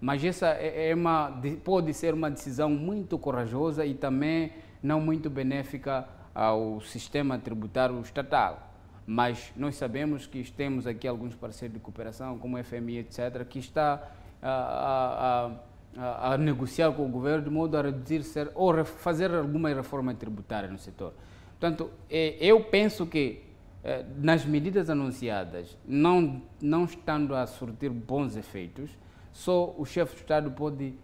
mas 0.00 0.22
essa 0.24 0.48
é, 0.48 0.90
é 0.90 0.94
uma, 0.94 1.40
pode 1.64 1.92
ser 1.94 2.14
uma 2.14 2.30
decisão 2.30 2.70
muito 2.70 3.18
corajosa 3.18 3.84
e 3.86 3.94
também 3.94 4.52
não 4.82 5.00
muito 5.00 5.30
benéfica 5.30 6.06
ao 6.34 6.80
sistema 6.80 7.38
tributário 7.38 8.00
estatal 8.00 8.70
Mas 9.06 9.52
nós 9.56 9.76
sabemos 9.76 10.26
que 10.26 10.42
temos 10.50 10.86
aqui 10.86 11.06
alguns 11.06 11.34
parceiros 11.34 11.74
de 11.74 11.80
cooperação, 11.80 12.38
como 12.38 12.58
o 12.58 12.64
FMI, 12.64 12.98
etc., 12.98 13.44
que 13.48 13.58
está 13.58 14.10
a, 14.42 15.50
a, 15.96 16.00
a, 16.02 16.34
a 16.34 16.38
negociar 16.38 16.92
com 16.92 17.06
o 17.06 17.08
governo 17.08 17.44
de 17.44 17.50
modo 17.50 17.76
a 17.76 17.82
reduzir 17.82 18.24
ou 18.54 18.84
fazer 18.84 19.32
alguma 19.32 19.72
reforma 19.72 20.14
tributária 20.14 20.68
no 20.68 20.78
setor. 20.78 21.12
Portanto, 21.58 21.90
é, 22.10 22.36
eu 22.40 22.64
penso 22.64 23.06
que 23.06 23.44
eh, 23.86 24.02
nas 24.16 24.46
medidas 24.46 24.88
anunciadas, 24.88 25.76
não, 25.86 26.40
não 26.58 26.84
estando 26.84 27.34
a 27.34 27.46
surtir 27.46 27.90
bons 27.90 28.34
efeitos, 28.34 28.90
só 29.30 29.74
o 29.76 29.84
chefe 29.84 30.14
de 30.14 30.22
Estado 30.22 30.50
pode, 30.50 30.94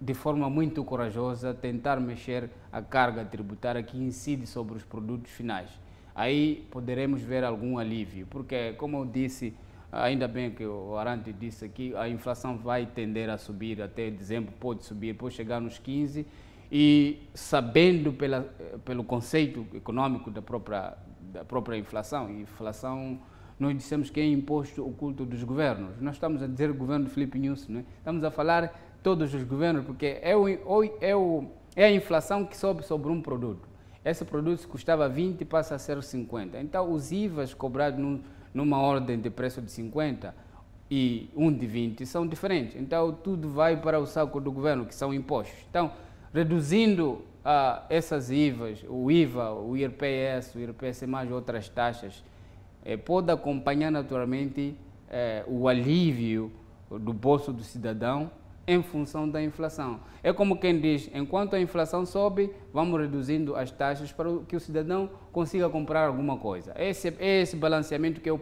de 0.00 0.14
forma 0.14 0.50
muito 0.50 0.84
corajosa, 0.84 1.54
tentar 1.54 2.00
mexer 2.00 2.50
a 2.72 2.82
carga 2.82 3.24
tributária 3.24 3.82
que 3.82 3.96
incide 3.96 4.46
sobre 4.46 4.76
os 4.76 4.84
produtos 4.84 5.30
finais. 5.30 5.70
Aí 6.14 6.66
poderemos 6.70 7.22
ver 7.22 7.44
algum 7.44 7.78
alívio, 7.78 8.26
porque, 8.28 8.72
como 8.74 8.98
eu 8.98 9.06
disse, 9.06 9.54
ainda 9.90 10.28
bem 10.28 10.50
que 10.50 10.64
o 10.64 10.96
Arante 10.96 11.32
disse 11.32 11.64
aqui, 11.64 11.94
a 11.96 12.08
inflação 12.08 12.56
vai 12.56 12.86
tender 12.86 13.28
a 13.30 13.38
subir 13.38 13.80
até 13.82 14.10
dezembro, 14.10 14.52
pode 14.60 14.84
subir, 14.84 15.14
pode 15.14 15.34
chegar 15.34 15.60
nos 15.60 15.80
15%, 15.80 16.24
e 16.70 17.28
sabendo 17.34 18.12
pela, 18.12 18.42
pelo 18.84 19.04
conceito 19.04 19.66
econômico 19.74 20.30
da 20.30 20.42
própria, 20.42 20.96
da 21.32 21.44
própria 21.44 21.76
inflação, 21.76 22.30
inflação 22.30 23.20
nós 23.58 23.76
dissemos 23.76 24.10
que 24.10 24.20
é 24.20 24.26
imposto 24.26 24.84
oculto 24.84 25.24
dos 25.24 25.42
governos. 25.44 26.00
Nós 26.00 26.16
estamos 26.16 26.42
a 26.42 26.46
dizer 26.46 26.72
governo 26.72 27.04
de 27.04 27.12
Felipe 27.12 27.38
Nunes, 27.38 27.68
é? 27.70 27.84
estamos 27.98 28.24
a 28.24 28.30
falar 28.30 28.74
todos 29.04 29.34
os 29.34 29.44
governos, 29.44 29.84
porque 29.84 30.18
é, 30.22 30.34
o, 30.34 30.48
é, 30.48 31.14
o, 31.14 31.44
é 31.76 31.84
a 31.84 31.92
inflação 31.92 32.46
que 32.46 32.56
sobe 32.56 32.82
sobre 32.82 33.12
um 33.12 33.20
produto. 33.20 33.68
Esse 34.02 34.24
produto 34.24 34.66
custava 34.66 35.06
20 35.08 35.44
passa 35.44 35.74
a 35.74 35.78
ser 35.78 36.02
50. 36.02 36.58
Então, 36.58 36.90
os 36.90 37.12
IVAs 37.12 37.52
cobrados 37.52 38.00
num, 38.00 38.22
numa 38.52 38.80
ordem 38.80 39.20
de 39.20 39.28
preço 39.28 39.60
de 39.60 39.70
50 39.70 40.34
e 40.90 41.28
um 41.36 41.52
de 41.52 41.66
20 41.66 42.06
são 42.06 42.26
diferentes. 42.26 42.76
Então, 42.76 43.12
tudo 43.12 43.50
vai 43.50 43.76
para 43.76 44.00
o 44.00 44.06
saco 44.06 44.40
do 44.40 44.50
governo, 44.50 44.86
que 44.86 44.94
são 44.94 45.12
impostos. 45.12 45.58
Então, 45.68 45.92
reduzindo 46.32 47.22
ah, 47.44 47.84
essas 47.90 48.30
IVAs, 48.30 48.86
o 48.88 49.10
IVA, 49.10 49.52
o 49.52 49.76
IRPS, 49.76 50.54
o 50.54 50.60
IRPS 50.60 51.02
mais 51.02 51.30
outras 51.30 51.68
taxas, 51.68 52.24
eh, 52.82 52.96
pode 52.96 53.30
acompanhar 53.30 53.90
naturalmente 53.90 54.74
eh, 55.10 55.44
o 55.46 55.68
alívio 55.68 56.50
do 56.90 57.12
bolso 57.12 57.52
do 57.52 57.62
cidadão 57.62 58.30
em 58.66 58.82
função 58.82 59.28
da 59.28 59.42
inflação. 59.42 60.00
É 60.22 60.32
como 60.32 60.58
quem 60.58 60.80
diz, 60.80 61.10
enquanto 61.14 61.54
a 61.54 61.60
inflação 61.60 62.06
sobe, 62.06 62.50
vamos 62.72 62.98
reduzindo 63.00 63.54
as 63.56 63.70
taxas 63.70 64.12
para 64.12 64.28
que 64.48 64.56
o 64.56 64.60
cidadão 64.60 65.10
consiga 65.32 65.68
comprar 65.68 66.06
alguma 66.06 66.36
coisa. 66.36 66.74
Esse 66.76 67.08
é 67.18 67.42
esse 67.42 67.56
balanceamento 67.56 68.20
que 68.20 68.30
eu 68.30 68.40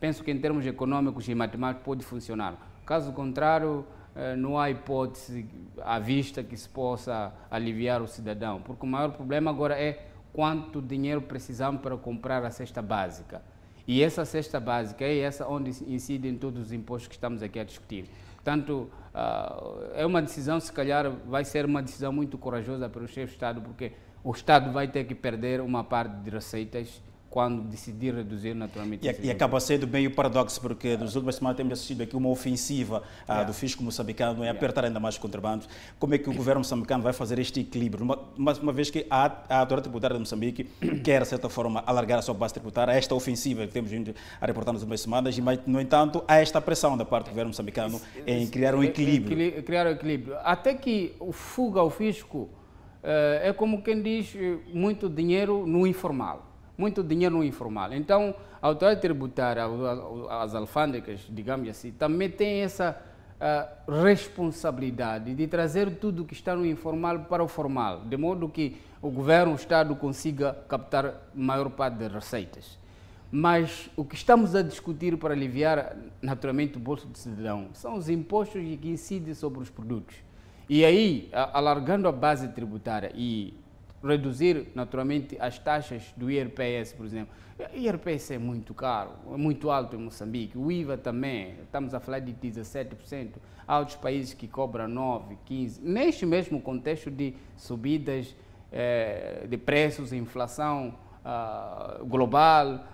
penso 0.00 0.22
que 0.22 0.30
em 0.30 0.38
termos 0.38 0.64
econômicos 0.66 1.28
e 1.28 1.34
matemáticos 1.34 1.84
pode 1.84 2.04
funcionar. 2.04 2.56
Caso 2.84 3.12
contrário, 3.12 3.84
eh, 4.14 4.36
não 4.36 4.58
há 4.58 4.70
hipótese 4.70 5.46
à 5.82 5.98
vista 5.98 6.42
que 6.42 6.56
se 6.56 6.68
possa 6.68 7.32
aliviar 7.50 8.00
o 8.00 8.06
cidadão, 8.06 8.62
porque 8.62 8.86
o 8.86 8.88
maior 8.88 9.10
problema 9.10 9.50
agora 9.50 9.78
é 9.78 10.08
quanto 10.32 10.80
dinheiro 10.80 11.22
precisamos 11.22 11.80
para 11.80 11.96
comprar 11.96 12.44
a 12.44 12.50
cesta 12.50 12.80
básica. 12.80 13.42
E 13.88 14.02
essa 14.02 14.24
cesta 14.24 14.58
básica 14.58 15.04
é 15.04 15.18
essa 15.18 15.46
onde 15.46 15.70
incidem 15.86 16.36
todos 16.36 16.66
os 16.66 16.72
impostos 16.72 17.08
que 17.08 17.14
estamos 17.14 17.42
aqui 17.42 17.58
a 17.58 17.64
discutir. 17.64 18.06
Portanto, 18.46 18.88
uh, 19.12 19.90
é 19.96 20.06
uma 20.06 20.22
decisão, 20.22 20.60
se 20.60 20.72
calhar, 20.72 21.10
vai 21.26 21.44
ser 21.44 21.64
uma 21.64 21.82
decisão 21.82 22.12
muito 22.12 22.38
corajosa 22.38 22.88
para 22.88 23.02
o 23.02 23.08
chefe 23.08 23.26
de 23.26 23.32
Estado, 23.32 23.60
porque 23.60 23.90
o 24.22 24.30
Estado 24.30 24.70
vai 24.70 24.86
ter 24.86 25.02
que 25.02 25.16
perder 25.16 25.60
uma 25.60 25.82
parte 25.82 26.14
de 26.18 26.30
receitas 26.30 27.02
quando 27.36 27.64
decidir 27.64 28.14
reduzir 28.14 28.54
naturalmente. 28.54 29.06
E, 29.06 29.26
e 29.26 29.30
acaba 29.30 29.60
sendo 29.60 29.86
bem 29.86 30.06
o 30.06 30.10
paradoxo, 30.10 30.58
porque 30.58 30.96
nas 30.96 31.14
últimas 31.14 31.34
semanas 31.34 31.58
temos 31.58 31.74
assistido 31.74 32.02
aqui 32.02 32.16
uma 32.16 32.30
ofensiva 32.30 33.00
uh, 33.00 33.02
yeah. 33.28 33.44
do 33.44 33.52
fisco 33.52 33.82
moçambicano 33.82 34.42
em 34.42 34.48
apertar 34.48 34.86
ainda 34.86 34.98
mais 34.98 35.18
contrabandos. 35.18 35.68
Como 35.98 36.14
é 36.14 36.18
que 36.18 36.30
o 36.30 36.32
governo 36.32 36.60
moçambicano 36.60 37.02
vai 37.02 37.12
fazer 37.12 37.38
este 37.38 37.60
equilíbrio? 37.60 38.04
Uma, 38.04 38.18
uma, 38.38 38.52
uma 38.54 38.72
vez 38.72 38.88
que 38.88 39.06
a, 39.10 39.26
a 39.50 39.58
autoridade 39.58 39.82
tributária 39.82 40.14
de 40.14 40.20
Moçambique 40.20 40.64
quer, 41.04 41.20
de 41.20 41.28
certa 41.28 41.50
forma, 41.50 41.84
alargar 41.86 42.20
a 42.20 42.22
sua 42.22 42.32
base 42.32 42.54
tributária, 42.54 42.92
esta 42.92 43.14
ofensiva 43.14 43.66
que 43.66 43.72
temos 43.74 43.90
vindo 43.90 44.14
a 44.40 44.46
reportar 44.46 44.72
nas 44.72 44.80
últimas 44.80 45.02
semanas, 45.02 45.38
mas, 45.38 45.60
no 45.66 45.78
entanto, 45.78 46.24
há 46.26 46.38
esta 46.38 46.58
pressão 46.58 46.96
da 46.96 47.04
parte 47.04 47.26
do 47.26 47.30
governo 47.32 47.50
moçambicano 47.50 48.00
em 48.26 48.46
criar 48.46 48.74
um 48.74 48.82
equilíbrio. 48.82 49.62
Criar 49.62 49.86
um 49.86 49.90
equilíbrio. 49.90 50.38
Até 50.42 50.72
que 50.72 51.14
o 51.20 51.32
fuga 51.32 51.80
ao 51.80 51.90
fisco 51.90 52.38
uh, 52.38 53.42
é 53.42 53.52
como 53.52 53.82
quem 53.82 54.00
diz 54.00 54.34
muito 54.72 55.06
dinheiro 55.10 55.66
no 55.66 55.86
informal 55.86 56.55
muito 56.76 57.02
dinheiro 57.02 57.36
no 57.36 57.44
informal. 57.44 57.92
Então, 57.92 58.34
a 58.60 58.66
autoridade 58.68 59.00
tributária, 59.00 59.62
as 60.30 60.54
alfândegas, 60.54 61.20
digamos 61.28 61.68
assim, 61.68 61.92
também 61.92 62.30
tem 62.30 62.62
essa 62.62 62.96
uh, 63.40 64.02
responsabilidade 64.02 65.34
de 65.34 65.46
trazer 65.46 65.96
tudo 65.96 66.24
que 66.24 66.34
está 66.34 66.54
no 66.54 66.66
informal 66.66 67.20
para 67.20 67.42
o 67.42 67.48
formal, 67.48 68.00
de 68.04 68.16
modo 68.16 68.48
que 68.48 68.76
o 69.00 69.10
governo, 69.10 69.52
o 69.52 69.56
Estado 69.56 69.94
consiga 69.94 70.56
captar 70.68 71.28
maior 71.34 71.70
parte 71.70 71.94
das 71.94 72.12
receitas. 72.12 72.78
Mas 73.30 73.90
o 73.96 74.04
que 74.04 74.14
estamos 74.14 74.54
a 74.54 74.62
discutir 74.62 75.16
para 75.16 75.34
aliviar 75.34 75.96
naturalmente 76.22 76.76
o 76.76 76.80
bolso 76.80 77.06
do 77.06 77.18
cidadão 77.18 77.68
são 77.72 77.96
os 77.96 78.08
impostos 78.08 78.62
que 78.80 78.88
incidem 78.88 79.34
sobre 79.34 79.60
os 79.60 79.68
produtos. 79.68 80.16
E 80.68 80.84
aí, 80.84 81.28
alargando 81.52 82.08
a 82.08 82.12
base 82.12 82.48
tributária 82.48 83.12
e 83.14 83.54
reduzir 84.06 84.68
naturalmente 84.74 85.36
as 85.40 85.58
taxas 85.58 86.14
do 86.16 86.30
IRPS, 86.30 86.92
por 86.92 87.04
exemplo. 87.04 87.34
O 87.58 87.76
IRPS 87.76 88.32
é 88.32 88.38
muito 88.38 88.74
caro, 88.74 89.10
é 89.32 89.36
muito 89.36 89.70
alto 89.70 89.96
em 89.96 89.98
Moçambique. 89.98 90.58
O 90.58 90.70
IVA 90.70 90.96
também, 90.96 91.54
estamos 91.62 91.94
a 91.94 92.00
falar 92.00 92.18
de 92.20 92.32
17%. 92.32 93.30
Há 93.66 93.78
outros 93.78 93.96
países 93.96 94.34
que 94.34 94.46
cobram 94.46 94.86
9%, 94.88 95.36
15%. 95.48 95.80
Neste 95.82 96.26
mesmo 96.26 96.60
contexto 96.60 97.10
de 97.10 97.34
subidas 97.56 98.34
eh, 98.70 99.46
de 99.48 99.56
preços, 99.56 100.12
inflação 100.12 100.94
ah, 101.24 101.98
global, 102.04 102.84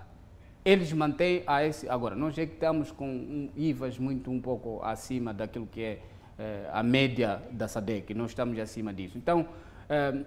eles 0.65 0.91
mantêm 0.93 1.43
a 1.45 1.65
esse. 1.65 1.89
Agora, 1.89 2.15
nós 2.15 2.37
é 2.37 2.45
que 2.45 2.53
estamos 2.53 2.91
com 2.91 3.07
um 3.07 3.49
IVAs 3.55 3.99
muito 3.99 4.31
um 4.31 4.39
pouco 4.39 4.81
acima 4.83 5.33
daquilo 5.33 5.67
que 5.67 5.81
é 5.81 5.99
eh, 6.39 6.69
a 6.71 6.81
média 6.81 7.41
da 7.51 7.67
SADEC, 7.67 8.13
nós 8.13 8.31
estamos 8.31 8.57
acima 8.57 8.93
disso. 8.93 9.17
Então, 9.17 9.47
eh, 9.89 10.23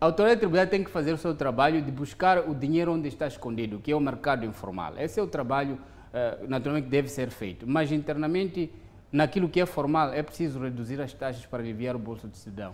a 0.00 0.06
autoridade 0.06 0.40
tributária 0.40 0.70
tem 0.70 0.82
que 0.82 0.90
fazer 0.90 1.12
o 1.12 1.18
seu 1.18 1.34
trabalho 1.34 1.82
de 1.82 1.90
buscar 1.90 2.48
o 2.48 2.54
dinheiro 2.54 2.90
onde 2.92 3.06
está 3.06 3.26
escondido, 3.26 3.78
que 3.80 3.92
é 3.92 3.94
o 3.94 4.00
mercado 4.00 4.46
informal. 4.46 4.94
Esse 4.96 5.20
é 5.20 5.22
o 5.22 5.26
trabalho, 5.26 5.78
eh, 6.14 6.38
naturalmente, 6.48 6.86
que 6.86 6.90
deve 6.90 7.08
ser 7.08 7.28
feito. 7.28 7.66
Mas 7.66 7.92
internamente, 7.92 8.72
naquilo 9.12 9.46
que 9.46 9.60
é 9.60 9.66
formal, 9.66 10.10
é 10.14 10.22
preciso 10.22 10.58
reduzir 10.58 10.98
as 11.02 11.12
taxas 11.12 11.44
para 11.44 11.62
aliviar 11.62 11.94
o 11.94 11.98
bolso 11.98 12.26
do 12.26 12.34
cidadão. 12.34 12.72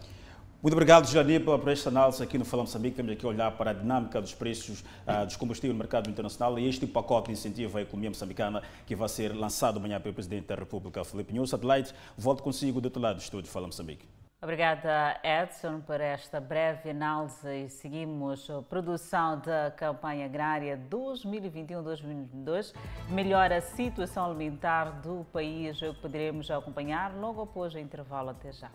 Muito 0.63 0.75
obrigado, 0.75 1.07
Jani, 1.09 1.41
por 1.41 1.69
esta 1.69 1.89
análise 1.91 2.23
aqui 2.23 2.39
no 2.39 2.45
Fala 2.45 2.63
Moçambique. 2.63 2.97
Temos 2.97 3.13
aqui 3.13 3.27
a 3.27 3.29
olhar 3.29 3.51
para 3.53 3.73
a 3.73 3.75
dinâmica 3.75 4.21
dos 4.21 4.33
preços 4.33 4.85
uh, 5.07 5.27
dos 5.27 5.37
combustíveis 5.37 5.75
no 5.75 5.79
mercado 5.79 6.09
internacional 6.09 6.57
e 6.61 6.69
este 6.69 6.87
pacote 6.87 7.27
de 7.27 7.33
incentivo 7.33 7.77
à 7.77 7.83
economia 7.83 8.11
moçambicana 8.11 8.63
que 8.87 8.95
vai 8.95 9.09
ser 9.09 9.35
lançado 9.35 9.79
amanhã 9.79 10.01
pelo 10.01 10.15
Presidente 10.15 10.47
da 10.47 10.55
República, 10.55 11.05
Felipe 11.05 11.33
News. 11.33 11.53
Adelaide, 11.53 11.93
volto 12.17 12.43
consigo 12.43 12.81
do 12.81 12.87
outro 12.87 13.03
lado 13.03 13.17
do 13.17 13.21
estúdio 13.21 13.51
Fala 13.51 13.67
Moçambique. 13.67 14.07
Obrigada, 14.47 15.19
Edson, 15.25 15.81
por 15.81 16.01
esta 16.01 16.39
breve 16.39 16.91
análise 16.91 17.65
e 17.65 17.69
seguimos 17.69 18.49
a 18.49 18.63
produção 18.63 19.41
da 19.41 19.73
campanha 19.73 20.27
agrária 20.27 20.81
2021-2022. 20.89 22.73
Melhora 23.09 23.57
a 23.57 23.61
situação 23.61 24.25
alimentar 24.25 25.01
do 25.03 25.27
país, 25.33 25.81
que 25.81 25.93
poderemos 25.95 26.49
acompanhar 26.49 27.13
logo 27.17 27.43
após 27.43 27.75
o 27.75 27.79
intervalo. 27.81 28.31
Até 28.31 28.53
já. 28.53 28.71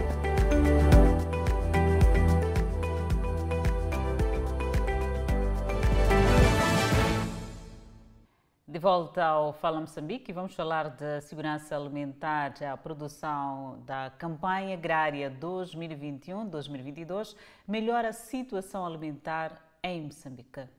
De 8.78 8.82
volta 8.82 9.24
ao 9.24 9.52
Fala 9.52 9.80
Moçambique, 9.80 10.32
vamos 10.32 10.54
falar 10.54 10.90
de 10.90 11.20
segurança 11.22 11.74
alimentar, 11.76 12.54
a 12.62 12.76
produção 12.76 13.82
da 13.84 14.08
campanha 14.16 14.74
agrária 14.74 15.36
2021-2022 15.40 17.34
melhora 17.66 18.10
a 18.10 18.12
situação 18.12 18.86
alimentar 18.86 19.60
em 19.82 20.02
Moçambique. 20.02 20.77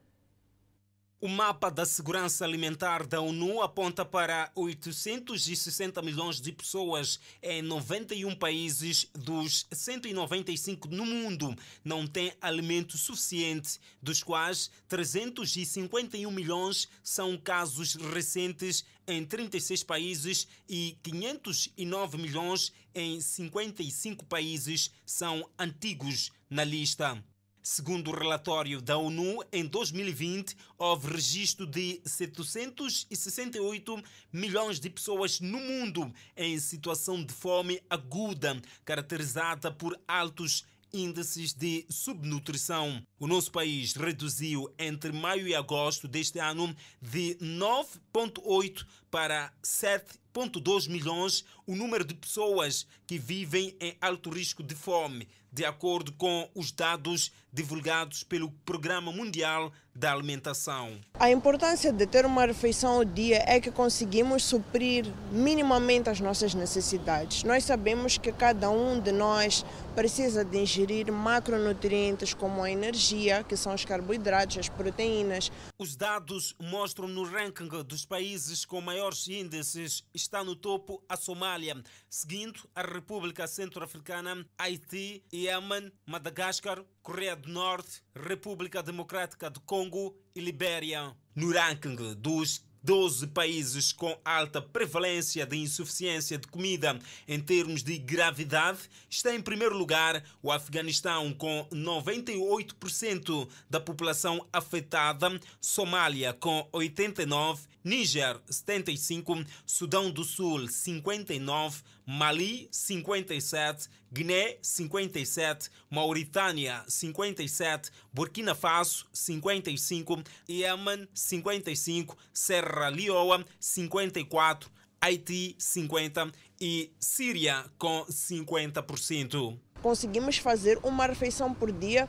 O 1.22 1.28
mapa 1.28 1.70
da 1.70 1.84
segurança 1.84 2.46
alimentar 2.46 3.06
da 3.06 3.20
ONU 3.20 3.60
aponta 3.60 4.06
para 4.06 4.50
860 4.54 6.00
milhões 6.00 6.40
de 6.40 6.50
pessoas 6.50 7.20
em 7.42 7.60
91 7.60 8.34
países 8.34 9.06
dos 9.12 9.66
195 9.70 10.88
no 10.88 11.04
mundo 11.04 11.54
não 11.84 12.06
têm 12.06 12.32
alimento 12.40 12.96
suficiente, 12.96 13.78
dos 14.00 14.22
quais 14.22 14.70
351 14.88 16.30
milhões 16.30 16.88
são 17.04 17.36
casos 17.36 17.96
recentes 17.96 18.82
em 19.06 19.22
36 19.22 19.84
países 19.84 20.48
e 20.66 20.96
509 21.02 22.16
milhões 22.16 22.72
em 22.94 23.20
55 23.20 24.24
países 24.24 24.90
são 25.04 25.46
antigos 25.58 26.32
na 26.48 26.64
lista. 26.64 27.22
Segundo 27.62 28.10
o 28.10 28.14
relatório 28.14 28.80
da 28.80 28.96
ONU, 28.96 29.44
em 29.52 29.66
2020 29.66 30.56
houve 30.78 31.12
registro 31.12 31.66
de 31.66 32.00
768 32.06 34.02
milhões 34.32 34.80
de 34.80 34.88
pessoas 34.88 35.40
no 35.40 35.58
mundo 35.58 36.10
em 36.34 36.58
situação 36.58 37.22
de 37.22 37.34
fome 37.34 37.78
aguda, 37.90 38.58
caracterizada 38.82 39.70
por 39.70 40.00
altos 40.08 40.64
índices 40.92 41.52
de 41.52 41.84
subnutrição. 41.88 43.02
O 43.18 43.26
nosso 43.26 43.50
país 43.52 43.94
reduziu 43.94 44.72
entre 44.78 45.12
maio 45.12 45.46
e 45.46 45.54
agosto 45.54 46.08
deste 46.08 46.38
ano 46.38 46.74
de 47.00 47.36
9,8 47.40 48.86
para 49.10 49.52
7,2 49.62 50.88
milhões 50.88 51.44
o 51.66 51.76
número 51.76 52.04
de 52.04 52.14
pessoas 52.14 52.86
que 53.06 53.18
vivem 53.18 53.76
em 53.80 53.96
alto 54.00 54.30
risco 54.30 54.62
de 54.62 54.74
fome, 54.74 55.28
de 55.52 55.64
acordo 55.64 56.12
com 56.12 56.48
os 56.54 56.70
dados 56.70 57.32
divulgados 57.52 58.22
pelo 58.22 58.50
Programa 58.64 59.12
Mundial 59.12 59.72
da 59.94 60.12
Alimentação. 60.12 61.00
A 61.14 61.30
importância 61.30 61.92
de 61.92 62.06
ter 62.06 62.24
uma 62.24 62.46
refeição 62.46 62.92
ao 62.92 63.04
dia 63.04 63.42
é 63.46 63.60
que 63.60 63.70
conseguimos 63.70 64.44
suprir 64.44 65.06
minimamente 65.32 66.08
as 66.08 66.20
nossas 66.20 66.54
necessidades. 66.54 67.42
Nós 67.42 67.64
sabemos 67.64 68.16
que 68.16 68.32
cada 68.32 68.70
um 68.70 69.00
de 69.00 69.12
nós 69.12 69.64
precisa 69.94 70.44
de 70.44 70.58
ingerir 70.58 71.12
macronutrientes 71.12 72.32
como 72.32 72.62
a 72.62 72.70
energia, 72.70 73.42
que 73.42 73.56
são 73.56 73.74
os 73.74 73.84
carboidratos, 73.84 74.58
as 74.58 74.68
proteínas. 74.68 75.50
Os 75.78 75.96
dados 75.96 76.54
mostram 76.60 77.08
no 77.08 77.24
ranking 77.24 77.68
dos 77.84 78.06
países 78.06 78.64
com 78.64 78.80
maiores 78.80 79.26
índices 79.28 80.04
está 80.14 80.44
no 80.44 80.54
topo 80.54 81.02
a 81.08 81.16
Somália, 81.16 81.76
seguindo 82.08 82.60
a 82.74 82.82
República 82.82 83.46
Centro-Africana, 83.46 84.46
Haiti, 84.58 85.22
Iêmen, 85.32 85.92
Madagascar, 86.06 86.82
Coreia 87.02 87.36
do 87.40 87.50
Norte, 87.50 88.02
República 88.14 88.82
Democrática 88.82 89.50
do 89.50 89.60
Congo 89.60 90.14
e 90.34 90.40
Libéria. 90.40 91.16
No 91.34 91.52
ranking 91.52 91.96
dos 92.14 92.62
12 92.82 93.26
países 93.28 93.92
com 93.92 94.18
alta 94.24 94.60
prevalência 94.62 95.44
de 95.46 95.56
insuficiência 95.56 96.38
de 96.38 96.46
comida 96.46 96.98
em 97.28 97.38
termos 97.38 97.82
de 97.82 97.98
gravidade, 97.98 98.80
está 99.08 99.34
em 99.34 99.40
primeiro 99.40 99.76
lugar 99.76 100.22
o 100.42 100.50
Afeganistão, 100.50 101.32
com 101.34 101.66
98% 101.72 103.48
da 103.68 103.80
população 103.80 104.46
afetada, 104.52 105.38
Somália, 105.60 106.32
com 106.32 106.68
89%, 106.72 107.70
Níger 107.82 108.38
75, 108.50 109.44
Sudão 109.64 110.10
do 110.10 110.22
Sul 110.22 110.68
59, 110.68 111.82
Mali 112.06 112.68
57, 112.70 113.88
Guiné 114.12 114.58
57, 114.60 115.70
Mauritânia 115.88 116.84
57, 116.86 117.90
Burkina 118.12 118.54
Faso 118.54 119.06
55, 119.12 120.22
Iêmen 120.48 121.08
55, 121.14 122.16
Serra 122.32 122.88
Leoa 122.88 123.44
54, 123.58 124.70
Haiti 125.00 125.56
50 125.58 126.30
e 126.60 126.92
Síria 127.00 127.64
com 127.78 128.04
50%. 128.04 129.58
Conseguimos 129.80 130.36
fazer 130.36 130.78
uma 130.82 131.06
refeição 131.06 131.54
por 131.54 131.72
dia 131.72 132.06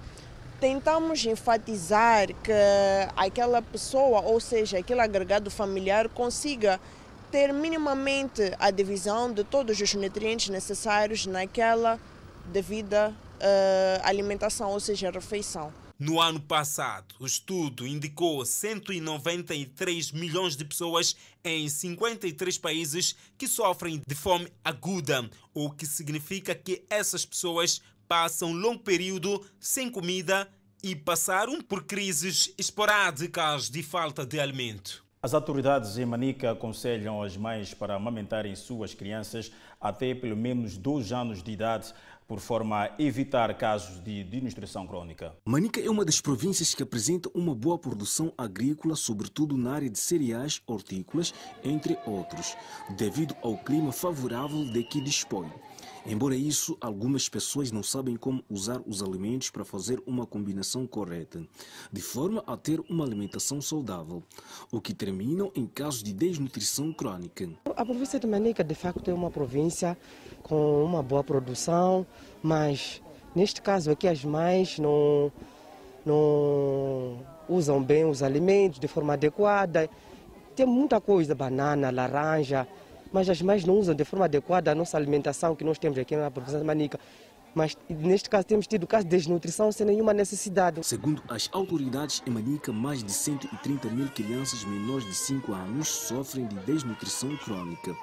tentamos 0.62 1.26
enfatizar 1.26 2.28
que 2.28 2.52
aquela 3.16 3.64
pessoa, 3.64 4.22
ou 4.22 4.40
seja, 4.40 4.78
aquele 4.78 5.02
agregado 5.02 5.50
familiar, 5.50 6.08
consiga 6.08 6.80
ter 7.32 7.52
minimamente 7.52 8.44
a 8.60 8.70
divisão 8.70 9.34
de 9.34 9.44
todos 9.44 9.82
os 9.82 9.94
nutrientes 9.96 10.50
necessários 10.50 11.26
naquela 11.26 12.00
devida 12.46 13.10
uh, 13.10 14.02
alimentação, 14.04 14.70
ou 14.70 14.80
seja, 14.80 15.10
refeição. 15.10 15.74
No 15.98 16.22
ano 16.22 16.40
passado, 16.40 17.16
o 17.20 17.26
estudo 17.26 17.88
indicou 17.88 18.46
193 18.46 20.12
milhões 20.12 20.56
de 20.56 20.66
pessoas 20.66 21.16
em 21.44 21.70
53 21.70 22.58
países 22.60 23.16
que 23.38 23.48
sofrem 23.48 24.02
de 24.06 24.16
fome 24.16 24.52
aguda, 24.64 25.28
o 25.54 25.72
que 25.72 25.86
significa 25.86 26.54
que 26.54 26.84
essas 26.90 27.26
pessoas 27.26 27.82
passam 28.12 28.52
longo 28.52 28.84
período 28.84 29.42
sem 29.58 29.90
comida 29.90 30.46
e 30.84 30.94
passaram 30.98 31.62
por 31.62 31.86
crises 31.86 32.54
esporádicas 32.58 33.70
de 33.70 33.82
falta 33.82 34.26
de 34.26 34.38
alimento. 34.38 35.02
As 35.22 35.34
autoridades 35.34 35.98
em 35.98 36.06
Manica 36.06 36.52
aconselham 36.52 37.24
as 37.24 37.38
mães 37.38 37.74
para 37.74 37.96
amamentarem 37.96 38.54
suas 38.54 38.94
crianças 38.94 39.50
até 39.80 40.14
pelo 40.14 40.36
menos 40.36 40.76
dois 40.76 41.14
anos 41.14 41.42
de 41.42 41.54
idade, 41.54 41.94
por 42.28 42.42
forma 42.42 42.84
a 42.84 42.92
evitar 43.00 43.54
casos 43.58 44.04
de 44.04 44.26
desnutrição 44.26 44.86
crônica. 44.86 45.34
Manica 45.46 45.80
é 45.80 45.90
uma 45.90 46.04
das 46.04 46.20
províncias 46.20 46.76
que 46.76 46.84
apresenta 46.84 47.30
uma 47.34 47.56
boa 47.56 47.80
produção 47.80 48.34
agrícola, 48.38 48.98
sobretudo 48.98 49.56
na 49.56 49.72
área 49.72 49.90
de 49.90 50.00
cereais, 50.00 50.62
hortícolas, 50.68 51.34
entre 51.64 51.98
outros, 52.06 52.58
devido 52.98 53.36
ao 53.42 53.58
clima 53.58 53.94
favorável 53.94 54.66
de 54.66 54.84
que 54.84 55.00
dispõe. 55.00 55.50
Embora 56.06 56.36
isso, 56.36 56.76
algumas 56.82 57.30
pessoas 57.30 57.72
não 57.72 57.84
sabem 57.84 58.16
como 58.16 58.44
usar 58.50 58.82
os 58.88 59.04
alimentos 59.04 59.52
para 59.52 59.64
fazer 59.64 60.02
uma 60.06 60.26
combinação 60.26 60.88
correta, 60.88 61.46
de 61.92 62.02
forma 62.02 62.44
a 62.48 62.58
ter 62.58 62.82
uma 62.90 63.06
alimentação 63.06 63.62
saudável, 63.62 64.24
o 64.72 64.82
que 64.82 64.96
terminam 64.96 65.52
em 65.56 65.68
casos 65.68 66.02
de 66.02 66.12
desnutrição 66.12 66.92
crônica. 66.92 67.48
A 67.76 67.86
província 67.86 68.20
de 68.20 68.26
Manica, 68.26 68.64
de 68.64 68.74
facto, 68.74 69.12
é 69.12 69.14
uma 69.14 69.30
província 69.30 69.96
com 70.42 70.84
uma 70.84 71.04
boa 71.04 71.24
produção, 71.24 72.06
mas 72.42 73.00
neste 73.36 73.62
caso 73.62 73.92
aqui 73.92 74.08
as 74.08 74.26
mães 74.26 74.80
não, 74.80 75.32
não 76.04 77.20
usam 77.48 77.82
bem 77.82 78.06
os 78.06 78.24
alimentos 78.24 78.80
de 78.80 78.88
forma 78.88 79.14
adequada. 79.14 79.88
Tem 80.56 80.66
muita 80.66 81.00
coisa, 81.00 81.36
banana, 81.36 81.92
laranja, 81.92 82.68
mas 83.12 83.30
as 83.30 83.42
mães 83.42 83.66
não 83.66 83.78
usam 83.78 83.94
de 83.94 84.04
forma 84.06 84.26
adequada 84.26 84.72
a 84.72 84.76
nossa 84.76 84.98
alimentação 84.98 85.56
que 85.56 85.64
nós 85.64 85.78
temos 85.78 85.98
aqui 85.98 86.16
na 86.16 86.32
província 86.32 86.60
de 86.60 86.66
Manica. 86.66 87.00
Mas 87.54 87.78
neste 87.90 88.30
caso 88.30 88.46
temos 88.46 88.66
tido 88.66 88.88
casos 88.88 89.06
de 89.06 89.12
desnutrição 89.12 89.72
sem 89.72 89.86
nenhuma 89.86 90.14
necessidade. 90.14 90.82
Segundo 90.86 91.22
as 91.28 91.50
autoridades 91.52 92.24
em 92.26 92.32
Manica, 92.32 92.72
mais 92.72 93.04
de 93.04 93.12
130 93.12 93.90
mil 93.90 94.08
crianças 94.10 94.64
menores 94.64 95.06
de 95.06 95.14
5 95.14 95.52
anos 95.52 95.88
sofrem 95.90 96.48
de 96.48 96.56
desnutrição 96.60 97.36
crônica. 97.38 97.94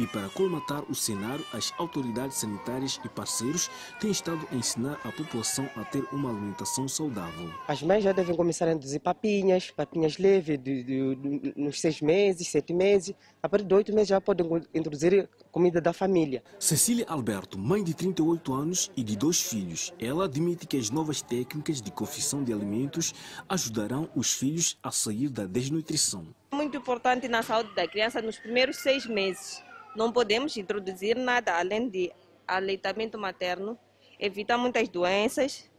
E 0.00 0.06
para 0.06 0.30
colmatar 0.30 0.82
o 0.90 0.94
cenário, 0.94 1.44
as 1.52 1.74
autoridades 1.76 2.38
sanitárias 2.38 2.98
e 3.04 3.08
parceiros 3.10 3.70
têm 4.00 4.10
estado 4.10 4.48
a 4.50 4.54
ensinar 4.54 4.98
a 5.04 5.12
população 5.12 5.68
a 5.76 5.84
ter 5.84 6.02
uma 6.10 6.30
alimentação 6.30 6.88
saudável. 6.88 7.52
As 7.68 7.82
mães 7.82 8.02
já 8.02 8.10
devem 8.10 8.34
começar 8.34 8.66
a 8.66 8.72
induzir 8.72 8.98
papinhas, 8.98 9.70
papinhas 9.70 10.16
leves 10.16 10.58
de, 10.58 10.82
de, 10.82 11.14
de, 11.16 11.52
nos 11.54 11.82
seis 11.82 12.00
meses, 12.00 12.48
sete 12.48 12.72
meses. 12.72 13.14
A 13.42 13.48
partir 13.48 13.66
de 13.66 13.74
oito 13.74 13.92
meses 13.92 14.08
já 14.08 14.18
podem 14.22 14.46
introduzir 14.72 15.28
comida 15.52 15.82
da 15.82 15.92
família. 15.92 16.42
Cecília 16.58 17.04
Alberto, 17.06 17.58
mãe 17.58 17.84
de 17.84 17.92
38 17.92 18.54
anos 18.54 18.90
e 18.96 19.04
de 19.04 19.14
dois 19.18 19.42
filhos, 19.42 19.92
ela 20.00 20.24
admite 20.24 20.66
que 20.66 20.78
as 20.78 20.88
novas 20.88 21.20
técnicas 21.20 21.82
de 21.82 21.90
confecção 21.90 22.42
de 22.42 22.54
alimentos 22.54 23.12
ajudarão 23.46 24.08
os 24.16 24.32
filhos 24.32 24.78
a 24.82 24.90
sair 24.90 25.28
da 25.28 25.44
desnutrição. 25.44 26.26
Muito 26.50 26.78
importante 26.78 27.28
na 27.28 27.42
saúde 27.42 27.74
da 27.74 27.86
criança 27.86 28.22
nos 28.22 28.38
primeiros 28.38 28.78
seis 28.78 29.04
meses 29.04 29.62
não 29.94 30.12
podemos 30.12 30.56
introduzir 30.56 31.16
nada 31.16 31.58
além 31.58 31.88
de 31.88 32.12
aleitamento 32.46 33.18
materno, 33.18 33.78
evitar 34.18 34.58
muitas 34.58 34.88
doenças 34.88 35.70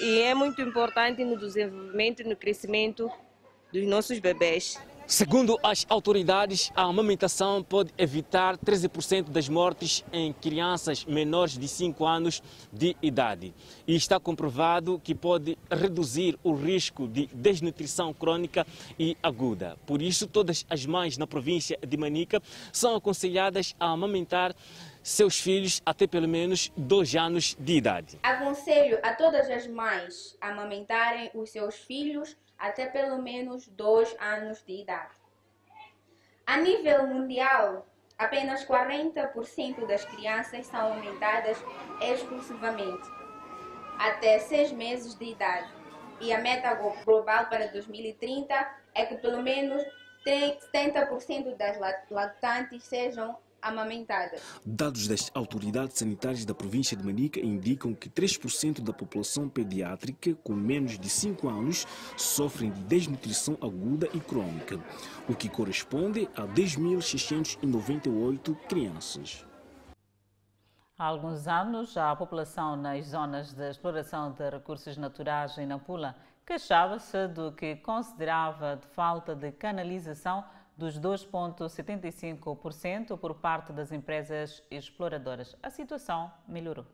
e 0.00 0.20
é 0.20 0.34
muito 0.34 0.62
importante 0.62 1.22
no 1.24 1.36
desenvolvimento 1.36 2.22
e 2.22 2.24
no 2.24 2.34
crescimento 2.34 3.10
dos 3.72 3.86
nossos 3.86 4.18
bebês. 4.18 4.78
Segundo 5.10 5.58
as 5.60 5.84
autoridades, 5.88 6.70
a 6.72 6.82
amamentação 6.82 7.64
pode 7.64 7.92
evitar 7.98 8.56
13% 8.56 9.24
das 9.24 9.48
mortes 9.48 10.04
em 10.12 10.32
crianças 10.32 11.04
menores 11.04 11.58
de 11.58 11.66
5 11.66 12.06
anos 12.06 12.40
de 12.72 12.96
idade. 13.02 13.52
E 13.88 13.96
está 13.96 14.20
comprovado 14.20 15.00
que 15.02 15.12
pode 15.12 15.58
reduzir 15.68 16.38
o 16.44 16.54
risco 16.54 17.08
de 17.08 17.26
desnutrição 17.34 18.14
crônica 18.14 18.64
e 18.96 19.16
aguda. 19.20 19.76
Por 19.84 20.00
isso, 20.00 20.28
todas 20.28 20.64
as 20.70 20.86
mães 20.86 21.18
na 21.18 21.26
província 21.26 21.76
de 21.84 21.96
Manica 21.96 22.40
são 22.72 22.94
aconselhadas 22.94 23.74
a 23.80 23.90
amamentar 23.90 24.54
seus 25.02 25.40
filhos 25.40 25.82
até 25.84 26.06
pelo 26.06 26.28
menos 26.28 26.70
dois 26.76 27.16
anos 27.16 27.56
de 27.58 27.72
idade. 27.72 28.20
Aconselho 28.22 29.00
a 29.02 29.12
todas 29.12 29.50
as 29.50 29.66
mães 29.66 30.36
a 30.40 30.50
amamentarem 30.50 31.32
os 31.34 31.50
seus 31.50 31.74
filhos 31.74 32.36
até 32.60 32.86
pelo 32.86 33.20
menos 33.20 33.66
dois 33.66 34.14
anos 34.20 34.62
de 34.62 34.82
idade. 34.82 35.14
A 36.46 36.58
nível 36.58 37.06
mundial, 37.06 37.86
apenas 38.18 38.64
40% 38.64 39.86
das 39.86 40.04
crianças 40.04 40.66
são 40.66 40.92
alimentadas 40.92 41.56
exclusivamente 42.00 43.08
até 43.98 44.38
seis 44.38 44.72
meses 44.72 45.14
de 45.14 45.26
idade. 45.26 45.68
E 46.20 46.32
a 46.32 46.38
meta 46.38 46.74
global 46.74 47.46
para 47.46 47.68
2030 47.68 48.54
é 48.94 49.06
que 49.06 49.16
pelo 49.16 49.42
menos 49.42 49.82
70% 50.26 51.56
das 51.56 51.78
lactantes 52.10 52.82
sejam 52.84 53.38
amamentada. 53.62 54.36
Dados 54.64 55.08
das 55.08 55.30
autoridades 55.34 55.98
sanitárias 55.98 56.44
da 56.44 56.54
província 56.54 56.96
de 56.96 57.04
Manica 57.04 57.40
indicam 57.40 57.92
que 57.94 58.08
3% 58.08 58.80
da 58.80 58.92
população 58.92 59.48
pediátrica 59.48 60.34
com 60.42 60.52
menos 60.52 60.98
de 60.98 61.08
5 61.08 61.48
anos 61.48 61.86
sofrem 62.16 62.70
de 62.70 62.80
desnutrição 62.82 63.56
aguda 63.60 64.08
e 64.12 64.20
crônica, 64.20 64.78
o 65.28 65.34
que 65.34 65.48
corresponde 65.48 66.28
a 66.36 66.42
10.698 66.42 68.56
crianças. 68.68 69.44
Há 70.98 71.04
alguns 71.06 71.48
anos, 71.48 71.96
a 71.96 72.14
população 72.14 72.76
nas 72.76 73.06
zonas 73.06 73.54
de 73.54 73.70
exploração 73.70 74.32
de 74.32 74.50
recursos 74.50 74.98
naturais 74.98 75.56
em 75.56 75.66
Nampula 75.66 76.14
queixava-se 76.44 77.28
do 77.28 77.52
que 77.52 77.76
considerava 77.76 78.76
de 78.76 78.86
falta 78.88 79.34
de 79.34 79.50
canalização 79.52 80.44
dos 80.80 80.98
2,75% 80.98 83.18
por 83.18 83.34
parte 83.34 83.70
das 83.70 83.92
empresas 83.92 84.62
exploradoras. 84.70 85.54
A 85.62 85.68
situação 85.68 86.32
melhorou. 86.48 86.86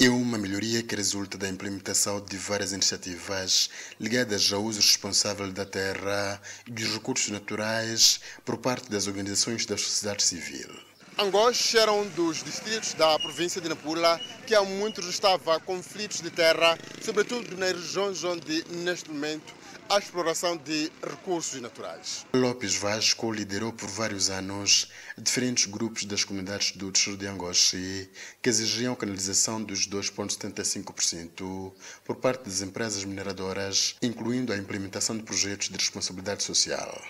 É 0.00 0.08
uma 0.08 0.36
melhoria 0.36 0.82
que 0.82 0.96
resulta 0.96 1.38
da 1.38 1.48
implementação 1.48 2.20
de 2.20 2.36
várias 2.36 2.72
iniciativas 2.72 3.70
ligadas 4.00 4.52
ao 4.52 4.64
uso 4.64 4.80
responsável 4.80 5.52
da 5.52 5.64
terra 5.64 6.42
e 6.66 6.72
dos 6.72 6.92
recursos 6.92 7.30
naturais 7.30 8.20
por 8.44 8.58
parte 8.58 8.90
das 8.90 9.06
organizações 9.06 9.64
da 9.64 9.78
sociedade 9.78 10.24
civil. 10.24 10.68
Angós 11.16 11.72
era 11.76 11.92
um 11.92 12.08
dos 12.08 12.42
distritos 12.42 12.94
da 12.94 13.16
província 13.20 13.60
de 13.60 13.68
Nampula 13.68 14.20
que 14.44 14.56
há 14.56 14.64
muito 14.64 15.00
estava 15.02 15.60
conflitos 15.60 16.20
de 16.20 16.32
terra, 16.32 16.76
sobretudo 17.00 17.56
nas 17.56 17.74
regiões 17.74 18.24
onde, 18.24 18.64
neste 18.70 19.08
momento, 19.08 19.54
há 19.88 19.98
exploração 19.98 20.56
de 20.56 20.90
recursos 21.02 21.60
naturais. 21.60 22.26
Lopes 22.32 22.76
Vasco 22.76 23.30
liderou 23.30 23.72
por 23.72 23.88
vários 23.88 24.30
anos 24.30 24.90
diferentes 25.16 25.66
grupos 25.66 26.04
das 26.04 26.24
comunidades 26.24 26.72
do 26.72 26.90
distrito 26.90 27.18
de 27.18 27.26
Angoche 27.26 28.10
que 28.42 28.48
exigiam 28.48 28.94
canalização 28.94 29.62
dos 29.62 29.86
2,75% 29.88 31.72
por 32.04 32.16
parte 32.16 32.44
das 32.44 32.62
empresas 32.62 33.04
mineradoras, 33.04 33.96
incluindo 34.02 34.52
a 34.52 34.56
implementação 34.56 35.16
de 35.16 35.22
projetos 35.22 35.68
de 35.68 35.76
responsabilidade 35.76 36.42
social. 36.42 37.02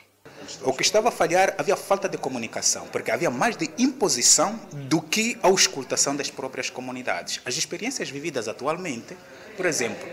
O 0.62 0.72
que 0.72 0.82
estava 0.82 1.08
a 1.08 1.12
falhar 1.12 1.54
havia 1.56 1.76
falta 1.76 2.08
de 2.08 2.18
comunicação, 2.18 2.86
porque 2.88 3.10
havia 3.10 3.30
mais 3.30 3.56
de 3.56 3.70
imposição 3.78 4.60
do 4.72 5.00
que 5.00 5.38
a 5.42 5.46
auscultação 5.46 6.14
das 6.14 6.30
próprias 6.30 6.68
comunidades. 6.68 7.40
As 7.46 7.56
experiências 7.56 8.10
vividas 8.10 8.46
atualmente, 8.46 9.16
por 9.56 9.64
exemplo, 9.64 10.06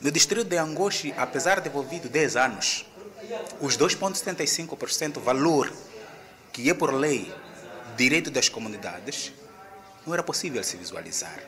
no 0.00 0.10
distrito 0.10 0.44
de 0.44 0.56
Angoche, 0.56 1.14
apesar 1.16 1.56
de 1.56 1.64
devolvido 1.64 2.08
10 2.08 2.36
anos, 2.36 2.86
os 3.60 3.76
2,75% 3.76 5.20
valor 5.20 5.70
que 6.52 6.68
é 6.68 6.74
por 6.74 6.92
lei 6.92 7.32
direito 7.96 8.30
das 8.30 8.48
comunidades, 8.48 9.32
não 10.06 10.14
era 10.14 10.22
possível 10.22 10.64
se 10.64 10.76
visualizar. 10.76 11.40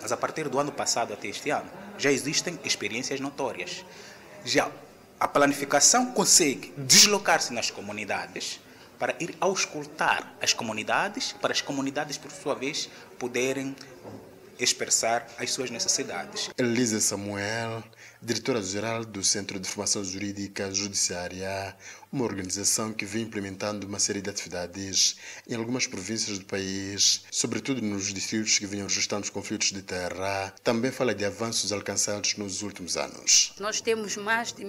Mas 0.00 0.12
a 0.12 0.16
partir 0.16 0.48
do 0.48 0.58
ano 0.58 0.72
passado 0.72 1.12
até 1.12 1.28
este 1.28 1.50
ano, 1.50 1.68
já 1.98 2.10
existem 2.10 2.58
experiências 2.64 3.20
notórias. 3.20 3.84
Já 4.44 4.70
a 5.18 5.28
planificação 5.28 6.12
consegue 6.12 6.72
deslocar-se 6.78 7.52
nas 7.52 7.70
comunidades 7.70 8.60
para 8.98 9.14
ir 9.18 9.36
auscultar 9.40 10.32
as 10.40 10.52
comunidades, 10.52 11.32
para 11.40 11.52
as 11.52 11.60
comunidades, 11.60 12.16
por 12.16 12.30
sua 12.30 12.54
vez, 12.54 12.88
poderem 13.18 13.74
expressar 14.60 15.26
as 15.38 15.50
suas 15.50 15.70
necessidades. 15.70 16.50
Elisa 16.56 17.00
Samuel, 17.00 17.82
diretora-geral 18.22 19.04
do 19.04 19.24
Centro 19.24 19.58
de 19.58 19.68
Formação 19.68 20.04
Jurídica 20.04 20.72
Judiciária, 20.72 21.74
uma 22.12 22.24
organização 22.24 22.92
que 22.92 23.04
vem 23.06 23.22
implementando 23.22 23.86
uma 23.86 23.98
série 23.98 24.20
de 24.20 24.28
atividades 24.28 25.16
em 25.48 25.54
algumas 25.54 25.86
províncias 25.86 26.38
do 26.38 26.44
país, 26.44 27.24
sobretudo 27.30 27.80
nos 27.80 28.12
distritos 28.12 28.58
que 28.58 28.66
vinham 28.66 28.86
registrando 28.86 29.24
os 29.24 29.30
conflitos 29.30 29.72
de 29.72 29.80
terra, 29.80 30.52
também 30.62 30.90
fala 30.90 31.14
de 31.14 31.24
avanços 31.24 31.72
alcançados 31.72 32.36
nos 32.36 32.62
últimos 32.62 32.96
anos. 32.96 33.54
Nós 33.58 33.80
temos 33.80 34.16
mais 34.16 34.52
de 34.52 34.64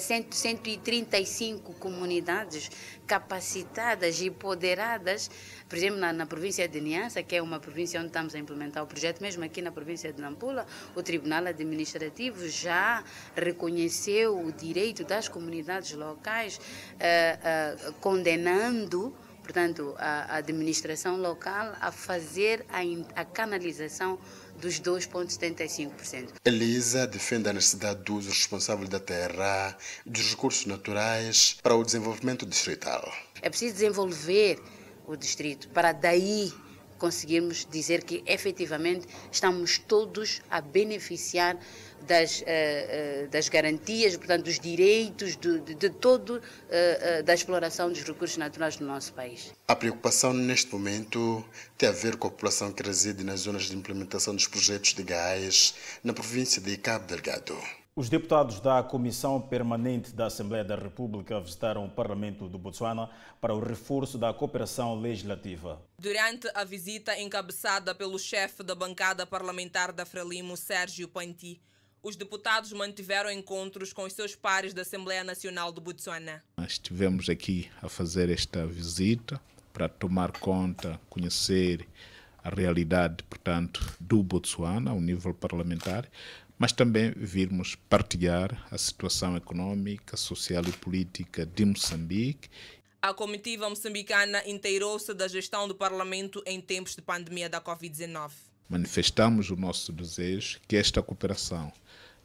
135 0.00 1.72
comunidades 1.74 2.70
capacitadas 3.06 4.20
e 4.20 4.26
empoderadas, 4.26 5.30
por 5.68 5.76
exemplo, 5.76 5.98
na, 5.98 6.12
na 6.12 6.26
província 6.26 6.66
de 6.66 6.80
Niassa, 6.80 7.22
que 7.22 7.36
é 7.36 7.42
uma 7.42 7.60
província 7.60 8.00
onde 8.00 8.08
estamos 8.08 8.34
a 8.34 8.38
implementar 8.38 8.82
o 8.82 8.86
projeto, 8.86 9.20
mesmo 9.20 9.44
aqui 9.44 9.60
na 9.60 9.70
província 9.70 10.12
de 10.12 10.20
Nampula, 10.20 10.66
o 10.94 11.02
Tribunal 11.02 11.46
Administrativo 11.46 12.48
já 12.48 13.04
reconheceu 13.36 14.38
o 14.38 14.50
direito 14.50 15.04
das 15.04 15.28
comunidades 15.28 15.92
locais, 15.92 16.58
uh, 16.58 17.88
uh, 17.88 17.92
condenando 17.94 19.14
portanto, 19.48 19.94
a, 19.96 20.36
administração 20.36 21.16
local 21.16 21.74
a 21.80 21.90
fazer 21.90 22.66
a, 22.68 22.80
a 23.18 23.24
canalização 23.24 24.18
dos 24.60 24.78
2,75%. 24.78 26.34
Elisa 26.44 27.06
defende 27.06 27.48
a 27.48 27.52
necessidade 27.54 28.02
do 28.02 28.16
uso 28.16 28.28
responsável 28.28 28.86
da 28.86 29.00
terra 29.00 29.74
e 30.04 30.10
dos 30.10 30.32
recursos 30.32 30.66
naturais 30.66 31.56
para 31.62 31.74
o 31.74 31.82
desenvolvimento 31.82 32.44
distrital. 32.44 33.10
É 33.40 33.48
preciso 33.48 33.72
desenvolver 33.72 34.60
o 35.08 35.16
distrito 35.16 35.68
para 35.70 35.92
daí 35.92 36.52
conseguirmos 36.98 37.66
dizer 37.70 38.02
que 38.02 38.22
efetivamente 38.26 39.06
estamos 39.32 39.78
todos 39.78 40.42
a 40.50 40.60
beneficiar 40.60 41.56
das, 42.06 42.42
uh, 42.42 43.28
das 43.30 43.48
garantias, 43.48 44.16
portanto, 44.16 44.44
dos 44.44 44.58
direitos 44.58 45.36
de, 45.36 45.60
de, 45.60 45.74
de 45.74 45.90
todo 45.90 46.36
uh, 46.38 47.22
da 47.22 47.34
exploração 47.34 47.88
dos 47.88 48.02
recursos 48.02 48.36
naturais 48.36 48.76
do 48.76 48.84
nosso 48.84 49.12
país. 49.12 49.52
A 49.66 49.76
preocupação 49.76 50.32
neste 50.32 50.72
momento 50.72 51.44
tem 51.76 51.88
a 51.88 51.92
ver 51.92 52.16
com 52.16 52.28
a 52.28 52.30
população 52.30 52.72
que 52.72 52.82
reside 52.82 53.24
nas 53.24 53.40
zonas 53.40 53.64
de 53.64 53.76
implementação 53.76 54.34
dos 54.34 54.46
projetos 54.46 54.92
de 54.94 55.02
gás 55.02 55.74
na 56.02 56.12
província 56.12 56.60
de 56.60 56.76
Cabo 56.76 57.06
Delgado. 57.06 57.56
Os 57.98 58.08
deputados 58.08 58.60
da 58.60 58.80
Comissão 58.80 59.40
Permanente 59.40 60.12
da 60.12 60.26
Assembleia 60.26 60.62
da 60.62 60.76
República 60.76 61.40
visitaram 61.40 61.84
o 61.84 61.90
Parlamento 61.90 62.48
do 62.48 62.56
Botsuana 62.56 63.10
para 63.40 63.52
o 63.52 63.58
reforço 63.58 64.16
da 64.16 64.32
cooperação 64.32 65.00
legislativa. 65.00 65.82
Durante 65.98 66.48
a 66.54 66.62
visita 66.62 67.18
encabeçada 67.18 67.92
pelo 67.96 68.16
chefe 68.16 68.62
da 68.62 68.72
bancada 68.72 69.26
parlamentar 69.26 69.90
da 69.90 70.06
Frelimo, 70.06 70.56
Sérgio 70.56 71.08
Panti, 71.08 71.60
os 72.00 72.14
deputados 72.14 72.72
mantiveram 72.72 73.32
encontros 73.32 73.92
com 73.92 74.04
os 74.04 74.12
seus 74.12 74.36
pares 74.36 74.72
da 74.72 74.82
Assembleia 74.82 75.24
Nacional 75.24 75.72
do 75.72 75.80
Botsuana. 75.80 76.44
Estivemos 76.64 77.28
aqui 77.28 77.68
a 77.82 77.88
fazer 77.88 78.30
esta 78.30 78.64
visita 78.64 79.40
para 79.72 79.88
tomar 79.88 80.30
conta, 80.38 81.00
conhecer 81.10 81.84
a 82.44 82.48
realidade, 82.48 83.24
portanto, 83.24 83.84
do 83.98 84.22
Botsuana 84.22 84.92
ao 84.92 85.00
nível 85.00 85.34
parlamentar, 85.34 86.08
mas 86.58 86.72
também 86.72 87.12
virmos 87.16 87.76
partilhar 87.88 88.66
a 88.70 88.76
situação 88.76 89.36
econômica, 89.36 90.16
social 90.16 90.64
e 90.64 90.72
política 90.72 91.46
de 91.46 91.64
Moçambique. 91.64 92.48
A 93.00 93.14
comitiva 93.14 93.70
moçambicana 93.70 94.42
inteirou-se 94.44 95.14
da 95.14 95.28
gestão 95.28 95.68
do 95.68 95.74
Parlamento 95.74 96.42
em 96.44 96.60
tempos 96.60 96.96
de 96.96 97.02
pandemia 97.02 97.48
da 97.48 97.60
Covid-19. 97.60 98.32
Manifestamos 98.68 99.50
o 99.50 99.56
nosso 99.56 99.92
desejo 99.92 100.60
que 100.66 100.76
esta 100.76 101.00
cooperação 101.00 101.72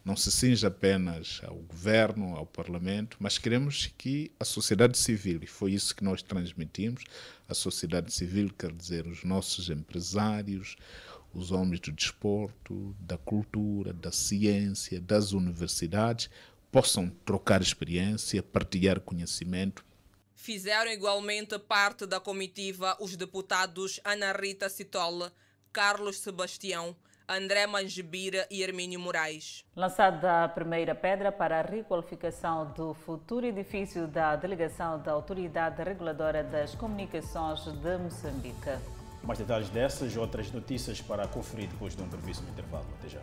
não 0.04 0.16
se 0.16 0.30
cinja 0.30 0.68
apenas 0.68 1.40
ao 1.44 1.54
governo, 1.54 2.36
ao 2.36 2.44
parlamento, 2.44 3.16
mas 3.18 3.38
queremos 3.38 3.90
que 3.96 4.30
a 4.38 4.44
sociedade 4.44 4.98
civil, 4.98 5.40
e 5.42 5.46
foi 5.46 5.72
isso 5.72 5.96
que 5.96 6.04
nós 6.04 6.22
transmitimos, 6.22 7.04
a 7.48 7.54
sociedade 7.54 8.12
civil 8.12 8.50
quer 8.58 8.70
dizer 8.70 9.06
os 9.06 9.24
nossos 9.24 9.70
empresários, 9.70 10.76
os 11.34 11.50
homens 11.50 11.80
do 11.80 11.92
desporto, 11.92 12.94
da 13.00 13.18
cultura, 13.18 13.92
da 13.92 14.12
ciência, 14.12 15.00
das 15.00 15.32
universidades 15.32 16.30
possam 16.70 17.08
trocar 17.24 17.60
experiência, 17.60 18.42
partilhar 18.42 19.00
conhecimento. 19.00 19.84
Fizeram 20.34 20.90
igualmente 20.90 21.58
parte 21.58 22.06
da 22.06 22.20
comitiva 22.20 22.96
os 23.00 23.16
deputados 23.16 24.00
Ana 24.04 24.32
Rita 24.32 24.68
Citola, 24.68 25.32
Carlos 25.72 26.18
Sebastião, 26.18 26.96
André 27.28 27.66
Mangebira 27.66 28.46
e 28.50 28.62
Hermínio 28.62 29.00
Moraes. 29.00 29.64
Lançada 29.74 30.44
a 30.44 30.48
primeira 30.48 30.94
pedra 30.94 31.32
para 31.32 31.60
a 31.60 31.62
requalificação 31.62 32.70
do 32.72 32.92
futuro 32.92 33.46
edifício 33.46 34.06
da 34.06 34.36
Delegação 34.36 35.00
da 35.00 35.12
Autoridade 35.12 35.82
Reguladora 35.82 36.44
das 36.44 36.74
Comunicações 36.74 37.64
de 37.64 37.98
Moçambique. 37.98 39.03
Mais 39.26 39.38
detalhes 39.38 39.70
dessas 39.70 40.14
e 40.14 40.18
outras 40.18 40.52
notícias 40.52 41.00
para 41.00 41.26
conferir 41.26 41.68
depois 41.68 41.96
de 41.96 42.02
um 42.02 42.06
brevíssimo 42.06 42.48
intervalo. 42.50 42.86
Até 42.98 43.08
já. 43.08 43.20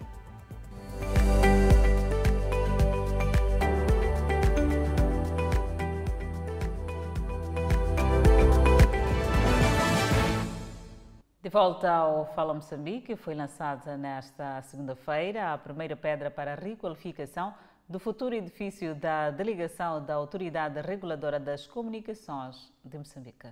De 11.42 11.50
volta 11.50 11.92
ao 11.92 12.34
Fala 12.34 12.54
Moçambique, 12.54 13.16
foi 13.16 13.36
lançada 13.36 13.98
nesta 13.98 14.62
segunda-feira 14.64 15.54
a 15.54 15.58
primeira 15.58 15.96
pedra 15.96 16.32
para 16.32 16.54
a 16.54 16.56
requalificação 16.56 17.54
do 17.90 18.00
futuro 18.00 18.34
edifício 18.34 18.96
da 18.96 19.32
Delegação 19.32 20.04
da 20.04 20.16
Autoridade 20.16 20.80
Reguladora 20.80 21.40
das 21.40 21.68
Comunicações 21.68 22.72
de 22.86 22.98
Moçambique. 22.98 23.50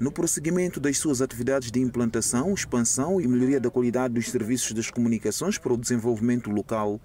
No 0.00 0.10
prosseguimento 0.10 0.80
das 0.80 0.98
suas 0.98 1.22
atividades 1.22 1.70
de 1.70 1.80
implantação, 1.80 2.52
expansão 2.52 3.20
e 3.20 3.28
melhoria 3.28 3.60
da 3.60 3.70
qualidade 3.70 4.14
dos 4.14 4.28
serviços 4.28 4.72
das 4.72 4.90
comunicações 4.90 5.56
para 5.56 5.72
o 5.72 5.76
desenvolvimento 5.76 6.50
local, 6.50 7.00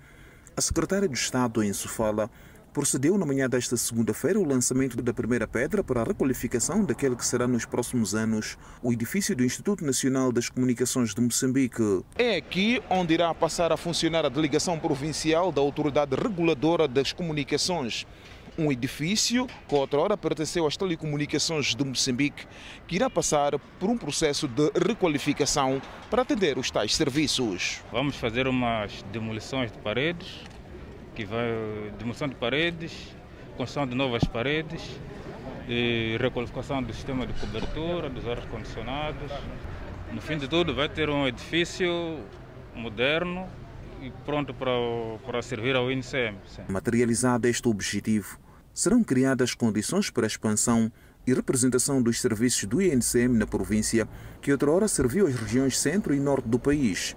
a 0.57 0.61
secretária 0.61 1.07
de 1.07 1.17
Estado 1.17 1.63
em 1.63 1.71
Sofala 1.71 2.29
procedeu 2.73 3.17
na 3.17 3.25
manhã 3.25 3.49
desta 3.49 3.75
segunda-feira 3.77 4.39
o 4.39 4.43
lançamento 4.43 5.01
da 5.01 5.13
primeira 5.13 5.47
pedra 5.47 5.83
para 5.83 6.01
a 6.01 6.03
requalificação 6.03 6.83
daquele 6.83 7.15
que 7.15 7.25
será 7.25 7.47
nos 7.47 7.65
próximos 7.65 8.15
anos 8.15 8.57
o 8.81 8.93
edifício 8.93 9.35
do 9.35 9.43
Instituto 9.43 9.85
Nacional 9.85 10.31
das 10.31 10.49
Comunicações 10.49 11.13
de 11.13 11.21
Moçambique. 11.21 12.03
É 12.17 12.37
aqui 12.37 12.81
onde 12.89 13.13
irá 13.13 13.33
passar 13.33 13.71
a 13.71 13.77
funcionar 13.77 14.25
a 14.25 14.29
delegação 14.29 14.79
provincial 14.79 15.51
da 15.51 15.61
Autoridade 15.61 16.15
Reguladora 16.15 16.87
das 16.87 17.11
Comunicações. 17.11 18.05
Um 18.59 18.73
edifício 18.73 19.47
que 19.69 19.73
outrora 19.73 20.17
pertenceu 20.17 20.67
às 20.67 20.75
telecomunicações 20.75 21.73
de 21.73 21.85
Moçambique, 21.85 22.45
que 22.85 22.97
irá 22.97 23.09
passar 23.09 23.57
por 23.79 23.89
um 23.89 23.97
processo 23.97 24.49
de 24.49 24.69
requalificação 24.85 25.81
para 26.09 26.23
atender 26.23 26.57
os 26.57 26.69
tais 26.69 26.93
serviços. 26.93 27.81
Vamos 27.89 28.17
fazer 28.17 28.49
umas 28.49 29.01
demolições 29.13 29.71
de 29.71 29.77
paredes, 29.77 30.41
que 31.15 31.23
vai 31.23 31.47
demolição 31.97 32.27
de 32.27 32.35
paredes, 32.35 33.15
construção 33.55 33.87
de 33.87 33.95
novas 33.95 34.25
paredes, 34.25 34.81
e 35.69 36.17
requalificação 36.19 36.83
do 36.83 36.93
sistema 36.93 37.25
de 37.25 37.31
cobertura, 37.39 38.09
dos 38.09 38.27
ar-condicionados. 38.27 39.31
No 40.11 40.19
fim 40.19 40.37
de 40.37 40.49
tudo, 40.49 40.75
vai 40.75 40.89
ter 40.89 41.09
um 41.09 41.25
edifício 41.25 42.19
moderno 42.75 43.47
e 44.01 44.11
pronto 44.25 44.53
para, 44.53 44.71
para 45.25 45.41
servir 45.41 45.77
ao 45.77 45.89
INCM. 45.89 46.37
Materializado 46.67 47.47
este 47.47 47.67
objetivo, 47.69 48.37
serão 48.73 49.03
criadas 49.03 49.53
condições 49.53 50.09
para 50.09 50.25
a 50.25 50.27
expansão 50.27 50.91
e 51.25 51.33
representação 51.33 52.01
dos 52.01 52.19
serviços 52.19 52.65
do 52.65 52.81
INCM 52.81 53.37
na 53.37 53.45
província, 53.45 54.07
que 54.41 54.51
outrora 54.51 54.87
serviu 54.87 55.27
as 55.27 55.35
regiões 55.35 55.77
centro 55.77 56.13
e 56.13 56.19
norte 56.19 56.47
do 56.47 56.57
país. 56.57 57.15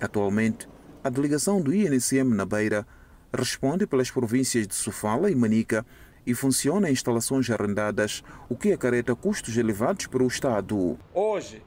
Atualmente, 0.00 0.68
a 1.02 1.10
delegação 1.10 1.60
do 1.60 1.74
INCM 1.74 2.34
na 2.34 2.44
Beira 2.44 2.86
responde 3.32 3.86
pelas 3.86 4.10
províncias 4.10 4.66
de 4.66 4.74
Sofala 4.74 5.30
e 5.30 5.34
Manica 5.34 5.84
e 6.26 6.34
funciona 6.34 6.88
em 6.88 6.92
instalações 6.92 7.48
arrendadas, 7.50 8.22
o 8.48 8.56
que 8.56 8.72
acarreta 8.72 9.14
custos 9.14 9.56
elevados 9.56 10.06
para 10.06 10.22
o 10.22 10.26
Estado. 10.26 10.98
Hoje, 11.14 11.62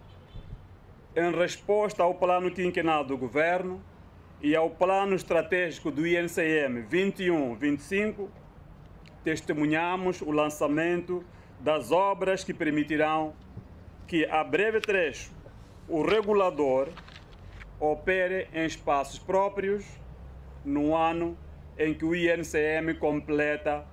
em 1.15 1.31
resposta 1.31 2.03
ao 2.03 2.13
plano 2.13 2.51
quinquenal 2.51 3.03
do 3.03 3.17
Governo 3.17 3.81
e 4.41 4.55
ao 4.55 4.69
plano 4.69 5.15
estratégico 5.15 5.91
do 5.91 6.05
INCM 6.05 6.85
21-25, 6.89 8.27
testemunhamos 9.23 10.21
o 10.21 10.31
lançamento 10.31 11.23
das 11.59 11.91
obras 11.91 12.43
que 12.43 12.53
permitirão 12.53 13.33
que, 14.07 14.25
a 14.25 14.43
breve 14.43 14.81
trecho, 14.81 15.31
o 15.87 16.03
regulador 16.03 16.89
opere 17.79 18.47
em 18.53 18.65
espaços 18.65 19.19
próprios 19.19 19.85
no 20.63 20.95
ano 20.95 21.37
em 21.77 21.93
que 21.93 22.05
o 22.05 22.15
INCM 22.15 22.93
completa 22.99 23.85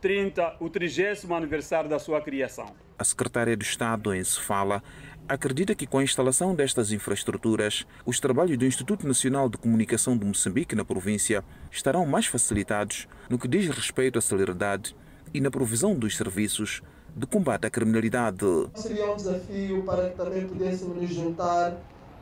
30, 0.00 0.56
o 0.60 0.68
30 0.68 1.34
aniversário 1.34 1.88
da 1.88 1.98
sua 1.98 2.20
criação. 2.20 2.74
A 2.98 3.04
secretária 3.04 3.56
de 3.56 3.64
Estado 3.64 4.12
em 4.14 4.22
Sofala 4.22 4.82
acredita 5.28 5.74
que 5.74 5.86
com 5.86 5.98
a 5.98 6.02
instalação 6.02 6.54
destas 6.54 6.90
infraestruturas, 6.90 7.86
os 8.04 8.18
trabalhos 8.18 8.56
do 8.56 8.64
Instituto 8.64 9.06
Nacional 9.06 9.48
de 9.48 9.58
Comunicação 9.58 10.16
de 10.16 10.24
Moçambique 10.24 10.74
na 10.74 10.84
província 10.84 11.44
estarão 11.70 12.06
mais 12.06 12.26
facilitados 12.26 13.06
no 13.28 13.38
que 13.38 13.48
diz 13.48 13.68
respeito 13.68 14.18
à 14.18 14.22
celeridade 14.22 14.94
e 15.32 15.40
na 15.40 15.50
provisão 15.50 15.94
dos 15.94 16.16
serviços 16.16 16.82
de 17.14 17.26
combate 17.26 17.66
à 17.66 17.70
criminalidade. 17.70 18.46
Seria 18.74 19.10
um 19.12 19.16
desafio 19.16 19.82
para 19.82 20.10
que 20.10 20.16
também 20.16 20.46
pudéssemos 20.46 20.96
nos 20.96 21.10
juntar 21.12 21.76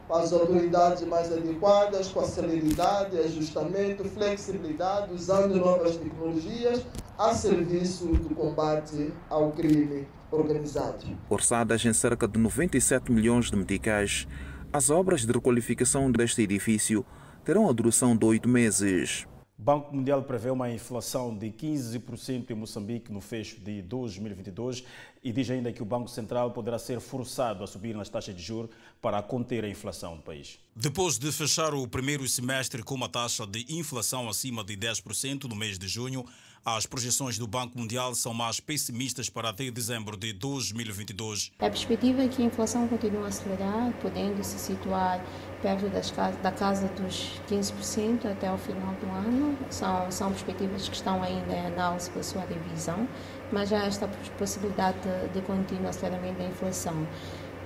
com 0.09 0.14
as 0.14 0.32
autoridades 0.32 1.07
mais 1.07 1.32
adequadas, 1.32 2.09
com 2.09 2.20
a 2.20 2.24
celeridade, 2.24 3.18
ajustamento, 3.18 4.04
flexibilidade, 4.04 5.12
usando 5.12 5.57
novas 5.57 5.96
tecnologias 5.96 6.84
a 7.18 7.34
serviço 7.34 8.07
do 8.07 8.34
combate 8.34 9.12
ao 9.28 9.50
crime 9.52 10.07
organizado. 10.30 11.07
Orçadas 11.28 11.84
em 11.84 11.92
cerca 11.92 12.28
de 12.28 12.38
97 12.38 13.11
milhões 13.11 13.50
de 13.50 13.57
meticais, 13.57 14.28
as 14.72 14.90
obras 14.90 15.24
de 15.24 15.32
requalificação 15.32 16.11
deste 16.11 16.42
edifício 16.42 17.04
terão 17.44 17.68
a 17.68 17.72
duração 17.72 18.16
de 18.16 18.24
oito 18.24 18.48
meses. 18.48 19.26
O 19.59 19.62
Banco 19.62 19.96
Mundial 19.96 20.22
prevê 20.22 20.50
uma 20.50 20.70
inflação 20.70 21.34
de 21.34 21.46
15% 21.46 22.50
em 22.50 22.54
Moçambique 22.54 23.11
no 23.11 23.22
fecho 23.22 23.59
de 23.59 23.80
2022 23.80 24.84
e 25.24 25.32
diz 25.32 25.48
ainda 25.48 25.72
que 25.72 25.82
o 25.82 25.84
Banco 25.86 26.09
Central 26.09 26.50
poderá 26.50 26.78
ser 26.78 27.00
forçado 27.00 27.64
a 27.64 27.66
subir 27.66 27.96
nas 27.96 28.11
taxas 28.11 28.36
de 28.36 28.42
juros 28.42 28.70
para 29.00 29.22
conter 29.22 29.64
a 29.64 29.68
inflação 29.68 30.14
do 30.14 30.22
país. 30.22 30.59
Depois 30.74 31.18
de 31.18 31.32
fechar 31.32 31.72
o 31.72 31.88
primeiro 31.88 32.28
semestre 32.28 32.82
com 32.82 32.94
uma 32.94 33.09
taxa 33.09 33.46
de 33.46 33.64
inflação 33.70 34.28
acima 34.28 34.62
de 34.62 34.76
10% 34.76 35.44
no 35.44 35.57
mês 35.57 35.78
de 35.78 35.88
junho, 35.88 36.26
as 36.66 36.84
projeções 36.84 37.38
do 37.38 37.46
Banco 37.46 37.78
Mundial 37.78 38.12
são 38.16 38.34
mais 38.34 38.58
pessimistas 38.58 39.30
para 39.30 39.50
até 39.50 39.70
dezembro 39.70 40.16
de 40.16 40.32
2022. 40.32 41.52
A 41.60 41.70
perspectiva 41.70 42.24
é 42.24 42.28
que 42.28 42.42
a 42.42 42.46
inflação 42.46 42.88
continue 42.88 43.22
a 43.22 43.28
acelerar, 43.28 43.92
podendo 44.02 44.42
se 44.42 44.58
situar 44.58 45.24
perto 45.62 45.88
das, 45.88 46.10
da 46.42 46.50
casa 46.50 46.88
dos 46.88 47.40
15% 47.48 48.26
até 48.26 48.50
o 48.52 48.58
final 48.58 48.92
do 48.94 49.06
ano. 49.10 49.56
São, 49.70 50.10
são 50.10 50.30
perspectivas 50.30 50.88
que 50.88 50.96
estão 50.96 51.22
ainda 51.22 51.54
em 51.54 51.66
análise 51.66 52.10
para 52.10 52.24
sua 52.24 52.42
revisão, 52.42 53.08
mas 53.52 53.68
já 53.68 53.84
esta 53.84 54.08
possibilidade 54.36 54.98
de, 55.02 55.34
de 55.34 55.46
contínuo 55.46 55.88
aceleramento 55.88 56.38
da 56.38 56.46
inflação. 56.46 57.06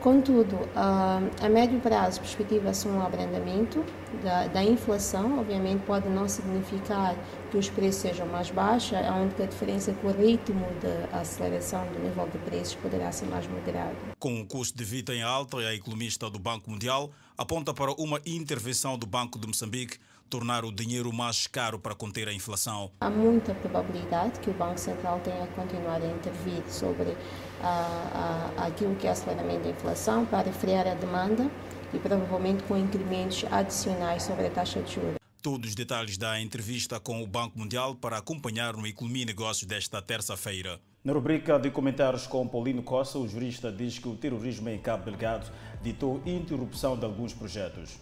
Contudo, 0.01 0.57
a 0.75 1.49
médio 1.51 1.79
prazo, 1.79 2.21
perspectiva-se 2.21 2.89
um 2.89 3.03
abrandamento 3.03 3.85
da, 4.23 4.47
da, 4.47 4.65
inflação. 4.65 5.39
Obviamente, 5.39 5.83
pode 5.85 6.09
não 6.09 6.27
significar 6.27 7.15
que 7.51 7.59
os 7.59 7.69
preços 7.69 8.01
sejam 8.01 8.27
mais 8.27 8.51
baixos, 8.51 8.95
a 8.95 9.15
única 9.17 9.47
diferença 9.47 9.91
é 9.91 9.95
que 9.95 10.07
o 10.07 10.11
ritmo 10.11 10.67
de 10.81 11.15
aceleração 11.15 11.87
do 11.93 11.99
nível 11.99 12.27
de 12.29 12.39
preços 12.39 12.77
poderá 12.77 13.13
ser 13.13 13.27
mais 13.27 13.47
moderado. 13.47 13.97
Com 14.19 14.41
o 14.41 14.47
custo 14.47 14.79
de 14.79 14.85
vida 14.85 15.15
em 15.15 15.23
alta, 15.23 15.59
a 15.59 15.75
economista 15.75 16.31
do 16.31 16.39
Banco 16.39 16.71
Mundial 16.71 17.11
aponta 17.37 17.75
para 17.75 17.93
uma 17.93 18.21
intervenção 18.25 18.97
do 18.97 19.07
Banco 19.07 19.39
de 19.39 19.47
Moçambique 19.47 19.99
tornar 20.31 20.65
o 20.65 20.73
dinheiro 20.73 21.13
mais 21.13 21.49
caro 21.49 21.79
para 21.79 21.95
conter 21.95 22.29
a 22.29 22.33
inflação. 22.33 22.91
Há 23.01 23.11
muita 23.11 23.53
probabilidade 23.53 24.39
que 24.39 24.49
o 24.49 24.55
Banco 24.55 24.79
Central 24.79 25.21
tenha 25.25 25.45
que 25.45 25.55
continuar 25.55 26.01
a 26.01 26.07
intervir 26.07 26.63
sobre 26.69 27.17
a, 27.63 28.53
a, 28.57 28.67
aquilo 28.67 28.95
que 28.97 29.07
é 29.07 29.11
aceleramento 29.11 29.65
da 29.65 29.71
inflação 29.71 30.25
para 30.27 30.53
frear 30.53 30.87
a 30.87 30.95
demanda 30.95 31.51
e 31.93 31.99
provavelmente 31.99 32.63
com 32.65 32.77
incrementos 32.77 33.45
adicionais 33.51 34.23
sobre 34.23 34.47
a 34.47 34.51
taxa 34.51 34.81
de 34.83 34.95
juros. 34.95 35.15
Todos 35.43 35.71
os 35.71 35.75
detalhes 35.75 36.19
da 36.19 36.39
entrevista 36.39 37.01
com 37.01 37.23
o 37.23 37.27
Banco 37.27 37.59
Mundial 37.59 37.95
para 37.95 38.19
acompanhar 38.19 38.75
no 38.75 38.87
Economia 38.87 39.23
e 39.23 39.27
Negócios 39.27 39.67
desta 39.67 40.03
terça-feira. 40.03 40.79
Na 41.03 41.15
rubrica 41.15 41.59
de 41.59 41.71
comentários 41.71 42.27
com 42.27 42.47
Paulino 42.47 42.83
Costa, 42.83 43.19
o 43.19 43.27
jurista 43.27 43.73
diz 43.73 43.99
que 43.99 44.07
o 44.07 44.17
terrorismo 44.17 44.69
em 44.69 44.79
Cabo 44.79 45.07
Delgado 45.07 45.51
ditou 45.81 46.21
interrupção 46.27 46.95
de 46.95 47.07
alguns 47.07 47.33
projetos. 47.33 47.99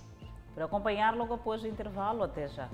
Para 0.52 0.64
acompanhar 0.64 1.14
logo 1.14 1.32
após 1.32 1.62
o 1.62 1.68
intervalo, 1.68 2.24
até 2.24 2.48
já. 2.48 2.68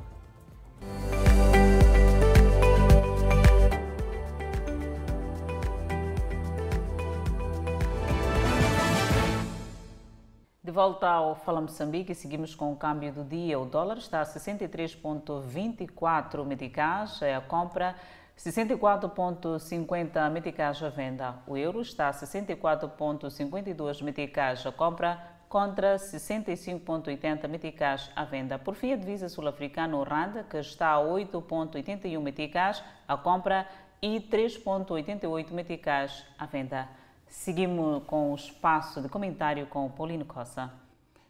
De 10.65 10.73
volta 10.73 11.07
ao 11.07 11.35
Fala 11.35 11.61
Moçambique 11.61 12.15
seguimos 12.15 12.55
com 12.55 12.73
o 12.73 12.77
câmbio 12.77 13.13
do 13.13 13.23
dia. 13.23 13.61
O 13.61 13.67
dólar 13.67 13.99
está 13.99 14.23
a 14.23 14.25
63,24 14.25 16.43
meticais, 16.43 17.21
é 17.21 17.35
a 17.35 17.41
compra 17.43 17.95
64,50 18.35 20.31
meticais 20.31 20.83
à 20.83 20.89
venda. 20.89 21.35
O 21.47 21.55
euro 21.55 21.83
está 21.83 22.09
a 22.09 22.13
64,52 22.13 24.03
meticais 24.03 24.65
a 24.65 24.73
compra 24.73 25.23
contra 25.51 25.97
65,80 25.97 27.47
meticais 27.47 28.11
à 28.17 28.25
venda. 28.25 28.59
Por 28.59 28.75
fim, 28.75 28.95
a 28.95 28.97
divisa 28.97 29.29
sul-africana, 29.29 29.95
o 29.95 30.03
RAND, 30.03 30.45
que 30.49 30.57
está 30.57 30.95
a 30.95 30.99
8,81 30.99 32.19
meticais 32.23 32.83
à 33.07 33.19
compra 33.19 33.69
e 34.01 34.19
3,88 34.19 35.51
meticais 35.51 36.25
à 36.39 36.47
venda. 36.47 36.89
Seguimos 37.35 38.03
com 38.07 38.33
o 38.33 38.37
espaço 38.37 39.03
de 39.03 39.09
comentário 39.09 39.67
com 39.67 39.85
o 39.85 39.91
Paulino 39.91 40.25
Costa. 40.25 40.73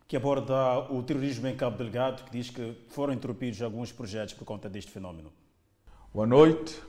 Que 0.06 0.16
aborda 0.16 0.78
o 0.92 1.02
terrorismo 1.02 1.48
em 1.48 1.56
Cabo 1.56 1.76
Delgado, 1.76 2.22
que 2.22 2.30
diz 2.30 2.50
que 2.50 2.76
foram 2.90 3.12
interrompidos 3.12 3.60
alguns 3.62 3.90
projetos 3.90 4.32
por 4.34 4.44
conta 4.44 4.68
deste 4.68 4.92
fenômeno. 4.92 5.32
Boa 6.12 6.26
noite. 6.26 6.80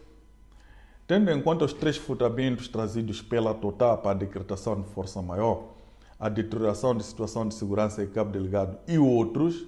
Tendo 1.08 1.32
em 1.32 1.42
conta 1.42 1.66
os 1.66 1.74
três 1.74 1.98
fundamentos 1.98 2.68
trazidos 2.68 3.20
pela 3.20 3.56
Total 3.56 3.98
para 3.98 4.12
a 4.12 4.14
decretação 4.14 4.80
de 4.80 4.88
força 4.90 5.22
maior, 5.24 5.74
a 6.20 6.30
deterioração 6.30 6.96
de 6.96 7.04
situação 7.04 7.48
de 7.48 7.56
segurança 7.56 8.04
em 8.04 8.08
Cabo 8.08 8.32
Delgado 8.32 8.78
e 8.88 9.00
outros, 9.00 9.66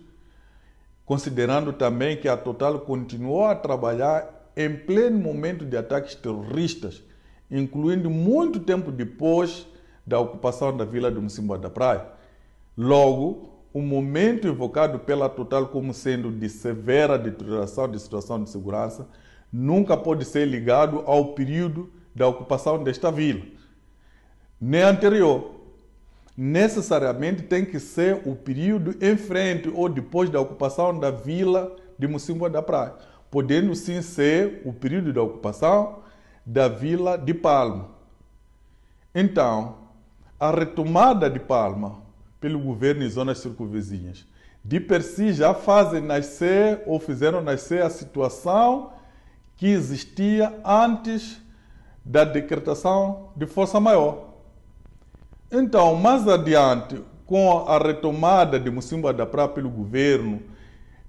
considerando 1.03 1.73
também 1.73 2.17
que 2.17 2.27
a 2.27 2.37
Total 2.37 2.79
continuou 2.81 3.45
a 3.45 3.55
trabalhar 3.55 4.51
em 4.55 4.75
pleno 4.75 5.17
momento 5.17 5.65
de 5.65 5.77
ataques 5.77 6.13
terroristas, 6.13 7.01
incluindo 7.49 8.09
muito 8.09 8.59
tempo 8.59 8.91
depois 8.91 9.67
da 10.05 10.19
ocupação 10.19 10.75
da 10.75 10.85
vila 10.85 11.11
de 11.11 11.19
Mocimboa 11.19 11.57
da 11.57 11.69
Praia. 11.69 12.05
Logo, 12.77 13.49
o 13.73 13.81
momento 13.81 14.47
invocado 14.47 14.99
pela 14.99 15.29
Total 15.29 15.67
como 15.67 15.93
sendo 15.93 16.31
de 16.31 16.49
severa 16.49 17.17
deterioração 17.17 17.89
de 17.89 17.99
situação 17.99 18.43
de 18.43 18.49
segurança 18.49 19.07
nunca 19.51 19.95
pode 19.95 20.25
ser 20.25 20.45
ligado 20.45 21.03
ao 21.05 21.33
período 21.33 21.89
da 22.15 22.27
ocupação 22.27 22.83
desta 22.83 23.11
vila, 23.11 23.45
nem 24.59 24.81
anterior. 24.81 25.51
Necessariamente 26.35 27.43
tem 27.43 27.65
que 27.65 27.79
ser 27.79 28.21
o 28.25 28.35
período 28.35 28.95
em 29.01 29.17
frente 29.17 29.69
ou 29.73 29.89
depois 29.89 30.29
da 30.29 30.39
ocupação 30.39 30.97
da 30.99 31.09
vila 31.09 31.75
de 31.97 32.07
Mocimboa 32.07 32.49
da 32.49 32.61
Praia, 32.61 32.93
podendo 33.31 33.73
sim 33.75 34.01
ser 34.01 34.61
o 34.63 34.71
período 34.71 35.11
da 35.11 35.21
ocupação 35.21 35.99
da 36.47 36.69
vila 36.69 37.17
de 37.17 37.33
Palma. 37.33 37.89
Então, 39.13 39.79
a 40.39 40.49
retomada 40.49 41.29
de 41.29 41.41
Palma 41.41 42.01
pelo 42.39 42.57
governo 42.57 43.03
e 43.03 43.09
zonas 43.09 43.39
circunvizinhas, 43.39 44.25
de 44.63 44.79
per 44.79 45.03
si 45.03 45.33
já 45.33 45.53
fazem 45.53 45.99
nascer 45.99 46.83
ou 46.85 47.01
fizeram 47.01 47.41
nascer 47.41 47.81
a 47.81 47.89
situação 47.89 48.93
que 49.57 49.67
existia 49.67 50.57
antes 50.63 51.41
da 52.05 52.23
decretação 52.23 53.31
de 53.35 53.45
força 53.45 53.77
maior. 53.77 54.35
Então, 55.51 55.95
mais 55.95 56.25
adiante, 56.29 57.03
com 57.25 57.67
a 57.67 57.77
retomada 57.77 58.57
de 58.57 58.71
Mocimboa 58.71 59.11
da 59.11 59.25
Praia 59.25 59.49
pelo 59.49 59.69
governo 59.69 60.41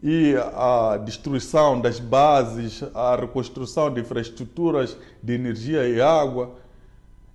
e 0.02 0.34
a 0.54 0.96
destruição 0.96 1.80
das 1.80 1.98
bases, 1.98 2.84
a 2.94 3.16
reconstrução 3.16 3.92
de 3.92 4.00
infraestruturas 4.00 4.96
de 5.22 5.32
energia 5.32 5.88
e 5.88 6.00
água, 6.00 6.54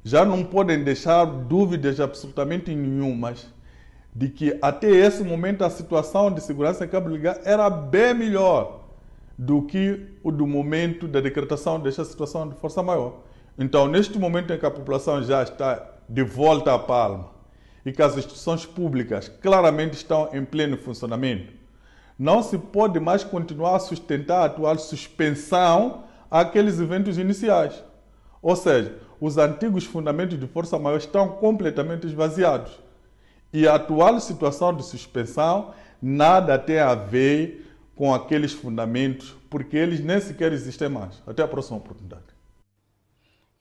já 0.04 0.26
não 0.26 0.44
podem 0.44 0.84
deixar 0.84 1.26
dúvidas 1.26 2.00
absolutamente 2.00 2.74
nenhumas 2.74 3.48
de 4.16 4.30
que 4.30 4.58
até 4.62 4.90
esse 4.90 5.24
momento 5.24 5.64
a 5.64 5.70
situação 5.70 6.32
de 6.32 6.42
segurança 6.42 6.86
em 6.86 6.88
Cabo 6.88 7.10
Delgado 7.10 7.40
era 7.44 7.70
bem 7.70 8.14
melhor 8.14 8.84
do 9.38 9.64
que 9.64 10.06
o 10.22 10.32
do 10.32 10.46
momento 10.46 11.08
da 11.08 11.20
decretação 11.20 11.80
desta 11.80 12.06
situação 12.06 12.48
de 12.48 12.56
força 12.56 12.84
maior. 12.84 13.22
Então, 13.58 13.88
neste 13.88 14.20
momento 14.20 14.54
em 14.54 14.60
que 14.60 14.66
a 14.66 14.72
população 14.72 15.24
já 15.24 15.42
está 15.42 15.92
de 16.08 16.24
volta 16.24 16.74
à 16.74 16.80
palma 16.80 17.32
e 17.86 17.92
que 17.92 18.02
as 18.02 18.16
instituições 18.16 18.66
públicas 18.66 19.30
claramente 19.42 19.94
estão 19.94 20.30
em 20.34 20.46
pleno 20.46 20.78
funcionamento, 20.78 21.63
não 22.24 22.42
se 22.42 22.58
pode 22.58 23.02
mais 23.02 23.22
continuar 23.22 23.76
a 23.76 23.80
sustentar 23.80 24.44
a 24.44 24.46
atual 24.46 24.78
suspensão 24.78 26.06
àqueles 26.32 26.80
eventos 26.80 27.18
iniciais. 27.18 27.84
Ou 28.42 28.56
seja, 28.56 28.98
os 29.20 29.38
antigos 29.38 29.84
fundamentos 29.84 30.40
de 30.40 30.48
força 30.48 30.80
maior 30.80 30.98
estão 30.98 31.28
completamente 31.28 32.08
esvaziados. 32.08 32.80
E 33.52 33.68
a 33.68 33.76
atual 33.76 34.22
situação 34.22 34.74
de 34.74 34.86
suspensão 34.86 35.74
nada 36.02 36.58
tem 36.58 36.80
a 36.80 36.96
ver 36.96 37.70
com 37.94 38.14
aqueles 38.14 38.54
fundamentos, 38.54 39.36
porque 39.50 39.76
eles 39.76 40.00
nem 40.00 40.22
sequer 40.22 40.54
existem 40.54 40.88
mais. 40.88 41.22
Até 41.28 41.44
a 41.44 41.48
próxima 41.48 41.78
oportunidade. 41.78 42.24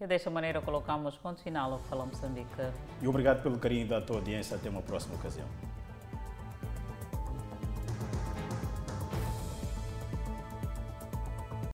E 0.01 0.07
desta 0.07 0.31
maneira 0.31 0.61
colocamos 0.61 1.17
ponto 1.17 1.43
final 1.43 1.73
ao 1.73 1.79
Fala 1.81 2.07
Moçambique. 2.07 2.49
E 3.01 3.09
obrigado 3.09 3.43
pelo 3.43 3.59
carinho 3.59 3.89
da 3.89 4.01
tua 4.01 4.17
audiência. 4.17 4.57
Até 4.57 4.71
uma 4.71 4.83
próxima 4.83 5.17
ocasião. 5.17 5.47